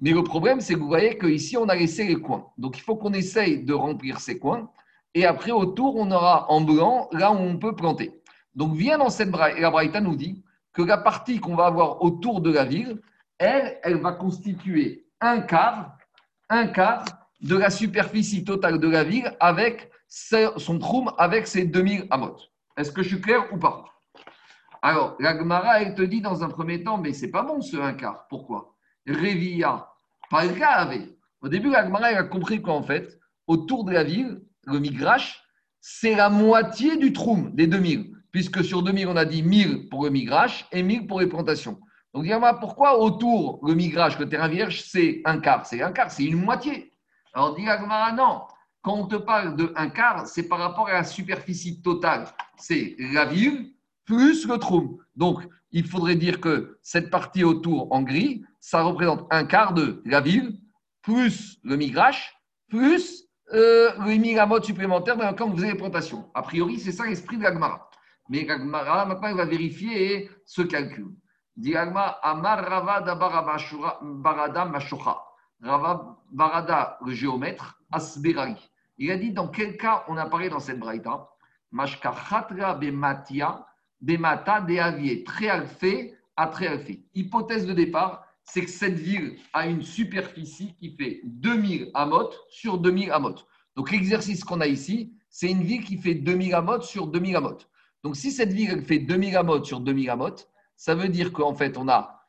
Mais 0.00 0.10
le 0.10 0.22
problème, 0.22 0.60
c'est 0.60 0.74
que 0.74 0.80
vous 0.80 0.86
voyez 0.86 1.16
qu'ici, 1.16 1.56
on 1.56 1.66
a 1.70 1.74
laissé 1.74 2.04
les 2.04 2.16
coins. 2.16 2.46
Donc, 2.58 2.76
il 2.76 2.82
faut 2.82 2.96
qu'on 2.96 3.14
essaye 3.14 3.64
de 3.64 3.72
remplir 3.72 4.20
ces 4.20 4.38
coins. 4.38 4.70
Et 5.14 5.24
après, 5.24 5.50
autour, 5.50 5.96
on 5.96 6.10
aura 6.10 6.50
en 6.50 6.60
blanc 6.60 7.08
là 7.12 7.32
où 7.32 7.36
on 7.36 7.56
peut 7.56 7.74
planter. 7.74 8.20
Donc, 8.54 8.74
vient 8.74 8.98
dans 8.98 9.08
cette 9.08 9.30
braïta, 9.30 9.60
la 9.60 9.70
Braïta 9.70 10.00
nous 10.02 10.14
dit 10.14 10.44
que 10.74 10.82
la 10.82 10.98
partie 10.98 11.40
qu'on 11.40 11.56
va 11.56 11.66
avoir 11.66 12.02
autour 12.02 12.42
de 12.42 12.52
la 12.52 12.66
ville, 12.66 13.00
elle, 13.38 13.78
elle 13.82 13.96
va 13.96 14.12
constituer 14.12 15.06
un 15.22 15.40
quart, 15.40 15.96
un 16.50 16.66
quart 16.66 17.23
de 17.40 17.56
la 17.56 17.70
superficie 17.70 18.44
totale 18.44 18.78
de 18.78 18.88
la 18.88 19.04
ville 19.04 19.36
avec 19.40 19.90
son 20.08 20.78
troum, 20.78 21.12
avec 21.18 21.46
ses 21.46 21.64
2000 21.64 22.06
amotes. 22.10 22.50
Est-ce 22.76 22.92
que 22.92 23.02
je 23.02 23.08
suis 23.08 23.20
clair 23.20 23.46
ou 23.52 23.58
pas? 23.58 23.84
Alors, 24.82 25.16
la 25.18 25.36
Gemara, 25.36 25.80
elle 25.80 25.94
te 25.94 26.02
dit 26.02 26.20
dans 26.20 26.44
un 26.44 26.48
premier 26.48 26.82
temps, 26.82 26.98
mais 26.98 27.12
c'est 27.12 27.30
pas 27.30 27.42
bon 27.42 27.60
ce 27.60 27.76
un 27.76 27.94
quart. 27.94 28.26
Pourquoi? 28.28 28.74
Révia, 29.06 29.88
cas 30.30 30.90
Au 31.40 31.48
début, 31.48 31.70
la 31.70 31.84
Gemara, 31.84 32.12
elle 32.12 32.18
a 32.18 32.24
compris 32.24 32.60
qu'en 32.60 32.82
fait, 32.82 33.18
autour 33.46 33.84
de 33.84 33.92
la 33.92 34.04
ville, 34.04 34.42
le 34.66 34.78
Migrash, 34.78 35.42
c'est 35.80 36.14
la 36.14 36.28
moitié 36.28 36.96
du 36.96 37.12
troum 37.12 37.54
des 37.54 37.66
2000. 37.66 38.12
Puisque 38.30 38.64
sur 38.64 38.82
2000, 38.82 39.08
on 39.08 39.16
a 39.16 39.24
dit 39.24 39.42
1000 39.42 39.88
pour 39.88 40.04
le 40.04 40.10
Migrash 40.10 40.66
et 40.72 40.82
1000 40.82 41.06
pour 41.06 41.20
les 41.20 41.28
plantations. 41.28 41.78
Donc, 42.12 42.26
pourquoi 42.60 42.98
autour, 42.98 43.60
le 43.66 43.74
Migrash, 43.74 44.18
le 44.18 44.28
terrain 44.28 44.48
vierge, 44.48 44.82
c'est 44.82 45.22
un 45.24 45.40
quart? 45.40 45.66
C'est 45.66 45.82
un 45.82 45.92
quart, 45.92 46.10
c'est 46.10 46.24
une 46.24 46.40
moitié. 46.40 46.92
Alors, 47.34 47.54
dit 47.54 47.64
la 47.64 47.80
Gemara, 47.80 48.12
non. 48.12 48.42
Quand 48.82 48.94
on 48.94 49.06
te 49.06 49.16
parle 49.16 49.56
de 49.56 49.72
un 49.76 49.88
quart, 49.88 50.26
c'est 50.26 50.46
par 50.48 50.58
rapport 50.58 50.88
à 50.88 50.92
la 50.92 51.04
superficie 51.04 51.82
totale. 51.82 52.26
C'est 52.56 52.96
la 52.98 53.24
ville 53.24 53.72
plus 54.04 54.46
le 54.46 54.58
trou. 54.58 55.00
Donc, 55.16 55.42
il 55.72 55.86
faudrait 55.86 56.14
dire 56.14 56.40
que 56.40 56.78
cette 56.82 57.10
partie 57.10 57.42
autour 57.42 57.92
en 57.92 58.02
gris, 58.02 58.44
ça 58.60 58.82
représente 58.82 59.26
un 59.30 59.44
quart 59.44 59.74
de 59.74 60.02
la 60.04 60.20
ville, 60.20 60.60
plus 61.02 61.58
le 61.64 61.76
migrache, 61.76 62.36
plus 62.68 63.24
euh, 63.52 63.90
les 64.06 64.18
migramotes 64.18 64.64
supplémentaires 64.64 65.16
dans 65.16 65.30
le 65.30 65.52
vous 65.52 65.62
avez 65.62 65.72
les 65.72 65.78
plantations. 65.78 66.30
A 66.34 66.42
priori, 66.42 66.78
c'est 66.78 66.92
ça 66.92 67.04
l'esprit 67.04 67.36
de 67.36 67.42
l'Agmara. 67.42 67.90
Mais 68.28 68.44
l'Agmara, 68.44 69.06
maintenant, 69.06 69.28
il 69.28 69.36
va 69.36 69.44
vérifier 69.44 70.30
ce 70.46 70.62
calcul. 70.62 71.08
Dit 71.56 71.76
Amar 71.76 72.20
Rava 72.22 73.00
Barada. 74.02 74.72
Rava 75.64 76.18
Barada, 76.30 76.98
le 77.04 77.12
géomètre, 77.12 77.80
Asberari. 77.90 78.56
Il 78.98 79.10
a 79.10 79.16
dit 79.16 79.32
dans 79.32 79.48
quel 79.48 79.76
cas 79.78 80.04
on 80.08 80.16
apparaît 80.16 80.50
dans 80.50 80.60
cette 80.60 80.78
braïta? 80.78 81.30
Mashkachatra 81.72 82.74
Bematia 82.74 83.66
mata 84.18 84.60
des 84.60 84.78
aviers, 84.78 85.24
très 85.24 85.48
alphé 85.48 86.14
à 86.36 86.44
alphé. 86.44 87.06
Hypothèse 87.14 87.66
de 87.66 87.72
départ, 87.72 88.26
c'est 88.42 88.64
que 88.64 88.70
cette 88.70 88.98
ville 88.98 89.38
a 89.54 89.66
une 89.66 89.82
superficie 89.82 90.74
qui 90.76 90.94
fait 90.96 91.22
2000 91.24 91.90
amot 91.94 92.30
sur 92.50 92.78
2000 92.78 93.10
amot. 93.10 93.36
Donc 93.74 93.90
l'exercice 93.90 94.44
qu'on 94.44 94.60
a 94.60 94.66
ici, 94.66 95.14
c'est 95.30 95.50
une 95.50 95.62
ville 95.62 95.82
qui 95.82 95.96
fait 95.96 96.14
2000 96.14 96.54
amot 96.54 96.82
sur 96.82 97.06
2000 97.06 97.36
amot. 97.36 97.58
Donc 98.02 98.16
si 98.16 98.30
cette 98.30 98.52
ville 98.52 98.84
fait 98.84 98.98
2000 98.98 99.36
amot 99.36 99.64
sur 99.64 99.80
2000 99.80 100.10
amot, 100.10 100.36
ça 100.76 100.94
veut 100.94 101.08
dire 101.08 101.32
qu'en 101.32 101.54
fait 101.54 101.78
on 101.78 101.88
a 101.88 102.23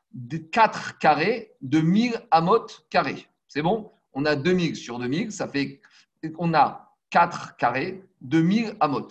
4 0.52 0.98
carrés 0.98 1.52
de 1.62 1.80
1000 1.80 2.16
amot 2.32 2.68
carrés. 2.90 3.28
C'est 3.48 3.62
bon? 3.62 3.92
On 4.14 4.26
a 4.26 4.36
2000 4.36 4.76
sur 4.76 5.00
2000, 5.00 5.32
ça 5.32 5.48
fait 5.48 5.82
on 6.38 6.54
a 6.54 6.96
4 7.10 7.56
carrés 7.58 8.04
de 8.22 8.42
1000 8.42 8.76
amot. 8.80 9.08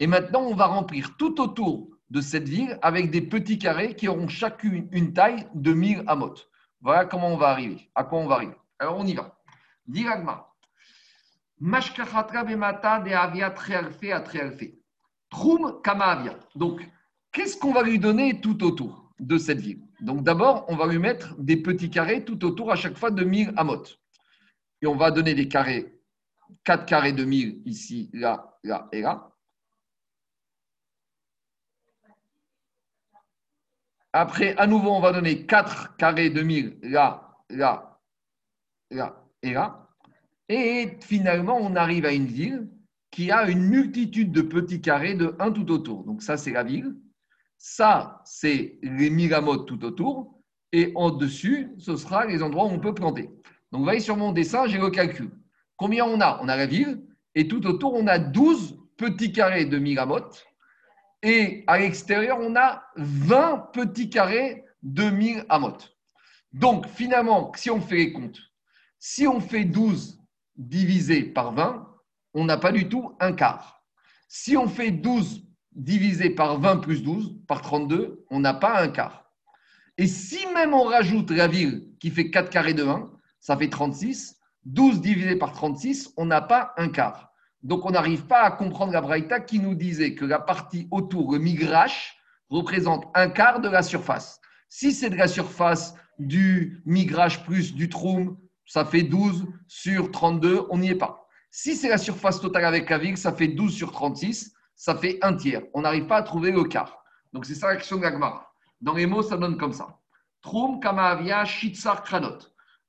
Et 0.00 0.06
maintenant, 0.06 0.42
on 0.42 0.54
va 0.54 0.66
remplir 0.66 1.16
tout 1.16 1.40
autour 1.40 1.88
de 2.10 2.20
cette 2.20 2.48
ville 2.48 2.78
avec 2.82 3.10
des 3.10 3.20
petits 3.20 3.58
carrés 3.58 3.94
qui 3.94 4.08
auront 4.08 4.28
chacune 4.28 4.88
une 4.92 5.12
taille 5.12 5.46
de 5.54 5.72
1000 5.72 6.04
amot. 6.06 6.34
Voilà 6.80 7.04
comment 7.04 7.28
on 7.28 7.36
va 7.36 7.48
arriver. 7.48 7.88
À 7.94 8.04
quoi 8.04 8.18
on 8.18 8.26
va 8.26 8.36
arriver 8.36 8.56
Alors 8.78 8.96
on 8.98 9.06
y 9.06 9.14
va. 9.14 9.38
Diragma. 9.86 10.48
bemata 11.58 13.00
de 13.00 13.10
avia 13.10 13.54
Troum 15.28 15.80
kamavia. 15.82 16.38
Donc, 16.54 16.88
qu'est-ce 17.32 17.56
qu'on 17.56 17.72
va 17.72 17.82
lui 17.82 17.98
donner 17.98 18.40
tout 18.40 18.62
autour 18.62 19.12
de 19.18 19.38
cette 19.38 19.60
ville? 19.60 19.85
Donc 20.00 20.22
d'abord, 20.22 20.66
on 20.68 20.76
va 20.76 20.86
lui 20.86 20.98
mettre 20.98 21.34
des 21.38 21.56
petits 21.56 21.90
carrés 21.90 22.24
tout 22.24 22.44
autour 22.44 22.70
à 22.70 22.76
chaque 22.76 22.96
fois 22.96 23.10
de 23.10 23.24
1000 23.24 23.52
amot. 23.56 23.84
Et 24.82 24.86
on 24.86 24.96
va 24.96 25.10
donner 25.10 25.34
des 25.34 25.48
carrés, 25.48 25.98
4 26.64 26.84
carrés 26.84 27.12
de 27.12 27.24
1000 27.24 27.62
ici, 27.64 28.10
là, 28.12 28.58
là 28.62 28.88
et 28.92 29.00
là. 29.00 29.32
Après, 34.12 34.56
à 34.56 34.66
nouveau, 34.66 34.90
on 34.90 35.00
va 35.00 35.12
donner 35.12 35.46
4 35.46 35.96
carrés 35.96 36.30
de 36.30 36.42
1000 36.42 36.78
là, 36.82 37.36
là, 37.50 38.00
là 38.90 39.24
et 39.42 39.52
là. 39.52 39.88
Et 40.48 40.98
finalement, 41.02 41.56
on 41.56 41.74
arrive 41.74 42.04
à 42.04 42.12
une 42.12 42.26
ville 42.26 42.70
qui 43.10 43.30
a 43.30 43.48
une 43.48 43.62
multitude 43.62 44.30
de 44.30 44.42
petits 44.42 44.80
carrés 44.80 45.14
de 45.14 45.34
1 45.38 45.52
tout 45.52 45.70
autour. 45.70 46.04
Donc 46.04 46.22
ça, 46.22 46.36
c'est 46.36 46.52
la 46.52 46.62
ville. 46.62 46.96
Ça, 47.58 48.22
c'est 48.24 48.78
les 48.82 49.10
migamotes 49.10 49.66
tout 49.66 49.84
autour. 49.84 50.40
Et 50.72 50.92
en 50.94 51.10
dessus, 51.10 51.72
ce 51.78 51.96
sera 51.96 52.26
les 52.26 52.42
endroits 52.42 52.66
où 52.66 52.70
on 52.70 52.80
peut 52.80 52.94
planter. 52.94 53.30
Donc, 53.72 53.80
vous 53.80 53.84
voyez 53.84 54.00
sur 54.00 54.16
mon 54.16 54.32
dessin, 54.32 54.66
j'ai 54.66 54.78
le 54.78 54.90
calcul. 54.90 55.30
Combien 55.76 56.04
on 56.04 56.20
a? 56.20 56.38
On 56.42 56.48
a 56.48 56.56
la 56.56 56.66
ville. 56.66 57.02
Et 57.34 57.48
tout 57.48 57.66
autour, 57.66 57.94
on 57.94 58.06
a 58.06 58.18
12 58.18 58.78
petits 58.96 59.32
carrés 59.32 59.64
de 59.64 59.78
migamotes 59.78 60.46
et 61.22 61.64
à 61.66 61.78
l'extérieur, 61.78 62.38
on 62.40 62.54
a 62.56 62.84
20 62.96 63.70
petits 63.72 64.10
carrés 64.10 64.64
de 64.82 65.10
1000 65.10 65.44
amot. 65.48 65.76
Donc, 66.52 66.86
finalement, 66.86 67.50
si 67.56 67.70
on 67.70 67.80
fait 67.80 67.96
les 67.96 68.12
comptes, 68.12 68.38
si 68.98 69.26
on 69.26 69.40
fait 69.40 69.64
12 69.64 70.20
divisé 70.56 71.24
par 71.24 71.52
20, 71.52 71.92
on 72.34 72.44
n'a 72.44 72.56
pas 72.58 72.72
du 72.72 72.88
tout 72.88 73.16
un 73.18 73.32
quart. 73.32 73.82
Si 74.28 74.56
on 74.56 74.68
fait 74.68 74.90
12 74.90 75.45
divisé 75.76 76.30
par 76.30 76.58
20 76.58 76.78
plus 76.78 77.02
12, 77.02 77.36
par 77.46 77.62
32, 77.62 78.24
on 78.30 78.40
n'a 78.40 78.54
pas 78.54 78.82
un 78.82 78.88
quart. 78.88 79.30
Et 79.98 80.06
si 80.06 80.44
même 80.54 80.74
on 80.74 80.84
rajoute 80.84 81.30
la 81.30 81.46
ville 81.46 81.88
qui 82.00 82.10
fait 82.10 82.30
4 82.30 82.50
carrés 82.50 82.74
de 82.74 82.84
1, 82.84 83.10
ça 83.40 83.56
fait 83.56 83.68
36, 83.68 84.36
12 84.64 85.00
divisé 85.00 85.36
par 85.36 85.52
36, 85.52 86.12
on 86.16 86.26
n'a 86.26 86.40
pas 86.40 86.74
un 86.76 86.88
quart. 86.88 87.32
Donc, 87.62 87.84
on 87.84 87.90
n'arrive 87.90 88.26
pas 88.26 88.42
à 88.42 88.50
comprendre 88.50 88.92
la 88.92 89.00
Braïta 89.00 89.40
qui 89.40 89.58
nous 89.58 89.74
disait 89.74 90.14
que 90.14 90.24
la 90.24 90.38
partie 90.38 90.88
autour, 90.90 91.32
le 91.32 91.38
migrache, 91.38 92.16
représente 92.48 93.06
un 93.14 93.28
quart 93.28 93.60
de 93.60 93.68
la 93.68 93.82
surface. 93.82 94.40
Si 94.68 94.92
c'est 94.92 95.10
de 95.10 95.16
la 95.16 95.28
surface 95.28 95.94
du 96.18 96.82
migrache 96.84 97.44
plus 97.44 97.74
du 97.74 97.88
troum, 97.88 98.36
ça 98.66 98.84
fait 98.84 99.02
12 99.02 99.46
sur 99.68 100.10
32, 100.10 100.66
on 100.70 100.78
n'y 100.78 100.90
est 100.90 100.94
pas. 100.94 101.26
Si 101.50 101.76
c'est 101.76 101.88
la 101.88 101.98
surface 101.98 102.40
totale 102.40 102.64
avec 102.64 102.90
la 102.90 102.98
ville, 102.98 103.16
ça 103.16 103.32
fait 103.32 103.48
12 103.48 103.74
sur 103.74 103.92
36, 103.92 104.55
ça 104.76 104.94
fait 104.94 105.18
un 105.22 105.34
tiers. 105.34 105.62
On 105.74 105.80
n'arrive 105.80 106.06
pas 106.06 106.18
à 106.18 106.22
trouver 106.22 106.52
le 106.52 106.64
quart. 106.64 107.02
Donc 107.32 107.46
c'est 107.46 107.54
ça 107.54 107.68
la 107.68 107.76
question 107.76 107.96
de 107.96 108.02
l'agmara. 108.02 108.52
Dans 108.80 108.94
les 108.94 109.06
mots, 109.06 109.22
ça 109.22 109.36
donne 109.36 109.56
comme 109.56 109.72
ça. 109.72 109.98
Troum, 110.42 110.78
Kamavia, 110.80 111.44
Shitsar, 111.44 112.02
Kranot. 112.04 112.38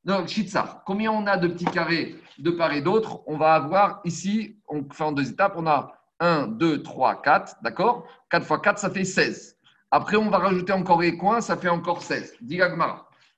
Donc, 0.03 0.27
Shitsar, 0.27 0.83
combien 0.85 1.11
on 1.11 1.25
a 1.27 1.37
de 1.37 1.47
petits 1.47 1.65
carrés 1.65 2.15
de 2.37 2.51
part 2.51 2.71
et 2.71 2.81
d'autre 2.81 3.21
On 3.25 3.37
va 3.37 3.55
avoir 3.55 4.01
ici, 4.05 4.59
on 4.67 4.87
fait 4.89 5.03
en 5.03 5.11
deux 5.11 5.31
étapes, 5.31 5.53
on 5.57 5.67
a 5.67 5.93
1, 6.19 6.47
2, 6.47 6.83
3, 6.83 7.21
4, 7.21 7.57
d'accord? 7.63 8.07
4 8.29 8.45
fois 8.45 8.61
4, 8.61 8.79
ça 8.79 8.89
fait 8.89 9.03
16. 9.03 9.57
Après, 9.91 10.17
on 10.17 10.29
va 10.29 10.37
rajouter 10.37 10.73
encore 10.73 11.01
les 11.01 11.17
coins, 11.17 11.41
ça 11.41 11.57
fait 11.57 11.69
encore 11.69 12.03
16. 12.03 12.35
Dit 12.41 12.59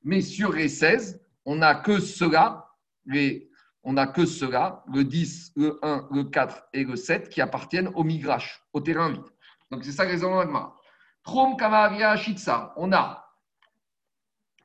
Mais 0.04 0.22
sur 0.22 0.52
les 0.52 0.70
16, 0.70 1.22
on 1.46 1.58
n'a 1.58 1.76
que 1.76 2.00
cela, 2.00 2.68
les, 3.06 3.49
on 3.84 3.94
n'a 3.94 4.08
que 4.08 4.26
cela, 4.26 4.84
le 4.94 5.04
10, 5.04 5.54
le 5.56 5.80
1, 5.82 6.10
le 6.12 6.24
4 6.24 6.68
et 6.74 6.84
le 6.84 6.96
7 6.96 7.30
qui 7.30 7.42
appartiennent 7.42 7.90
au 7.96 8.04
migrache, 8.04 8.62
au 8.74 8.82
terrain 8.82 9.12
vide. 9.12 9.24
Donc 9.72 9.84
c'est 9.84 9.92
ça 9.92 10.04
le 10.04 10.12
raisonnement 10.12 10.40
d'Agmara. 10.40 10.76
Trom 11.24 11.58
Kamavia 11.58 12.16
Shitsa, 12.16 12.74
on 12.78 12.92
a 12.92 13.26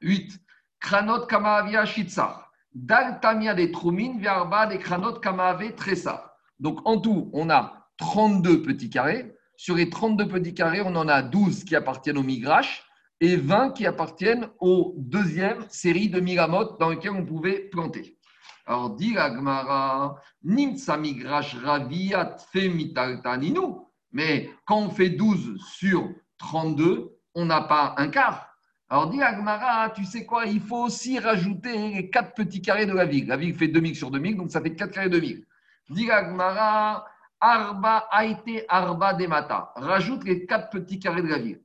8. 0.01 0.41
Kranot 0.81 1.27
Kamavia 1.27 1.85
Shitsa. 1.85 2.49
Daltamia 2.75 3.55
des 3.55 3.71
Trumin, 3.71 4.19
Viarba 4.19 4.67
des 4.67 4.79
Kranot 4.79 5.21
Kamave 5.21 5.75
Tressa. 5.75 6.35
Donc 6.59 6.81
en 6.85 7.01
tout, 7.01 7.31
on 7.33 7.51
a 7.51 7.89
32 7.99 8.63
petits 8.63 8.91
carrés. 8.91 9.35
Sur 9.57 9.77
les 9.77 9.89
32 9.89 10.27
petits 10.27 10.55
carrés, 10.55 10.81
on 10.81 10.97
en 10.97 11.07
a 11.07 11.23
12 11.23 11.65
qui 11.65 11.77
appartiennent 11.77 12.19
au 12.19 12.23
migrache 12.25 12.85
et 13.21 13.37
20 13.37 13.71
qui 13.71 13.87
appartiennent 13.87 14.49
aux 14.59 14.95
deuxième 14.99 15.65
série 15.69 16.09
de 16.09 16.19
migramotes 16.19 16.79
dans 16.81 16.91
lesquelles 16.91 17.13
on 17.13 17.25
pouvait 17.25 17.69
planter. 17.71 18.19
Alors, 18.67 18.91
dit 18.91 19.17
Agmara, 19.19 20.17
Nimsa 20.43 20.97
migrash 20.97 21.55
raviat 21.57 22.37
femitaltaninu. 22.53 23.77
Mais 24.13 24.51
quand 24.65 24.79
on 24.79 24.91
fait 24.91 25.11
12 25.11 25.61
sur 25.61 26.09
32, 26.39 27.19
on 27.35 27.45
n'a 27.45 27.61
pas 27.63 27.95
un 27.99 28.09
quart. 28.09 28.49
Alors, 28.89 29.09
dit 29.09 29.23
Agmara, 29.23 29.91
tu 29.91 30.05
sais 30.05 30.25
quoi, 30.25 30.47
il 30.47 30.61
faut 30.61 30.85
aussi 30.85 31.19
rajouter 31.19 31.77
les 31.95 32.11
4 32.11 32.35
petits 32.35 32.63
carrés 32.63 32.87
de 32.87 32.93
la 32.93 33.05
ville. 33.05 33.27
La 33.27 33.37
ville 33.37 33.55
fait 33.55 33.69
2000 33.69 33.97
sur 33.97 34.11
2000, 34.11 34.37
donc 34.37 34.51
ça 34.51 34.61
fait 34.61 34.75
4 34.75 34.93
carrés 34.93 35.09
de 35.09 35.19
ville. 35.19 35.45
Dit 35.91 36.11
Agmara, 36.11 37.07
Arba 37.41 38.09
Aite 38.13 38.65
Arba 38.69 39.13
Demata. 39.15 39.73
Rajoute 39.77 40.25
les 40.25 40.47
4 40.47 40.71
petits 40.71 40.99
carrés 40.99 41.23
de 41.23 41.29
la 41.29 41.39
ville. 41.39 41.61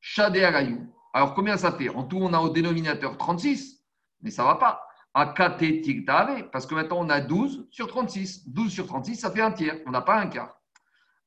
Shade 0.00 0.36
Arayou. 0.36 0.92
Alors, 1.12 1.34
combien 1.34 1.56
ça 1.56 1.72
fait? 1.72 1.88
En 1.88 2.04
tout, 2.04 2.18
on 2.20 2.32
a 2.32 2.38
au 2.38 2.50
dénominateur 2.50 3.16
36, 3.16 3.82
mais 4.20 4.30
ça 4.30 4.42
ne 4.42 4.48
va 4.48 4.56
pas. 4.56 4.86
Akate 5.14 5.80
Tigtave, 5.80 6.50
parce 6.50 6.66
que 6.66 6.74
maintenant, 6.74 6.98
on 7.00 7.08
a 7.08 7.20
12 7.20 7.68
sur 7.70 7.86
36. 7.86 8.48
12 8.48 8.72
sur 8.72 8.86
36, 8.86 9.14
ça 9.16 9.30
fait 9.30 9.40
un 9.40 9.52
tiers. 9.52 9.78
On 9.86 9.90
n'a 9.90 10.00
pas 10.00 10.18
un 10.20 10.26
quart. 10.26 10.60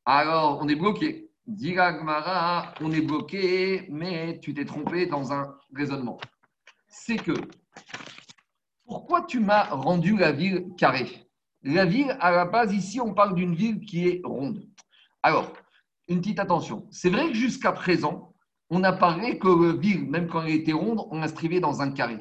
Alors, 0.05 0.59
on 0.61 0.67
est 0.67 0.75
bloqué. 0.75 1.31
Gmara, 1.47 2.73
on 2.81 2.91
est 2.91 3.01
bloqué, 3.01 3.87
mais 3.89 4.39
tu 4.41 4.53
t'es 4.53 4.65
trompé 4.65 5.05
dans 5.05 5.31
un 5.31 5.55
raisonnement. 5.73 6.19
C'est 6.89 7.15
que, 7.15 7.31
pourquoi 8.85 9.21
tu 9.21 9.39
m'as 9.39 9.63
rendu 9.69 10.17
la 10.17 10.33
ville 10.33 10.67
carrée? 10.77 11.29
La 11.63 11.85
ville, 11.85 12.17
à 12.19 12.31
la 12.31 12.45
base, 12.45 12.73
ici, 12.73 12.99
on 12.99 13.13
parle 13.13 13.35
d'une 13.35 13.55
ville 13.55 13.79
qui 13.79 14.07
est 14.09 14.21
ronde. 14.25 14.61
Alors, 15.23 15.53
une 16.09 16.19
petite 16.19 16.39
attention. 16.39 16.87
C'est 16.91 17.09
vrai 17.09 17.29
que 17.29 17.33
jusqu'à 17.33 17.71
présent, 17.71 18.33
on 18.69 18.83
a 18.83 18.91
parlé 18.91 19.39
que 19.39 19.47
la 19.47 19.73
ville, 19.73 20.09
même 20.09 20.27
quand 20.27 20.41
elle 20.43 20.53
était 20.53 20.73
ronde, 20.73 21.07
on 21.09 21.19
l'inscrivait 21.19 21.61
dans 21.61 21.81
un 21.81 21.91
carré. 21.91 22.17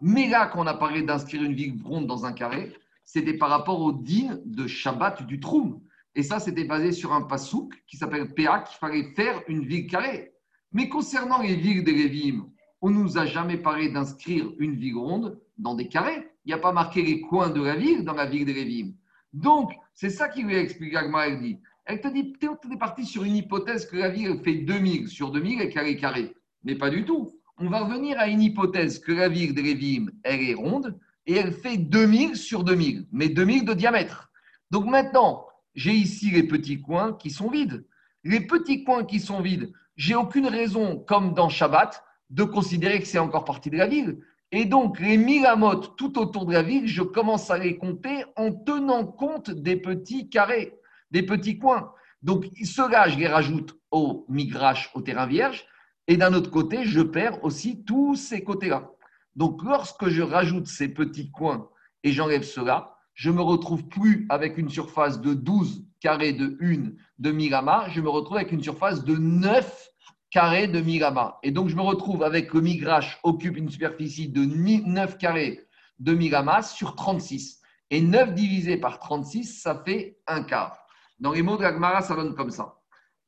Mais 0.00 0.28
là, 0.28 0.46
quand 0.46 0.60
on 0.60 0.66
a 0.66 0.74
parlé 0.74 1.02
d'inscrire 1.02 1.42
une 1.42 1.54
ville 1.54 1.80
ronde 1.84 2.06
dans 2.06 2.24
un 2.24 2.32
carré, 2.32 2.72
c'était 3.04 3.34
par 3.34 3.50
rapport 3.50 3.80
au 3.80 3.92
din 3.92 4.38
de 4.44 4.66
Shabbat 4.66 5.26
du 5.26 5.40
Troum. 5.40 5.80
Et 6.14 6.22
ça, 6.22 6.40
c'était 6.40 6.64
basé 6.64 6.92
sur 6.92 7.12
un 7.12 7.22
pasouk 7.22 7.72
qui 7.86 7.96
s'appelle 7.96 8.34
Péa, 8.34 8.60
qu'il 8.60 8.78
fallait 8.78 9.14
faire 9.14 9.42
une 9.48 9.64
ville 9.64 9.86
carrée. 9.86 10.32
Mais 10.72 10.88
concernant 10.88 11.40
les 11.40 11.56
villes 11.56 11.84
des 11.84 11.92
Révim, 11.92 12.46
on 12.80 12.90
ne 12.90 12.98
nous 12.98 13.18
a 13.18 13.26
jamais 13.26 13.56
parlé 13.56 13.88
d'inscrire 13.88 14.52
une 14.58 14.74
ville 14.74 14.96
ronde 14.96 15.40
dans 15.56 15.74
des 15.74 15.88
carrés. 15.88 16.28
Il 16.44 16.48
n'y 16.48 16.54
a 16.54 16.58
pas 16.58 16.72
marqué 16.72 17.02
les 17.02 17.20
coins 17.20 17.50
de 17.50 17.62
la 17.62 17.76
ville 17.76 18.04
dans 18.04 18.14
la 18.14 18.26
ville 18.26 18.44
des 18.44 18.52
Révim. 18.52 18.92
Donc, 19.32 19.72
c'est 19.94 20.10
ça 20.10 20.28
qui 20.28 20.42
lui 20.42 20.54
a 20.54 20.60
expliqué 20.60 20.96
elle 20.96 21.40
dit. 21.40 21.58
Elle 21.84 22.00
te 22.00 22.08
dit, 22.08 22.34
tu 22.38 22.46
es 22.46 22.76
parti 22.76 23.04
sur 23.06 23.24
une 23.24 23.36
hypothèse 23.36 23.86
que 23.86 23.96
la 23.96 24.10
ville 24.10 24.40
fait 24.44 24.54
2000 24.54 25.08
sur 25.08 25.30
2000 25.30 25.62
et 25.62 25.64
est 25.64 25.96
carrée. 25.96 26.34
Mais 26.62 26.74
pas 26.74 26.90
du 26.90 27.04
tout. 27.04 27.37
On 27.60 27.68
va 27.68 27.80
revenir 27.80 28.18
à 28.18 28.28
une 28.28 28.40
hypothèse 28.40 28.98
que 28.98 29.12
la 29.12 29.28
ville 29.28 29.54
de 29.54 29.62
Révim, 29.62 30.06
elle 30.22 30.42
est 30.42 30.54
ronde 30.54 30.98
et 31.26 31.34
elle 31.34 31.52
fait 31.52 31.76
2000 31.76 32.36
sur 32.36 32.62
2000, 32.62 33.06
mais 33.10 33.28
2000 33.28 33.64
de 33.64 33.74
diamètre. 33.74 34.30
Donc 34.70 34.86
maintenant, 34.86 35.46
j'ai 35.74 35.92
ici 35.92 36.30
les 36.30 36.44
petits 36.44 36.80
coins 36.80 37.14
qui 37.14 37.30
sont 37.30 37.50
vides. 37.50 37.84
Les 38.22 38.40
petits 38.40 38.84
coins 38.84 39.04
qui 39.04 39.18
sont 39.20 39.40
vides, 39.40 39.72
j'ai 39.96 40.14
aucune 40.14 40.46
raison, 40.46 40.98
comme 40.98 41.34
dans 41.34 41.48
Shabbat, 41.48 42.04
de 42.30 42.44
considérer 42.44 43.00
que 43.00 43.06
c'est 43.06 43.18
encore 43.18 43.44
partie 43.44 43.70
de 43.70 43.76
la 43.76 43.86
ville. 43.86 44.18
Et 44.52 44.64
donc, 44.64 45.00
les 45.00 45.16
milamotes 45.16 45.96
tout 45.96 46.18
autour 46.18 46.46
de 46.46 46.52
la 46.52 46.62
ville, 46.62 46.86
je 46.86 47.02
commence 47.02 47.50
à 47.50 47.58
les 47.58 47.76
compter 47.76 48.24
en 48.36 48.52
tenant 48.52 49.04
compte 49.04 49.50
des 49.50 49.76
petits 49.76 50.28
carrés 50.28 50.78
des 51.10 51.22
petits 51.22 51.58
coins. 51.58 51.92
Donc, 52.22 52.46
ceux-là, 52.62 53.08
je 53.08 53.18
les 53.18 53.28
rajoute 53.28 53.78
au 53.90 54.26
migrache, 54.28 54.90
au 54.94 55.00
terrain 55.00 55.26
vierge. 55.26 55.64
Et 56.08 56.16
d'un 56.16 56.32
autre 56.32 56.50
côté, 56.50 56.84
je 56.84 57.02
perds 57.02 57.44
aussi 57.44 57.84
tous 57.84 58.16
ces 58.16 58.42
côtés-là. 58.42 58.90
Donc, 59.36 59.62
lorsque 59.62 60.08
je 60.08 60.22
rajoute 60.22 60.66
ces 60.66 60.88
petits 60.88 61.30
coins 61.30 61.68
et 62.02 62.12
j'enlève 62.12 62.42
cela, 62.42 62.96
je 63.12 63.30
me 63.30 63.42
retrouve 63.42 63.86
plus 63.88 64.26
avec 64.30 64.56
une 64.56 64.70
surface 64.70 65.20
de 65.20 65.34
12 65.34 65.84
carrés 66.00 66.32
de 66.32 66.56
1 66.62 66.92
de 67.18 67.30
milama, 67.30 67.88
je 67.90 68.00
me 68.00 68.08
retrouve 68.08 68.38
avec 68.38 68.52
une 68.52 68.62
surface 68.62 69.04
de 69.04 69.16
9 69.16 69.88
carrés 70.30 70.66
de 70.66 70.80
milama. 70.80 71.38
Et 71.42 71.50
donc, 71.50 71.68
je 71.68 71.76
me 71.76 71.82
retrouve 71.82 72.22
avec 72.22 72.54
le 72.54 72.62
migrache 72.62 73.18
occupe 73.22 73.58
une 73.58 73.68
superficie 73.68 74.28
de 74.28 74.44
9 74.44 75.18
carrés 75.18 75.68
de 75.98 76.14
milama 76.14 76.62
sur 76.62 76.94
36. 76.94 77.60
Et 77.90 78.00
9 78.00 78.34
divisé 78.34 78.78
par 78.78 78.98
36, 78.98 79.60
ça 79.60 79.82
fait 79.84 80.18
un 80.26 80.42
quart. 80.42 80.78
Dans 81.20 81.32
les 81.32 81.42
mots 81.42 81.56
de 81.58 81.62
l'Agmara, 81.62 82.00
ça 82.00 82.14
donne 82.14 82.34
comme 82.34 82.50
ça. 82.50 82.76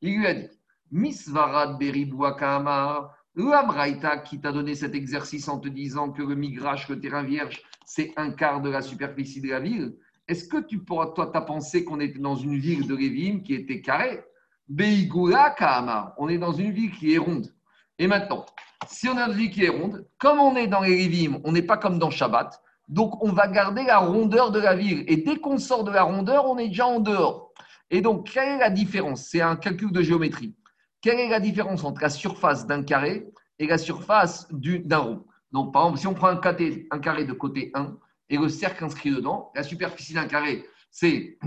Il 0.01 0.17
lui 0.17 0.27
a 0.27 0.35
dit 0.35 0.60
Misvarad 0.91 1.79
Beribuakama, 1.79 3.13
l'Amraïta 3.35 4.19
qui 4.19 4.41
t'a 4.41 4.53
donné 4.53 4.75
cet 4.75 4.95
exercice 4.95 5.49
en 5.49 5.59
te 5.59 5.69
disant 5.69 6.11
que 6.11 6.23
le 6.23 6.35
migrache, 6.35 6.89
le 6.89 6.99
terrain 6.99 7.23
vierge, 7.23 7.61
c'est 7.85 8.13
un 8.17 8.31
quart 8.31 8.61
de 8.61 8.71
la 8.71 8.83
superficie 8.83 9.41
de 9.41 9.49
la 9.49 9.61
ville. 9.61 9.97
Est-ce 10.29 10.49
que 10.49 10.59
tu 10.59 10.79
pourras, 10.79 11.09
toi, 11.09 11.31
t'as 11.33 11.41
pensé 11.41 11.85
qu'on 11.85 12.01
était 12.01 12.19
dans 12.19 12.37
une 12.37 12.57
ville 12.57 12.87
de 12.87 12.95
Révim 12.95 13.41
qui 13.41 13.55
était 13.55 13.81
carrée? 13.81 14.23
Beigula 14.69 15.51
Kama, 15.51 16.15
on 16.19 16.29
est 16.29 16.39
dans 16.39 16.53
une 16.53 16.71
ville 16.71 16.93
qui 16.93 17.15
est 17.15 17.19
ronde. 17.19 17.53
Et 17.99 18.07
maintenant, 18.07 18.47
si 18.87 19.09
on 19.09 19.17
a 19.17 19.27
une 19.27 19.33
ville 19.33 19.51
qui 19.51 19.65
est 19.65 19.69
ronde, 19.69 20.07
comme 20.19 20.39
on 20.39 20.55
est 20.55 20.69
dans 20.69 20.83
les 20.83 20.97
Révim, 20.97 21.41
on 21.45 21.53
n'est 21.53 21.63
pas 21.63 21.77
comme 21.77 21.99
dans 21.99 22.11
Shabbat, 22.11 22.63
donc 22.89 23.23
on 23.25 23.33
va 23.33 23.49
garder 23.49 23.85
la 23.85 23.99
rondeur 23.99 24.51
de 24.51 24.61
la 24.61 24.75
ville. 24.75 25.05
Et 25.07 25.17
dès 25.17 25.37
qu'on 25.37 25.59
sort 25.59 25.85
de 25.85 25.91
la 25.91 26.03
rondeur, 26.03 26.47
on 26.49 26.59
est 26.59 26.69
déjà 26.69 26.87
en 26.87 27.01
dehors. 27.01 27.53
Et 27.91 28.01
donc, 28.01 28.31
quelle 28.31 28.49
est 28.49 28.59
la 28.59 28.71
différence? 28.71 29.27
C'est 29.29 29.41
un 29.41 29.57
calcul 29.57 29.91
de 29.91 30.03
géométrie. 30.03 30.55
Quelle 31.03 31.19
est 31.19 31.29
la 31.29 31.41
différence 31.41 31.85
entre 31.85 32.03
la 32.03 32.11
surface 32.11 32.67
d'un 32.67 32.83
carré 32.83 33.27
et 33.59 33.67
la 33.67 33.79
surface 33.79 34.47
d'un 34.51 34.99
rond? 34.99 35.25
Donc, 35.51 35.73
par 35.73 35.85
exemple, 35.85 35.99
si 36.01 36.07
on 36.07 36.15
prend 36.15 36.29
un 36.29 36.37
carré, 36.37 37.25
de 37.25 37.33
côté 37.33 37.71
1 37.75 37.97
et 38.29 38.37
le 38.37 38.49
cercle 38.49 38.85
inscrit 38.85 39.11
dedans, 39.11 39.51
la 39.55 39.63
superficie 39.63 40.13
d'un 40.13 40.27
carré, 40.27 40.65
c'est 40.91 41.39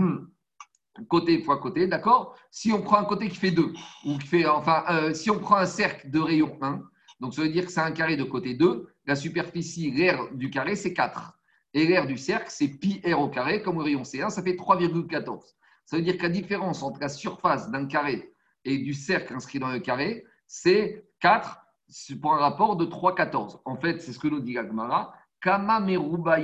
côté 1.08 1.40
fois 1.42 1.58
côté, 1.58 1.86
d'accord? 1.86 2.36
Si 2.50 2.72
on 2.72 2.82
prend 2.82 2.98
un 2.98 3.04
côté 3.04 3.28
qui 3.28 3.36
fait 3.36 3.52
2, 3.52 3.72
ou 4.06 4.18
qui 4.18 4.26
fait, 4.26 4.46
enfin, 4.46 4.84
euh, 4.90 5.14
si 5.14 5.30
on 5.30 5.38
prend 5.38 5.56
un 5.56 5.66
cercle 5.66 6.10
de 6.10 6.18
rayon 6.18 6.58
1, 6.60 6.82
donc 7.20 7.34
ça 7.34 7.42
veut 7.42 7.48
dire 7.48 7.64
que 7.64 7.72
c'est 7.72 7.80
un 7.80 7.92
carré 7.92 8.16
de 8.16 8.24
côté 8.24 8.54
2, 8.54 8.88
la 9.06 9.14
superficie, 9.14 9.90
l'air 9.92 10.18
du 10.32 10.50
carré, 10.50 10.74
c'est 10.74 10.92
4. 10.92 11.38
Et 11.74 11.86
l'air 11.86 12.06
du 12.06 12.16
cercle, 12.16 12.48
c'est 12.48 12.68
pi 12.68 13.00
r 13.04 13.20
au 13.20 13.28
carré, 13.28 13.62
comme 13.62 13.76
le 13.76 13.84
rayon 13.84 14.02
C1, 14.02 14.30
ça 14.30 14.42
fait 14.42 14.56
3,14. 14.56 15.40
Ça 15.86 15.96
veut 15.96 16.02
dire 16.02 16.16
que 16.16 16.22
la 16.22 16.28
différence 16.28 16.82
entre 16.82 17.00
la 17.00 17.08
surface 17.08 17.70
d'un 17.70 17.86
carré 17.86 18.33
et 18.64 18.78
du 18.78 18.94
cercle 18.94 19.34
inscrit 19.34 19.58
dans 19.58 19.70
le 19.70 19.80
carré, 19.80 20.24
c'est 20.46 21.04
4 21.20 21.58
pour 22.20 22.34
un 22.34 22.38
rapport 22.38 22.76
de 22.76 22.86
3,14. 22.86 23.60
En 23.64 23.76
fait, 23.76 24.00
c'est 24.00 24.12
ce 24.12 24.18
que 24.18 24.28
nous 24.28 24.40
dit 24.40 24.58
Agmara. 24.58 25.14
Kama 25.40 25.80
meruba 25.80 26.38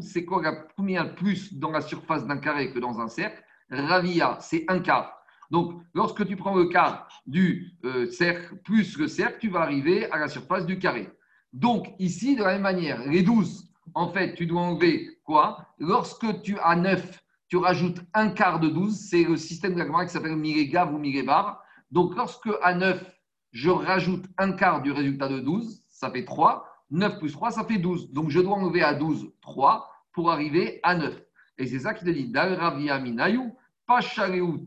c'est 0.00 0.24
quoi 0.24 0.42
combien 0.74 1.04
plus 1.04 1.52
dans 1.52 1.70
la 1.70 1.82
surface 1.82 2.26
d'un 2.26 2.38
carré 2.38 2.72
que 2.72 2.78
dans 2.78 3.00
un 3.00 3.08
cercle? 3.08 3.42
Ravia, 3.70 4.38
c'est 4.40 4.64
un 4.68 4.80
quart. 4.80 5.14
Donc, 5.50 5.82
lorsque 5.94 6.26
tu 6.26 6.36
prends 6.36 6.54
le 6.54 6.66
quart 6.66 7.08
du 7.26 7.72
euh, 7.84 8.06
cercle 8.10 8.56
plus 8.64 8.98
le 8.98 9.08
cercle, 9.08 9.38
tu 9.40 9.48
vas 9.50 9.60
arriver 9.60 10.10
à 10.10 10.18
la 10.18 10.28
surface 10.28 10.64
du 10.64 10.78
carré. 10.78 11.10
Donc, 11.52 11.88
ici, 11.98 12.36
de 12.36 12.42
la 12.42 12.52
même 12.54 12.62
manière, 12.62 13.06
les 13.06 13.22
12, 13.22 13.68
en 13.94 14.08
fait, 14.08 14.34
tu 14.34 14.46
dois 14.46 14.62
enlever 14.62 15.18
Quoi? 15.24 15.58
Lorsque 15.78 16.40
tu 16.42 16.58
as 16.58 16.76
9, 16.76 17.22
tu 17.48 17.56
rajoutes 17.56 18.00
un 18.14 18.30
quart 18.30 18.60
de 18.60 18.68
12. 18.68 18.96
C'est 18.96 19.24
le 19.24 19.36
système 19.36 19.74
de 19.74 19.82
la 19.82 20.04
qui 20.04 20.12
s'appelle 20.12 20.36
Miregav 20.36 20.94
ou 20.94 20.98
Mirebar. 20.98 21.62
Donc, 21.90 22.14
lorsque 22.16 22.50
à 22.62 22.74
9, 22.74 23.02
je 23.52 23.70
rajoute 23.70 24.26
un 24.36 24.52
quart 24.52 24.82
du 24.82 24.92
résultat 24.92 25.28
de 25.28 25.40
12, 25.40 25.82
ça 25.88 26.10
fait 26.10 26.24
3. 26.24 26.64
9 26.90 27.18
plus 27.18 27.32
3, 27.32 27.50
ça 27.50 27.64
fait 27.64 27.78
12. 27.78 28.12
Donc, 28.12 28.30
je 28.30 28.40
dois 28.40 28.56
enlever 28.56 28.82
à 28.82 28.94
12 28.94 29.32
3 29.40 29.90
pour 30.12 30.30
arriver 30.30 30.80
à 30.82 30.94
9. 30.94 31.22
Et 31.58 31.66
c'est 31.66 31.80
ça 31.80 31.94
qui 31.94 32.04
te 32.04 32.10
dit 32.10 32.30
Dal 32.30 32.54
Ravia 32.54 32.98
Minayu, 32.98 33.52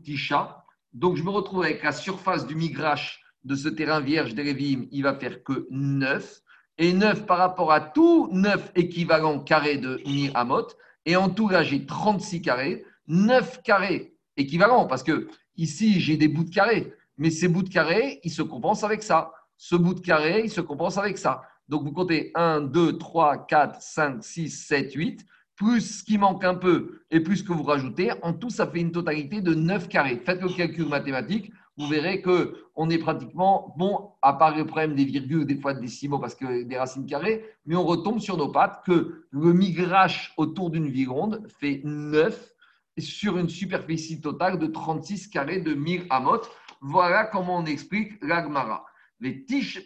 Tisha. 0.02 0.64
Donc, 0.92 1.16
je 1.16 1.22
me 1.22 1.30
retrouve 1.30 1.62
avec 1.62 1.82
la 1.82 1.92
surface 1.92 2.46
du 2.46 2.54
migrache 2.54 3.22
de 3.44 3.54
ce 3.54 3.68
terrain 3.68 4.00
vierge 4.00 4.34
d'Erevim, 4.34 4.86
il 4.90 5.02
va 5.02 5.14
faire 5.14 5.42
que 5.42 5.66
9. 5.70 6.42
Et 6.78 6.92
9 6.92 7.26
par 7.26 7.38
rapport 7.38 7.72
à 7.72 7.80
tout 7.80 8.28
9 8.32 8.72
équivalents 8.76 9.40
carrés 9.40 9.78
de 9.78 10.00
Miramot. 10.06 10.68
Et 11.06 11.16
en 11.16 11.28
tout, 11.28 11.48
là, 11.48 11.62
j'ai 11.62 11.86
36 11.86 12.42
carrés. 12.42 12.84
9 13.08 13.62
carrés 13.62 14.14
équivalents, 14.36 14.86
parce 14.86 15.02
que 15.02 15.28
ici, 15.56 16.00
j'ai 16.00 16.16
des 16.16 16.28
bouts 16.28 16.44
de 16.44 16.54
carrés. 16.54 16.92
Mais 17.18 17.30
ces 17.30 17.48
bouts 17.48 17.62
de 17.62 17.68
carrés, 17.68 18.20
ils 18.24 18.30
se 18.30 18.42
compensent 18.42 18.84
avec 18.84 19.02
ça. 19.02 19.32
Ce 19.56 19.76
bout 19.76 19.94
de 19.94 20.00
carré, 20.00 20.42
il 20.44 20.50
se 20.50 20.60
compense 20.60 20.98
avec 20.98 21.18
ça. 21.18 21.42
Donc, 21.68 21.84
vous 21.84 21.92
comptez 21.92 22.30
1, 22.34 22.62
2, 22.62 22.98
3, 22.98 23.46
4, 23.46 23.80
5, 23.80 24.24
6, 24.24 24.50
7, 24.50 24.92
8 24.94 25.26
plus 25.54 25.98
ce 25.98 26.02
qui 26.02 26.18
manque 26.18 26.44
un 26.44 26.54
peu 26.54 27.02
et 27.10 27.20
plus 27.20 27.38
ce 27.38 27.44
que 27.44 27.52
vous 27.52 27.62
rajoutez, 27.62 28.10
en 28.22 28.32
tout, 28.32 28.50
ça 28.50 28.66
fait 28.66 28.80
une 28.80 28.90
totalité 28.90 29.40
de 29.40 29.54
9 29.54 29.88
carrés. 29.88 30.20
Faites 30.24 30.40
le 30.40 30.48
calcul 30.48 30.88
mathématique, 30.88 31.52
vous 31.78 31.86
verrez 31.86 32.20
qu'on 32.20 32.90
est 32.90 32.98
pratiquement, 32.98 33.74
bon, 33.78 34.10
à 34.20 34.34
part 34.34 34.56
le 34.56 34.66
problème 34.66 34.94
des 34.94 35.04
virgules, 35.04 35.46
des 35.46 35.56
fois 35.56 35.72
des 35.72 35.80
décimaux 35.80 36.18
parce 36.18 36.34
que 36.34 36.64
des 36.64 36.78
racines 36.78 37.06
carrées, 37.06 37.44
mais 37.64 37.76
on 37.76 37.84
retombe 37.84 38.20
sur 38.20 38.36
nos 38.36 38.48
pattes 38.48 38.82
que 38.84 39.24
le 39.30 39.52
migrache 39.52 40.34
autour 40.36 40.70
d'une 40.70 40.88
vie 40.88 41.06
ronde 41.06 41.46
fait 41.60 41.80
9 41.84 42.52
sur 42.98 43.38
une 43.38 43.48
superficie 43.48 44.20
totale 44.20 44.58
de 44.58 44.66
36 44.66 45.28
carrés 45.28 45.60
de 45.60 45.72
1000 45.72 46.06
amot. 46.10 46.42
Voilà 46.82 47.24
comment 47.24 47.58
on 47.58 47.64
explique 47.64 48.12
l'agmara. 48.22 48.84
Les 49.20 49.44
tisha 49.44 49.80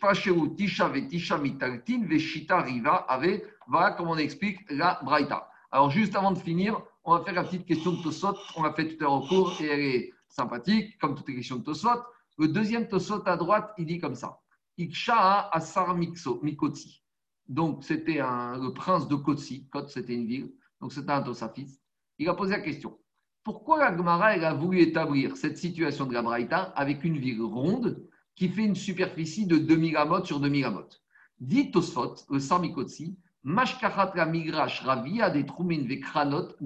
tisha 0.57 1.39
mitaltin, 1.39 2.05
veshita 2.07 2.62
riva 2.62 3.05
ave. 3.09 3.43
Voilà 3.68 3.93
comment 3.93 4.12
on 4.12 4.18
explique 4.18 4.59
la 4.70 4.99
braïta. 5.05 5.49
Alors, 5.70 5.91
juste 5.91 6.16
avant 6.16 6.32
de 6.32 6.39
finir, 6.39 6.80
on 7.05 7.16
va 7.16 7.24
faire 7.24 7.34
la 7.34 7.45
petite 7.45 7.66
question 7.66 7.93
de 7.93 8.03
Tosot. 8.03 8.34
On 8.57 8.62
l'a 8.62 8.72
fait 8.72 8.89
tout 8.89 9.05
à 9.05 9.09
l'heure 9.09 9.12
au 9.12 9.26
cours 9.26 9.55
et 9.61 9.66
elle 9.66 9.80
est 9.80 10.12
sympathique, 10.37 10.99
comme 10.99 11.14
toutes 11.14 11.28
les 11.28 11.37
questions 11.37 11.57
de 11.57 11.64
Tosot. 11.64 12.03
Le 12.39 12.49
deuxième 12.49 12.89
Tosot 12.89 13.22
à 13.26 13.37
droite, 13.37 13.72
il 13.78 13.87
dit 13.87 13.99
comme 13.99 14.14
ça 14.14 14.41
Iksha 14.78 15.49
Asar 15.51 15.97
Mikotsi. 15.97 17.03
Donc, 17.49 17.82
c'était 17.84 18.18
le 18.18 18.68
prince 18.70 19.09
de 19.09 19.14
Kotsi. 19.14 19.68
Kot, 19.68 19.89
c'était 19.89 20.14
une 20.14 20.26
ville. 20.26 20.53
Donc, 20.80 20.93
c'était 20.93 21.12
un 21.12 21.22
Tosafis. 21.22 21.80
Il 22.18 22.28
a 22.28 22.34
posé 22.34 22.53
la 22.53 22.61
question 22.61 22.99
pourquoi 23.47 23.78
la 23.78 23.97
Gemara 23.97 24.30
a 24.30 24.55
voulu 24.55 24.80
établir 24.80 25.37
cette 25.37 25.57
situation 25.57 26.05
de 26.05 26.12
la 26.12 26.20
Braïta 26.20 26.72
avec 26.74 27.05
une 27.05 27.16
ville 27.16 27.43
ronde 27.43 28.05
qui 28.34 28.49
fait 28.49 28.64
une 28.64 28.74
superficie 28.74 29.47
de 29.47 29.57
2000 29.57 29.97
amot 29.97 30.24
sur 30.24 30.41
2000 30.41 30.64
amot 30.64 30.89
Dit 31.39 31.70
Tosfot, 31.70 32.16
le 32.28 32.41
Samikotsi, 32.41 33.16
Mashkachat 33.45 34.14
la 34.16 34.26
migrash 34.26 34.80
ravia 34.82 35.30
des 35.30 35.47
trumin 35.47 35.87
vekranot. 35.87 36.57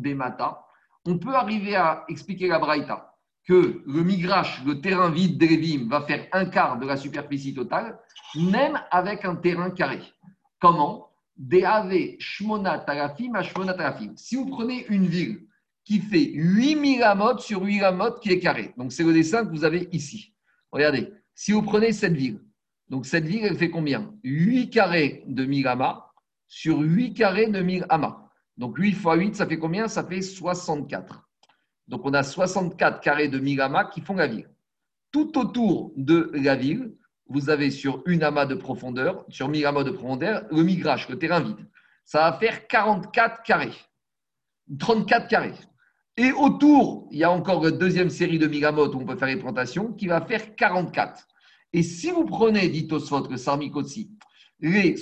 On 1.05 1.19
peut 1.19 1.35
arriver 1.35 1.77
à 1.77 2.07
expliquer 2.09 2.49
la 2.49 2.59
braïta 2.59 3.10
que 3.47 3.83
le 3.87 4.03
migrash, 4.03 4.63
le 4.65 4.81
terrain 4.81 5.11
vide 5.11 5.39
d'Erevim, 5.39 5.89
va 5.89 6.03
faire 6.03 6.27
un 6.33 6.47
quart 6.47 6.79
de 6.79 6.87
la 6.87 6.97
superficie 6.97 7.55
totale, 7.55 7.99
même 8.37 8.81
avec 8.91 9.25
un 9.25 9.35
terrain 9.37 9.71
carré. 9.71 10.01
Comment? 10.61 11.09
Si 14.17 14.37
vous 14.37 14.47
prenez 14.47 14.87
une 14.89 15.07
ville 15.07 15.47
qui 15.85 16.01
fait 16.01 16.31
8000 16.35 17.03
amot 17.03 17.39
sur 17.39 17.63
8 17.63 17.83
amot 17.83 18.19
qui 18.21 18.31
est 18.31 18.39
carré, 18.39 18.75
donc 18.77 18.93
c'est 18.93 19.05
le 19.05 19.15
dessin 19.15 19.45
que 19.45 19.51
vous 19.51 19.65
avez 19.65 19.89
ici. 19.93 20.35
Regardez, 20.71 21.13
si 21.35 21.53
vous 21.53 21.63
prenez 21.63 21.93
cette 21.93 22.13
ville, 22.13 22.41
donc 22.91 23.07
cette 23.07 23.25
ville, 23.25 23.45
elle 23.45 23.57
fait 23.57 23.71
combien? 23.71 24.13
8 24.25 24.69
carrés 24.71 25.25
de 25.27 25.45
1000 25.45 25.67
amas 25.69 26.11
sur 26.47 26.79
8 26.79 27.15
carrés 27.15 27.47
de 27.47 27.61
1000 27.61 27.87
amas. 27.89 28.29
Donc 28.57 28.77
8 28.77 28.93
fois 28.93 29.15
8, 29.15 29.37
ça 29.37 29.47
fait 29.47 29.59
combien? 29.59 29.89
Ça 29.89 30.05
fait 30.05 30.21
64. 30.21 31.30
Donc 31.91 32.07
on 32.07 32.15
a 32.15 32.23
64 32.23 33.01
carrés 33.01 33.29
de 33.29 33.41
1000 33.41 33.61
amas 33.61 33.85
qui 33.85 34.01
font 34.01 34.15
la 34.15 34.29
ville. 34.29 34.49
Tout 35.11 35.37
autour 35.37 35.93
de 35.97 36.31
la 36.35 36.55
ville, 36.55 36.95
vous 37.27 37.51
avez 37.51 37.73
sur 37.73 38.03
une 38.07 38.23
amas 38.23 38.47
de 38.47 38.55
profondeur, 38.55 39.25
sur 39.29 39.49
1000 39.49 39.67
amas 39.67 39.83
de 39.83 39.91
profondeur, 39.91 40.45
le 40.53 40.63
migrage, 40.63 41.09
le 41.09 41.19
terrain 41.19 41.41
vide. 41.41 41.69
Ça 42.05 42.31
va 42.31 42.39
faire 42.39 42.69
44 42.69 43.43
carrés. 43.43 43.75
34 44.79 45.27
carrés. 45.27 45.55
Et 46.17 46.31
autour, 46.31 47.09
il 47.11 47.19
y 47.19 47.25
a 47.25 47.31
encore 47.31 47.67
une 47.67 47.77
deuxième 47.77 48.11
série 48.11 48.39
de 48.39 48.47
1000 48.47 48.65
amas 48.67 48.83
où 48.83 48.95
on 48.95 49.05
peut 49.05 49.17
faire 49.17 49.29
les 49.29 49.37
plantations 49.37 49.93
qui 49.93 50.07
va 50.07 50.21
faire 50.21 50.55
44. 50.55 51.27
Et 51.73 51.83
si 51.83 52.13
vous 52.13 52.25
prenez, 52.25 52.69
dit 52.69 52.87
Tosfot, 52.87 53.27
le 53.29 53.37
Sarmikotsi, 53.37 54.13
les, 54.61 54.95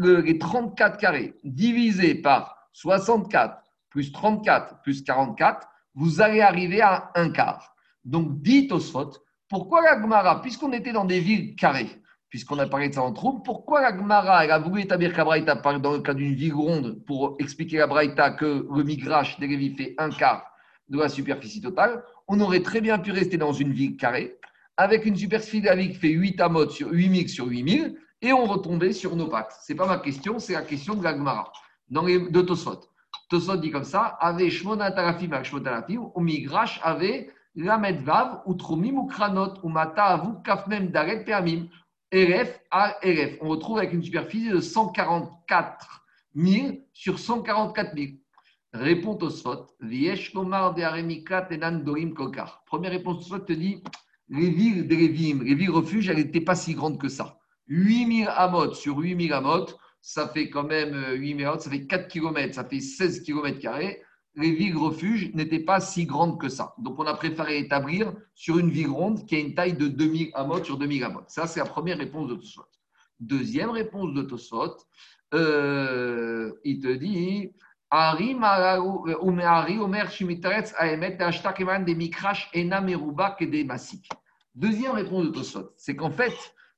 les 0.00 0.38
34 0.38 0.98
carrés 0.98 1.34
divisés 1.44 2.16
par 2.16 2.68
64 2.72 3.62
plus 3.90 4.10
34 4.10 4.82
plus 4.82 5.02
44, 5.04 5.68
vous 5.96 6.20
allez 6.20 6.40
arriver 6.40 6.82
à 6.82 7.10
un 7.14 7.30
quart. 7.30 7.74
Donc, 8.04 8.40
dit 8.42 8.68
Tosfot, 8.68 9.12
pourquoi 9.48 9.82
la 9.82 10.00
Gemara, 10.00 10.40
puisqu'on 10.42 10.72
était 10.72 10.92
dans 10.92 11.04
des 11.04 11.20
villes 11.20 11.56
carrées, 11.56 11.90
puisqu'on 12.28 12.58
a 12.58 12.66
parlé 12.66 12.90
de 12.90 12.94
ça 12.94 13.02
en 13.02 13.12
troupe, 13.12 13.44
pourquoi 13.44 13.80
la 13.80 13.96
Gemara 13.96 14.38
a 14.38 14.58
voulu 14.58 14.82
établir 14.82 15.12
la 15.16 15.78
dans 15.78 15.92
le 15.92 16.00
cas 16.00 16.14
d'une 16.14 16.34
ville 16.34 16.54
ronde 16.54 17.02
pour 17.06 17.36
expliquer 17.38 17.78
la 17.78 17.86
Braïta 17.86 18.30
que 18.30 18.66
le 18.70 18.82
migrache 18.84 19.40
des 19.40 19.46
Lévis 19.46 19.74
fait 19.74 19.94
un 19.98 20.10
quart 20.10 20.44
de 20.88 20.98
la 20.98 21.08
superficie 21.08 21.60
totale 21.60 22.04
On 22.28 22.38
aurait 22.40 22.62
très 22.62 22.80
bien 22.80 22.98
pu 22.98 23.10
rester 23.10 23.38
dans 23.38 23.52
une 23.52 23.72
ville 23.72 23.96
carrée 23.96 24.38
avec 24.76 25.06
une 25.06 25.16
superficie 25.16 25.62
de 25.62 25.66
la 25.66 25.76
ville 25.76 25.92
qui 25.92 25.98
fait 25.98 26.08
8 26.10 26.40
amotes 26.40 26.72
sur 26.72 26.90
8000 26.90 27.28
sur 27.28 27.46
8000 27.46 27.96
et 28.20 28.32
on 28.32 28.44
retombait 28.44 28.92
sur 28.92 29.16
nos 29.16 29.28
pattes. 29.28 29.56
Ce 29.64 29.72
n'est 29.72 29.76
pas 29.76 29.86
ma 29.86 29.98
question, 29.98 30.38
c'est 30.38 30.52
la 30.52 30.62
question 30.62 30.94
de 30.94 31.04
l'Agmara, 31.04 31.50
dans 31.88 32.04
les 32.04 32.30
deux 32.30 32.44
Tosfot. 32.44 32.80
Tosfot 33.28 33.56
dit 33.56 33.70
comme 33.70 33.84
ça 33.84 34.16
Ave 34.20 34.48
Shmona 34.48 34.92
Tarafim 34.92 35.30
ou 36.14 36.20
Migrash 36.20 36.80
Ave 36.82 37.26
Lamed 37.56 38.02
Vav, 38.02 38.42
ou 38.44 38.54
Trumim, 38.54 38.98
ou 38.98 39.06
Kranot, 39.06 39.54
ou 39.62 39.70
Mata 39.70 40.04
Avu, 40.04 40.42
Kafmem, 40.44 40.90
Daret, 40.90 41.24
Peamim, 41.24 41.68
RF 42.12 42.60
à 42.70 42.98
RF. 43.02 43.38
On 43.40 43.48
retrouve 43.48 43.78
avec 43.78 43.92
une 43.94 44.02
superficie 44.02 44.50
de 44.50 44.60
144 44.60 46.04
000 46.34 46.68
sur 46.92 47.18
144 47.18 47.96
000. 47.96 48.12
Répond 48.74 49.14
Tosfot 49.14 49.68
Viesh 49.80 50.34
Komar 50.34 50.74
de 50.74 50.82
Aremikat 50.82 51.48
Enan 51.50 51.82
Dorim 51.82 52.12
Kokar. 52.12 52.62
Première 52.66 52.90
réponse 52.90 53.20
Tosfot 53.20 53.38
te 53.38 53.54
dit 53.54 53.82
les 54.28 54.50
villes 54.50 54.86
des 54.86 54.96
les 54.96 55.54
villes 55.54 55.70
refuges, 55.70 56.10
elles 56.10 56.16
n'étaient 56.16 56.40
pas 56.40 56.54
si 56.54 56.74
grandes 56.74 57.00
que 57.00 57.08
ça. 57.08 57.38
8000 57.68 58.28
amot 58.28 58.74
sur 58.74 58.98
8000 58.98 59.32
amot, 59.32 59.66
ça 60.00 60.28
fait 60.28 60.48
quand 60.50 60.64
même 60.64 60.94
8000 61.14 61.44
euh, 61.44 61.50
amot, 61.50 61.60
ça 61.60 61.70
fait 61.70 61.86
4 61.86 62.08
km, 62.08 62.54
ça 62.54 62.64
fait 62.64 62.80
16 62.80 63.22
km. 63.22 63.58
Les 64.38 64.52
villes 64.52 64.76
refuges 64.76 65.32
n'étaient 65.34 65.60
pas 65.60 65.80
si 65.80 66.04
grandes 66.04 66.38
que 66.38 66.48
ça. 66.48 66.74
Donc, 66.78 66.98
on 66.98 67.06
a 67.06 67.14
préféré 67.14 67.58
établir 67.58 68.12
sur 68.34 68.58
une 68.58 68.70
ville 68.70 68.90
ronde 68.90 69.24
qui 69.26 69.36
a 69.36 69.38
une 69.38 69.54
taille 69.54 69.74
de 69.74 69.88
2000 69.88 70.30
amot 70.34 70.62
sur 70.62 70.76
2000 70.76 71.04
amot. 71.04 71.22
Ça, 71.26 71.46
c'est 71.46 71.60
la 71.60 71.66
première 71.66 71.98
réponse 71.98 72.28
de 72.28 72.34
Tosfot. 72.34 72.66
Deuxième 73.18 73.70
réponse 73.70 74.12
de 74.12 74.22
Tosfot, 74.22 74.76
euh, 75.32 76.52
il 76.64 76.80
te 76.80 76.88
dit 76.88 77.52
Masik. 83.64 84.08
Deuxième 84.54 84.92
réponse 84.92 85.24
de 85.26 85.30
Tosfot, 85.30 85.72
c'est 85.76 85.96
qu'en 85.96 86.10
fait, 86.10 86.34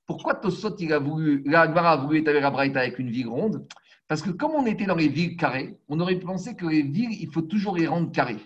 pourquoi 0.08 0.34
Tosot 0.34 0.74
il 0.78 0.92
a 0.94 0.98
voulu, 0.98 1.44
a 1.54 1.96
voulu 1.96 2.18
établir 2.20 2.42
la 2.42 2.50
Braïta 2.50 2.80
avec 2.80 2.98
une 2.98 3.10
ville 3.10 3.28
ronde? 3.28 3.68
Parce 4.08 4.22
que 4.22 4.30
comme 4.30 4.52
on 4.52 4.64
était 4.64 4.86
dans 4.86 4.96
les 4.96 5.08
villes 5.08 5.36
carrées, 5.36 5.78
on 5.88 6.00
aurait 6.00 6.18
pensé 6.18 6.56
que 6.56 6.64
les 6.64 6.80
villes, 6.80 7.12
il 7.20 7.30
faut 7.30 7.42
toujours 7.42 7.76
les 7.76 7.86
rendre 7.86 8.10
carrées. 8.10 8.40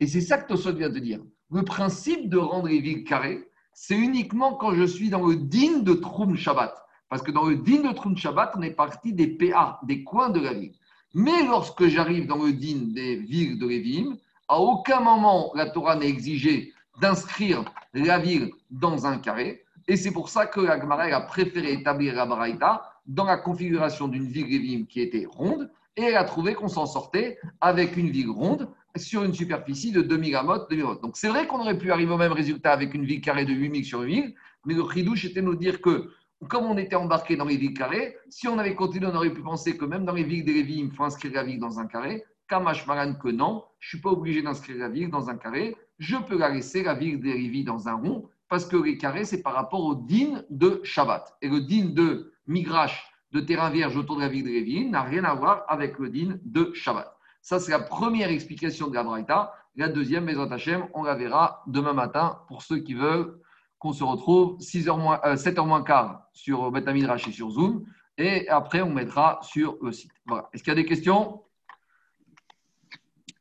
Et 0.00 0.06
c'est 0.06 0.20
ça 0.20 0.36
que 0.36 0.46
Tosot 0.46 0.74
vient 0.74 0.90
de 0.90 0.98
dire. 0.98 1.20
Le 1.50 1.62
principe 1.62 2.28
de 2.28 2.36
rendre 2.36 2.68
les 2.68 2.80
villes 2.80 3.04
carrées, 3.04 3.48
c'est 3.72 3.96
uniquement 3.96 4.52
quand 4.54 4.74
je 4.74 4.84
suis 4.84 5.08
dans 5.08 5.26
le 5.26 5.36
digne 5.36 5.82
de 5.82 5.94
Troum 5.94 6.36
Shabbat. 6.36 6.74
Parce 7.08 7.22
que 7.22 7.30
dans 7.30 7.46
le 7.46 7.56
digne 7.56 7.88
de 7.88 7.94
Troum 7.94 8.14
Shabbat, 8.14 8.52
on 8.58 8.62
est 8.62 8.72
parti 8.72 9.14
des 9.14 9.28
PA, 9.28 9.80
des 9.84 10.04
coins 10.04 10.28
de 10.28 10.40
la 10.40 10.52
ville. 10.52 10.74
Mais 11.14 11.42
lorsque 11.46 11.86
j'arrive 11.86 12.26
dans 12.26 12.44
le 12.44 12.52
digne 12.52 12.92
des 12.92 13.16
villes 13.16 13.58
de 13.58 13.66
Lévim, 13.66 14.18
à 14.46 14.60
aucun 14.60 15.00
moment 15.00 15.52
la 15.54 15.70
Torah 15.70 15.96
n'a 15.96 16.04
exigé 16.04 16.74
d'inscrire 17.00 17.64
la 17.94 18.18
ville 18.18 18.50
dans 18.70 19.06
un 19.06 19.16
carré. 19.16 19.64
Et 19.88 19.96
c'est 19.96 20.12
pour 20.12 20.28
ça 20.28 20.46
que 20.46 20.60
la 20.60 20.74
a 20.74 21.20
préféré 21.22 21.72
établir 21.72 22.14
la 22.14 22.26
Baraïta 22.26 22.92
dans 23.06 23.24
la 23.24 23.38
configuration 23.38 24.06
d'une 24.06 24.30
Révim 24.30 24.84
qui 24.86 25.00
était 25.00 25.26
ronde, 25.26 25.70
et 25.96 26.02
elle 26.02 26.16
a 26.16 26.24
trouvé 26.24 26.54
qu'on 26.54 26.68
s'en 26.68 26.84
sortait 26.84 27.38
avec 27.62 27.96
une 27.96 28.10
ville 28.10 28.30
ronde 28.30 28.68
sur 28.96 29.24
une 29.24 29.32
superficie 29.32 29.90
de 29.90 30.02
2000 30.02 30.36
amot, 30.36 30.68
2000 30.68 31.00
Donc 31.02 31.16
c'est 31.16 31.28
vrai 31.28 31.46
qu'on 31.46 31.60
aurait 31.60 31.78
pu 31.78 31.90
arriver 31.90 32.12
au 32.12 32.18
même 32.18 32.32
résultat 32.32 32.72
avec 32.72 32.92
une 32.92 33.04
ville 33.04 33.22
carrée 33.22 33.46
de 33.46 33.52
8000 33.52 33.84
sur 33.84 34.00
8000, 34.00 34.34
mais 34.66 34.74
le 34.74 34.84
chidouche 34.92 35.24
était 35.24 35.40
nous 35.40 35.56
dire 35.56 35.80
que 35.80 36.10
comme 36.48 36.66
on 36.66 36.76
était 36.76 36.94
embarqué 36.94 37.36
dans 37.36 37.46
les 37.46 37.56
villes 37.56 37.74
carrées, 37.74 38.16
si 38.28 38.46
on 38.46 38.58
avait 38.58 38.74
continué, 38.74 39.06
on 39.06 39.14
aurait 39.14 39.32
pu 39.32 39.42
penser 39.42 39.76
que 39.76 39.86
même 39.86 40.04
dans 40.04 40.12
les 40.12 40.22
villes 40.22 40.44
des 40.44 40.52
Révim, 40.52 40.88
il 40.90 40.92
faut 40.92 41.04
inscrire 41.04 41.32
la 41.32 41.44
ville 41.44 41.58
dans 41.58 41.80
un 41.80 41.86
carré, 41.86 42.24
Kamashmaran 42.48 43.14
que 43.14 43.28
non, 43.28 43.64
je 43.80 43.86
ne 43.86 43.88
suis 43.88 44.00
pas 44.00 44.10
obligé 44.10 44.42
d'inscrire 44.42 44.76
la 44.76 44.88
ville 44.88 45.10
dans 45.10 45.30
un 45.30 45.36
carré, 45.36 45.76
je 45.98 46.16
peux 46.16 46.38
la 46.38 46.50
laisser, 46.50 46.82
la 46.82 46.94
ville 46.94 47.20
dérive 47.20 47.64
dans 47.64 47.88
un 47.88 47.94
rond, 47.94 48.28
parce 48.48 48.66
que 48.66 48.76
les 48.76 48.96
carrés, 48.96 49.24
c'est 49.24 49.42
par 49.42 49.54
rapport 49.54 49.84
au 49.84 49.94
din 49.94 50.42
de 50.50 50.80
Shabbat. 50.82 51.36
Et 51.42 51.48
le 51.48 51.60
din 51.60 51.86
de 51.86 52.32
Migrash, 52.46 53.04
de 53.32 53.40
terrain 53.40 53.70
vierge 53.70 53.96
autour 53.96 54.16
de 54.16 54.22
la 54.22 54.28
ville 54.28 54.44
de 54.44 54.48
Lévi, 54.48 54.88
n'a 54.88 55.02
rien 55.02 55.24
à 55.24 55.34
voir 55.34 55.64
avec 55.68 55.98
le 55.98 56.08
din 56.08 56.38
de 56.44 56.72
Shabbat. 56.72 57.14
Ça, 57.42 57.60
c'est 57.60 57.70
la 57.70 57.80
première 57.80 58.30
explication 58.30 58.88
de 58.88 58.94
la 58.94 59.04
Braïta. 59.04 59.54
La 59.76 59.88
deuxième, 59.88 60.26
Bezrat 60.26 60.52
Hashem, 60.52 60.88
on 60.94 61.02
la 61.02 61.14
verra 61.14 61.62
demain 61.66 61.92
matin 61.92 62.40
pour 62.48 62.62
ceux 62.62 62.78
qui 62.78 62.94
veulent 62.94 63.38
qu'on 63.78 63.92
se 63.92 64.02
retrouve 64.02 64.58
6h 64.58 64.98
moins, 64.98 65.18
7h 65.18 65.60
euh, 65.60 65.64
moins 65.64 65.82
quart 65.84 66.28
sur 66.32 66.70
Betamidrash 66.70 67.28
et 67.28 67.32
sur 67.32 67.50
Zoom. 67.50 67.84
Et 68.16 68.48
après, 68.48 68.82
on 68.82 68.90
mettra 68.90 69.38
sur 69.42 69.76
le 69.80 69.92
site. 69.92 70.10
Voilà. 70.26 70.48
Est-ce 70.52 70.64
qu'il 70.64 70.72
y 70.72 70.72
a 70.72 70.82
des 70.82 70.84
questions? 70.84 71.42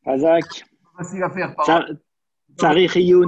Azak. 0.05 0.65
Facile 0.95 1.23
à 1.23 1.29
faire. 1.31 1.55
Par... 1.55 1.85